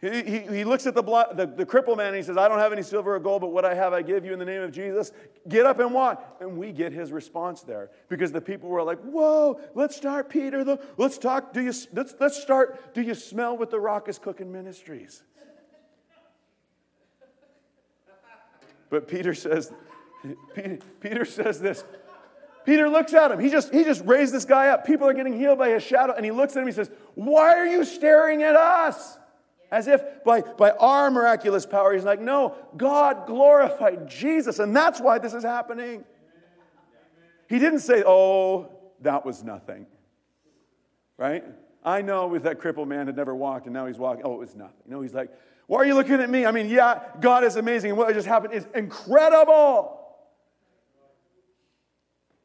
He, 0.00 0.38
he, 0.40 0.64
looks 0.64 0.86
at 0.86 0.94
the, 0.94 1.02
the, 1.02 1.44
the 1.44 1.66
crippled 1.66 1.98
man 1.98 2.06
and 2.06 2.16
he 2.16 2.22
says, 2.22 2.38
I 2.38 2.48
don't 2.48 2.58
have 2.58 2.72
any 2.72 2.82
silver 2.82 3.16
or 3.16 3.18
gold, 3.18 3.42
but 3.42 3.48
what 3.48 3.66
I 3.66 3.74
have 3.74 3.92
I 3.92 4.00
give 4.00 4.24
you 4.24 4.32
in 4.32 4.38
the 4.38 4.46
name 4.46 4.62
of 4.62 4.72
Jesus. 4.72 5.12
Get 5.46 5.66
up 5.66 5.78
and 5.78 5.92
walk. 5.92 6.38
And 6.40 6.56
we 6.56 6.72
get 6.72 6.92
his 6.92 7.12
response 7.12 7.60
there 7.60 7.90
because 8.08 8.32
the 8.32 8.40
people 8.40 8.70
were 8.70 8.82
like, 8.82 8.98
Whoa, 9.00 9.60
let's 9.74 9.94
start, 9.94 10.30
Peter. 10.30 10.64
The, 10.64 10.80
let's 10.96 11.18
talk. 11.18 11.52
Do 11.52 11.60
you, 11.60 11.74
let's, 11.92 12.14
let's 12.18 12.40
start. 12.40 12.94
Do 12.94 13.02
you 13.02 13.14
smell 13.14 13.58
what 13.58 13.70
the 13.70 13.78
rock 13.78 14.08
is 14.08 14.18
cooking 14.18 14.50
ministries? 14.50 15.22
But 18.88 19.06
Peter 19.06 19.34
says, 19.34 19.70
Peter, 20.54 20.78
Peter 21.00 21.24
says 21.26 21.60
this. 21.60 21.84
Peter 22.64 22.88
looks 22.88 23.12
at 23.12 23.30
him. 23.30 23.38
He 23.38 23.50
just, 23.50 23.72
he 23.72 23.84
just 23.84 24.04
raised 24.04 24.32
this 24.32 24.44
guy 24.46 24.68
up. 24.68 24.86
People 24.86 25.06
are 25.06 25.14
getting 25.14 25.36
healed 25.36 25.58
by 25.58 25.68
his 25.70 25.82
shadow. 25.82 26.14
And 26.14 26.24
he 26.24 26.30
looks 26.30 26.56
at 26.56 26.62
him. 26.62 26.66
He 26.66 26.72
says, 26.72 26.90
Why 27.14 27.54
are 27.54 27.66
you 27.66 27.84
staring 27.84 28.42
at 28.42 28.56
us? 28.56 29.18
As 29.70 29.86
if 29.86 30.02
by, 30.24 30.40
by 30.40 30.70
our 30.72 31.10
miraculous 31.10 31.64
power, 31.64 31.92
he's 31.94 32.04
like, 32.04 32.20
no, 32.20 32.56
God 32.76 33.26
glorified 33.26 34.08
Jesus, 34.08 34.58
and 34.58 34.74
that's 34.74 35.00
why 35.00 35.18
this 35.18 35.32
is 35.32 35.44
happening. 35.44 36.04
He 37.48 37.58
didn't 37.58 37.80
say, 37.80 38.02
oh, 38.04 38.70
that 39.00 39.24
was 39.24 39.44
nothing. 39.44 39.86
Right? 41.16 41.44
I 41.84 42.02
know 42.02 42.34
if 42.34 42.42
that 42.42 42.58
crippled 42.60 42.88
man 42.88 43.06
had 43.06 43.16
never 43.16 43.34
walked 43.34 43.66
and 43.66 43.74
now 43.74 43.86
he's 43.86 43.98
walking, 43.98 44.24
oh, 44.24 44.34
it 44.34 44.38
was 44.38 44.54
nothing. 44.54 44.82
No, 44.86 45.00
he's 45.00 45.14
like, 45.14 45.30
why 45.66 45.78
are 45.78 45.84
you 45.84 45.94
looking 45.94 46.20
at 46.20 46.28
me? 46.28 46.46
I 46.46 46.50
mean, 46.50 46.68
yeah, 46.68 47.00
God 47.20 47.44
is 47.44 47.56
amazing, 47.56 47.90
and 47.90 47.98
what 47.98 48.12
just 48.12 48.26
happened 48.26 48.54
is 48.54 48.66
incredible. 48.74 49.98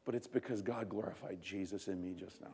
But 0.06 0.14
it's 0.14 0.28
because 0.28 0.62
God 0.62 0.88
glorified 0.90 1.42
Jesus 1.42 1.88
in 1.88 2.00
me 2.00 2.14
just 2.14 2.40
now. 2.40 2.54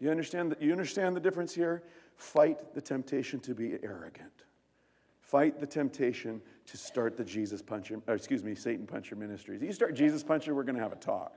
You 0.00 0.10
understand, 0.10 0.52
the, 0.52 0.64
you 0.64 0.72
understand 0.72 1.16
the 1.16 1.20
difference 1.20 1.54
here? 1.54 1.82
Fight 2.16 2.74
the 2.74 2.80
temptation 2.80 3.40
to 3.40 3.54
be 3.54 3.78
arrogant. 3.82 4.44
Fight 5.20 5.58
the 5.58 5.66
temptation 5.66 6.40
to 6.66 6.76
start 6.76 7.16
the 7.16 7.24
Jesus 7.24 7.62
puncher, 7.62 8.00
excuse 8.08 8.44
me, 8.44 8.54
Satan 8.54 8.86
puncher 8.86 9.16
ministries. 9.16 9.62
You 9.62 9.72
start 9.72 9.94
Jesus 9.94 10.22
puncher, 10.22 10.54
we're 10.54 10.64
going 10.64 10.76
to 10.76 10.82
have 10.82 10.92
a 10.92 10.96
talk. 10.96 11.32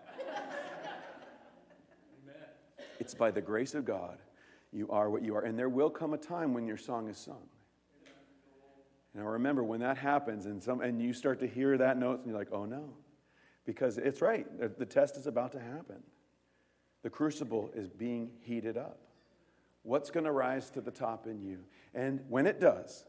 it's 2.99 3.13
by 3.13 3.31
the 3.31 3.41
grace 3.41 3.73
of 3.73 3.85
God 3.85 4.17
you 4.71 4.89
are 4.89 5.09
what 5.09 5.23
you 5.23 5.35
are. 5.35 5.41
And 5.41 5.57
there 5.57 5.69
will 5.69 5.89
come 5.89 6.13
a 6.13 6.17
time 6.17 6.53
when 6.53 6.67
your 6.67 6.77
song 6.77 7.09
is 7.09 7.17
sung. 7.17 7.47
Now 9.13 9.23
remember, 9.23 9.63
when 9.63 9.79
that 9.79 9.97
happens 9.97 10.45
and, 10.45 10.61
some, 10.61 10.81
and 10.81 11.01
you 11.01 11.11
start 11.13 11.39
to 11.39 11.47
hear 11.47 11.77
that 11.77 11.97
note 11.97 12.19
and 12.19 12.27
you're 12.27 12.37
like, 12.37 12.49
oh 12.51 12.65
no, 12.65 12.93
because 13.65 13.97
it's 13.97 14.21
right, 14.21 14.45
the 14.77 14.85
test 14.85 15.17
is 15.17 15.25
about 15.25 15.51
to 15.53 15.59
happen. 15.59 16.03
The 17.07 17.11
crucible 17.11 17.71
is 17.73 17.87
being 17.87 18.31
heated 18.41 18.75
up 18.75 18.99
what's 19.83 20.09
going 20.09 20.25
to 20.25 20.31
rise 20.33 20.69
to 20.71 20.81
the 20.81 20.91
top 20.91 21.25
in 21.25 21.41
you. 21.41 21.59
And 21.95 22.19
when 22.27 22.45
it 22.45 22.59
does, 22.59 23.05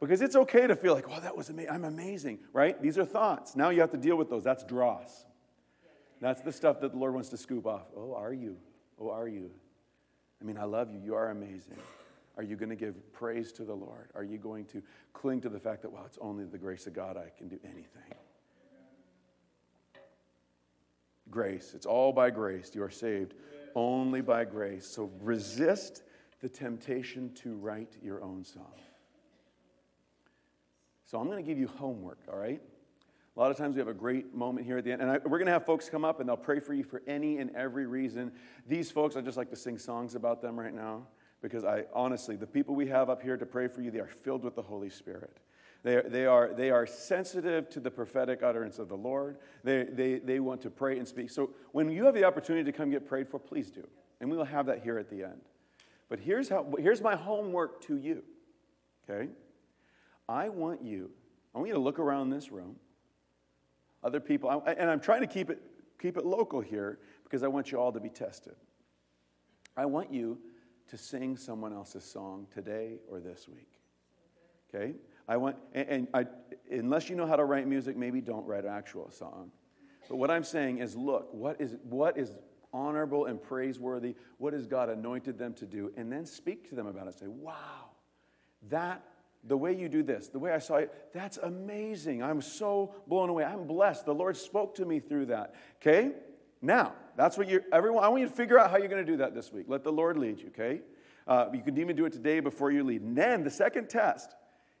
because 0.00 0.22
it's 0.22 0.34
okay 0.34 0.66
to 0.66 0.74
feel 0.74 0.94
like, 0.94 1.04
oh, 1.10 1.20
that 1.20 1.36
was 1.36 1.50
amazing. 1.50 1.70
I'm 1.70 1.84
amazing, 1.84 2.38
right? 2.54 2.80
These 2.80 2.96
are 2.96 3.04
thoughts. 3.04 3.54
Now 3.54 3.68
you 3.68 3.82
have 3.82 3.90
to 3.90 3.98
deal 3.98 4.16
with 4.16 4.30
those. 4.30 4.42
That's 4.42 4.64
dross. 4.64 5.26
That's 6.18 6.40
the 6.40 6.50
stuff 6.50 6.80
that 6.80 6.92
the 6.92 6.98
Lord 6.98 7.12
wants 7.12 7.28
to 7.28 7.36
scoop 7.36 7.66
off. 7.66 7.88
Oh, 7.94 8.14
are 8.14 8.32
you? 8.32 8.56
Oh, 8.98 9.10
are 9.10 9.28
you? 9.28 9.50
I 10.40 10.44
mean, 10.46 10.56
I 10.56 10.64
love 10.64 10.90
you. 10.90 10.98
You 10.98 11.14
are 11.14 11.28
amazing. 11.28 11.76
Are 12.38 12.42
you 12.42 12.56
going 12.56 12.70
to 12.70 12.74
give 12.74 13.12
praise 13.12 13.52
to 13.52 13.66
the 13.66 13.74
Lord? 13.74 14.12
Are 14.14 14.24
you 14.24 14.38
going 14.38 14.64
to 14.68 14.82
cling 15.12 15.42
to 15.42 15.50
the 15.50 15.60
fact 15.60 15.82
that, 15.82 15.92
well, 15.92 16.04
it's 16.06 16.16
only 16.22 16.44
the 16.44 16.56
grace 16.56 16.86
of 16.86 16.94
God 16.94 17.18
I 17.18 17.36
can 17.36 17.48
do 17.48 17.58
anything? 17.64 18.16
Grace. 21.30 21.72
It's 21.74 21.86
all 21.86 22.12
by 22.12 22.30
grace. 22.30 22.70
You 22.74 22.82
are 22.82 22.90
saved 22.90 23.34
only 23.74 24.20
by 24.20 24.44
grace. 24.44 24.86
So 24.86 25.10
resist 25.20 26.02
the 26.40 26.48
temptation 26.48 27.32
to 27.34 27.54
write 27.56 27.96
your 28.02 28.22
own 28.22 28.44
song. 28.44 28.72
So 31.04 31.18
I'm 31.18 31.26
going 31.26 31.42
to 31.42 31.48
give 31.48 31.58
you 31.58 31.68
homework, 31.68 32.18
all 32.30 32.38
right? 32.38 32.60
A 33.36 33.40
lot 33.40 33.50
of 33.50 33.56
times 33.56 33.74
we 33.74 33.80
have 33.80 33.88
a 33.88 33.94
great 33.94 34.34
moment 34.34 34.66
here 34.66 34.78
at 34.78 34.84
the 34.84 34.92
end, 34.92 35.02
and 35.02 35.10
I, 35.10 35.18
we're 35.18 35.38
going 35.38 35.46
to 35.46 35.52
have 35.52 35.66
folks 35.66 35.90
come 35.90 36.04
up 36.04 36.20
and 36.20 36.28
they'll 36.28 36.36
pray 36.36 36.58
for 36.58 36.72
you 36.72 36.82
for 36.82 37.02
any 37.06 37.38
and 37.38 37.54
every 37.54 37.86
reason. 37.86 38.32
These 38.66 38.90
folks, 38.90 39.14
I 39.14 39.20
just 39.20 39.36
like 39.36 39.50
to 39.50 39.56
sing 39.56 39.78
songs 39.78 40.14
about 40.14 40.40
them 40.40 40.58
right 40.58 40.74
now 40.74 41.06
because 41.42 41.64
I 41.64 41.84
honestly, 41.92 42.34
the 42.34 42.46
people 42.46 42.74
we 42.74 42.86
have 42.86 43.10
up 43.10 43.22
here 43.22 43.36
to 43.36 43.46
pray 43.46 43.68
for 43.68 43.82
you, 43.82 43.90
they 43.90 44.00
are 44.00 44.08
filled 44.08 44.42
with 44.42 44.56
the 44.56 44.62
Holy 44.62 44.88
Spirit. 44.88 45.36
They, 45.86 46.02
they, 46.04 46.26
are, 46.26 46.52
they 46.52 46.72
are 46.72 46.84
sensitive 46.84 47.70
to 47.70 47.78
the 47.78 47.92
prophetic 47.92 48.42
utterance 48.42 48.80
of 48.80 48.88
the 48.88 48.96
Lord. 48.96 49.36
They, 49.62 49.84
they, 49.84 50.18
they 50.18 50.40
want 50.40 50.60
to 50.62 50.70
pray 50.70 50.98
and 50.98 51.06
speak. 51.06 51.30
So 51.30 51.50
when 51.70 51.88
you 51.92 52.06
have 52.06 52.14
the 52.14 52.24
opportunity 52.24 52.64
to 52.64 52.76
come 52.76 52.90
get 52.90 53.06
prayed 53.06 53.28
for, 53.28 53.38
please 53.38 53.70
do. 53.70 53.86
And 54.20 54.28
we 54.28 54.36
will 54.36 54.46
have 54.46 54.66
that 54.66 54.82
here 54.82 54.98
at 54.98 55.08
the 55.08 55.22
end. 55.22 55.42
But 56.08 56.18
here's, 56.18 56.48
how, 56.48 56.66
here's 56.76 57.00
my 57.00 57.14
homework 57.14 57.82
to 57.82 57.98
you, 57.98 58.24
okay? 59.08 59.30
I 60.28 60.48
want 60.48 60.82
you, 60.82 61.08
I 61.54 61.58
want 61.58 61.68
you 61.68 61.74
to 61.74 61.80
look 61.80 62.00
around 62.00 62.30
this 62.30 62.50
room, 62.50 62.74
other 64.02 64.18
people, 64.18 64.64
and 64.66 64.90
I'm 64.90 64.98
trying 64.98 65.20
to 65.20 65.28
keep 65.28 65.50
it, 65.50 65.62
keep 66.02 66.16
it 66.16 66.26
local 66.26 66.60
here 66.60 66.98
because 67.22 67.44
I 67.44 67.46
want 67.46 67.70
you 67.70 67.78
all 67.78 67.92
to 67.92 68.00
be 68.00 68.10
tested. 68.10 68.56
I 69.76 69.86
want 69.86 70.12
you 70.12 70.38
to 70.88 70.98
sing 70.98 71.36
someone 71.36 71.72
else's 71.72 72.02
song 72.02 72.48
today 72.52 72.94
or 73.08 73.20
this 73.20 73.46
week, 73.48 73.78
okay? 74.68 74.96
I 75.28 75.36
want, 75.36 75.56
and, 75.72 75.88
and 75.88 76.08
I, 76.14 76.26
unless 76.70 77.08
you 77.08 77.16
know 77.16 77.26
how 77.26 77.36
to 77.36 77.44
write 77.44 77.66
music, 77.66 77.96
maybe 77.96 78.20
don't 78.20 78.46
write 78.46 78.64
an 78.64 78.70
actual 78.72 79.10
song. 79.10 79.50
But 80.08 80.16
what 80.16 80.30
I'm 80.30 80.44
saying 80.44 80.78
is, 80.78 80.96
look, 80.96 81.32
what 81.32 81.60
is, 81.60 81.76
what 81.82 82.16
is 82.16 82.30
honorable 82.76 83.26
and 83.26 83.42
praiseworthy. 83.42 84.14
What 84.38 84.52
has 84.52 84.66
God 84.66 84.88
anointed 84.88 85.38
them 85.38 85.54
to 85.54 85.66
do? 85.66 85.92
And 85.96 86.12
then 86.12 86.26
speak 86.26 86.68
to 86.68 86.74
them 86.74 86.86
about 86.86 87.08
it. 87.08 87.18
Say, 87.18 87.26
wow, 87.26 87.90
that, 88.68 89.02
the 89.44 89.56
way 89.56 89.74
you 89.74 89.88
do 89.88 90.02
this, 90.02 90.28
the 90.28 90.38
way 90.38 90.52
I 90.52 90.58
saw 90.58 90.76
it, 90.76 90.92
that's 91.12 91.38
amazing. 91.38 92.22
I'm 92.22 92.42
so 92.42 92.94
blown 93.06 93.30
away. 93.30 93.44
I'm 93.44 93.66
blessed. 93.66 94.04
The 94.04 94.14
Lord 94.14 94.36
spoke 94.36 94.74
to 94.76 94.84
me 94.84 95.00
through 95.00 95.26
that. 95.26 95.54
Okay? 95.80 96.12
Now, 96.60 96.94
that's 97.16 97.38
what 97.38 97.48
you're, 97.48 97.62
everyone, 97.72 98.04
I 98.04 98.08
want 98.08 98.22
you 98.22 98.28
to 98.28 98.34
figure 98.34 98.58
out 98.58 98.70
how 98.70 98.76
you're 98.76 98.88
going 98.88 99.04
to 99.04 99.10
do 99.10 99.18
that 99.18 99.34
this 99.34 99.52
week. 99.52 99.66
Let 99.68 99.84
the 99.84 99.92
Lord 99.92 100.18
lead 100.18 100.40
you, 100.40 100.48
okay? 100.48 100.80
Uh, 101.26 101.46
you 101.52 101.62
can 101.62 101.78
even 101.78 101.96
do 101.96 102.04
it 102.06 102.12
today 102.12 102.40
before 102.40 102.70
you 102.70 102.84
lead. 102.84 103.02
And 103.02 103.16
then 103.16 103.44
the 103.44 103.50
second 103.50 103.88
test 103.88 104.34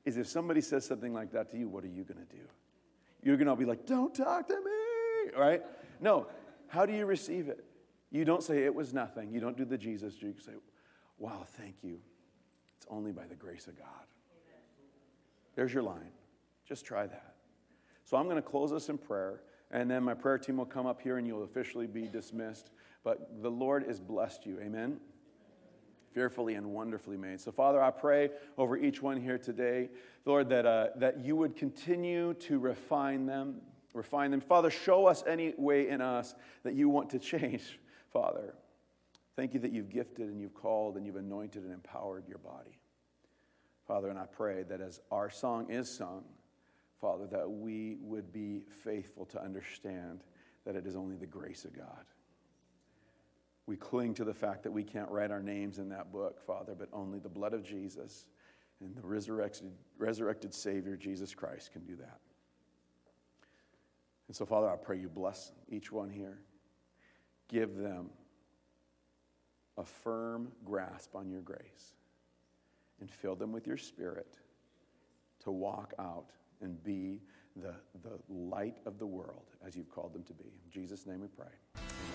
is 0.06 0.16
if 0.16 0.28
somebody 0.28 0.60
says 0.60 0.86
something 0.86 1.12
like 1.12 1.32
that 1.32 1.50
to 1.50 1.58
you, 1.58 1.68
what 1.68 1.84
are 1.84 1.88
you 1.88 2.04
going 2.04 2.24
to 2.24 2.34
do? 2.34 2.42
You're 3.22 3.36
going 3.36 3.48
to 3.48 3.56
be 3.56 3.64
like, 3.64 3.84
don't 3.84 4.14
talk 4.14 4.46
to 4.46 4.54
me, 4.54 5.32
right? 5.36 5.62
No. 6.00 6.28
How 6.68 6.86
do 6.86 6.92
you 6.92 7.04
receive 7.04 7.48
it? 7.48 7.64
You 8.10 8.24
don't 8.24 8.42
say, 8.42 8.64
it 8.64 8.74
was 8.74 8.94
nothing. 8.94 9.32
You 9.32 9.40
don't 9.40 9.56
do 9.56 9.64
the 9.64 9.76
Jesus. 9.76 10.14
You 10.22 10.34
say, 10.38 10.52
wow, 11.18 11.44
thank 11.58 11.74
you. 11.82 11.98
It's 12.78 12.86
only 12.88 13.10
by 13.10 13.26
the 13.26 13.34
grace 13.34 13.66
of 13.66 13.76
God. 13.76 13.86
There's 15.56 15.74
your 15.74 15.82
line. 15.82 16.12
Just 16.64 16.86
try 16.86 17.06
that. 17.06 17.34
So 18.04 18.16
I'm 18.16 18.24
going 18.24 18.36
to 18.36 18.42
close 18.42 18.72
us 18.72 18.88
in 18.88 18.98
prayer, 18.98 19.40
and 19.72 19.90
then 19.90 20.04
my 20.04 20.14
prayer 20.14 20.38
team 20.38 20.58
will 20.58 20.66
come 20.66 20.86
up 20.86 21.02
here 21.02 21.18
and 21.18 21.26
you'll 21.26 21.42
officially 21.42 21.88
be 21.88 22.06
dismissed. 22.06 22.70
But 23.02 23.42
the 23.42 23.50
Lord 23.50 23.84
has 23.84 23.98
blessed 23.98 24.46
you. 24.46 24.60
Amen 24.60 25.00
fearfully 26.16 26.54
and 26.54 26.72
wonderfully 26.72 27.18
made. 27.18 27.38
So, 27.38 27.52
Father, 27.52 27.82
I 27.82 27.90
pray 27.90 28.30
over 28.56 28.78
each 28.78 29.02
one 29.02 29.20
here 29.20 29.36
today, 29.36 29.90
Lord, 30.24 30.48
that, 30.48 30.64
uh, 30.64 30.86
that 30.96 31.22
you 31.22 31.36
would 31.36 31.56
continue 31.56 32.32
to 32.32 32.58
refine 32.58 33.26
them, 33.26 33.60
refine 33.92 34.30
them. 34.30 34.40
Father, 34.40 34.70
show 34.70 35.04
us 35.06 35.22
any 35.26 35.52
way 35.58 35.90
in 35.90 36.00
us 36.00 36.34
that 36.62 36.74
you 36.74 36.88
want 36.88 37.10
to 37.10 37.18
change, 37.18 37.78
Father. 38.14 38.54
Thank 39.36 39.52
you 39.52 39.60
that 39.60 39.72
you've 39.72 39.90
gifted 39.90 40.30
and 40.30 40.40
you've 40.40 40.54
called 40.54 40.96
and 40.96 41.04
you've 41.04 41.16
anointed 41.16 41.64
and 41.64 41.72
empowered 41.74 42.26
your 42.26 42.38
body. 42.38 42.78
Father, 43.86 44.08
and 44.08 44.18
I 44.18 44.24
pray 44.24 44.62
that 44.70 44.80
as 44.80 45.02
our 45.10 45.28
song 45.28 45.70
is 45.70 45.94
sung, 45.94 46.24
Father, 46.98 47.26
that 47.26 47.50
we 47.50 47.98
would 48.00 48.32
be 48.32 48.62
faithful 48.82 49.26
to 49.26 49.44
understand 49.44 50.24
that 50.64 50.76
it 50.76 50.86
is 50.86 50.96
only 50.96 51.16
the 51.16 51.26
grace 51.26 51.66
of 51.66 51.76
God. 51.76 52.06
We 53.66 53.76
cling 53.76 54.14
to 54.14 54.24
the 54.24 54.34
fact 54.34 54.62
that 54.62 54.70
we 54.70 54.84
can't 54.84 55.10
write 55.10 55.30
our 55.30 55.42
names 55.42 55.78
in 55.78 55.88
that 55.88 56.12
book, 56.12 56.40
Father, 56.46 56.74
but 56.78 56.88
only 56.92 57.18
the 57.18 57.28
blood 57.28 57.52
of 57.52 57.64
Jesus 57.64 58.26
and 58.80 58.94
the 58.94 59.02
resurrected, 59.02 59.72
resurrected 59.98 60.54
Savior, 60.54 60.96
Jesus 60.96 61.34
Christ, 61.34 61.72
can 61.72 61.84
do 61.84 61.96
that. 61.96 62.20
And 64.28 64.36
so, 64.36 64.44
Father, 64.44 64.68
I 64.68 64.76
pray 64.76 64.98
you 64.98 65.08
bless 65.08 65.52
each 65.68 65.90
one 65.90 66.10
here. 66.10 66.38
Give 67.48 67.76
them 67.76 68.10
a 69.78 69.84
firm 69.84 70.52
grasp 70.64 71.14
on 71.14 71.28
your 71.28 71.42
grace 71.42 71.94
and 73.00 73.10
fill 73.10 73.36
them 73.36 73.52
with 73.52 73.66
your 73.66 73.76
spirit 73.76 74.38
to 75.44 75.50
walk 75.50 75.92
out 75.98 76.30
and 76.60 76.82
be 76.82 77.20
the, 77.56 77.74
the 78.02 78.18
light 78.28 78.78
of 78.86 78.98
the 78.98 79.06
world 79.06 79.46
as 79.66 79.76
you've 79.76 79.90
called 79.90 80.12
them 80.12 80.24
to 80.24 80.34
be. 80.34 80.44
In 80.44 80.70
Jesus' 80.70 81.06
name 81.06 81.20
we 81.20 81.28
pray. 81.28 82.05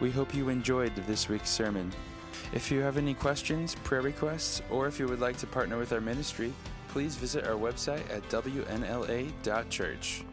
We 0.00 0.10
hope 0.10 0.34
you 0.34 0.48
enjoyed 0.48 0.94
this 1.06 1.28
week's 1.28 1.50
sermon. 1.50 1.92
If 2.52 2.70
you 2.70 2.80
have 2.80 2.96
any 2.96 3.14
questions, 3.14 3.74
prayer 3.84 4.00
requests, 4.00 4.62
or 4.70 4.86
if 4.86 4.98
you 4.98 5.06
would 5.06 5.20
like 5.20 5.36
to 5.38 5.46
partner 5.46 5.76
with 5.76 5.92
our 5.92 6.00
ministry, 6.00 6.52
please 6.88 7.16
visit 7.16 7.46
our 7.46 7.54
website 7.54 8.08
at 8.10 8.26
wnla.church. 8.30 10.24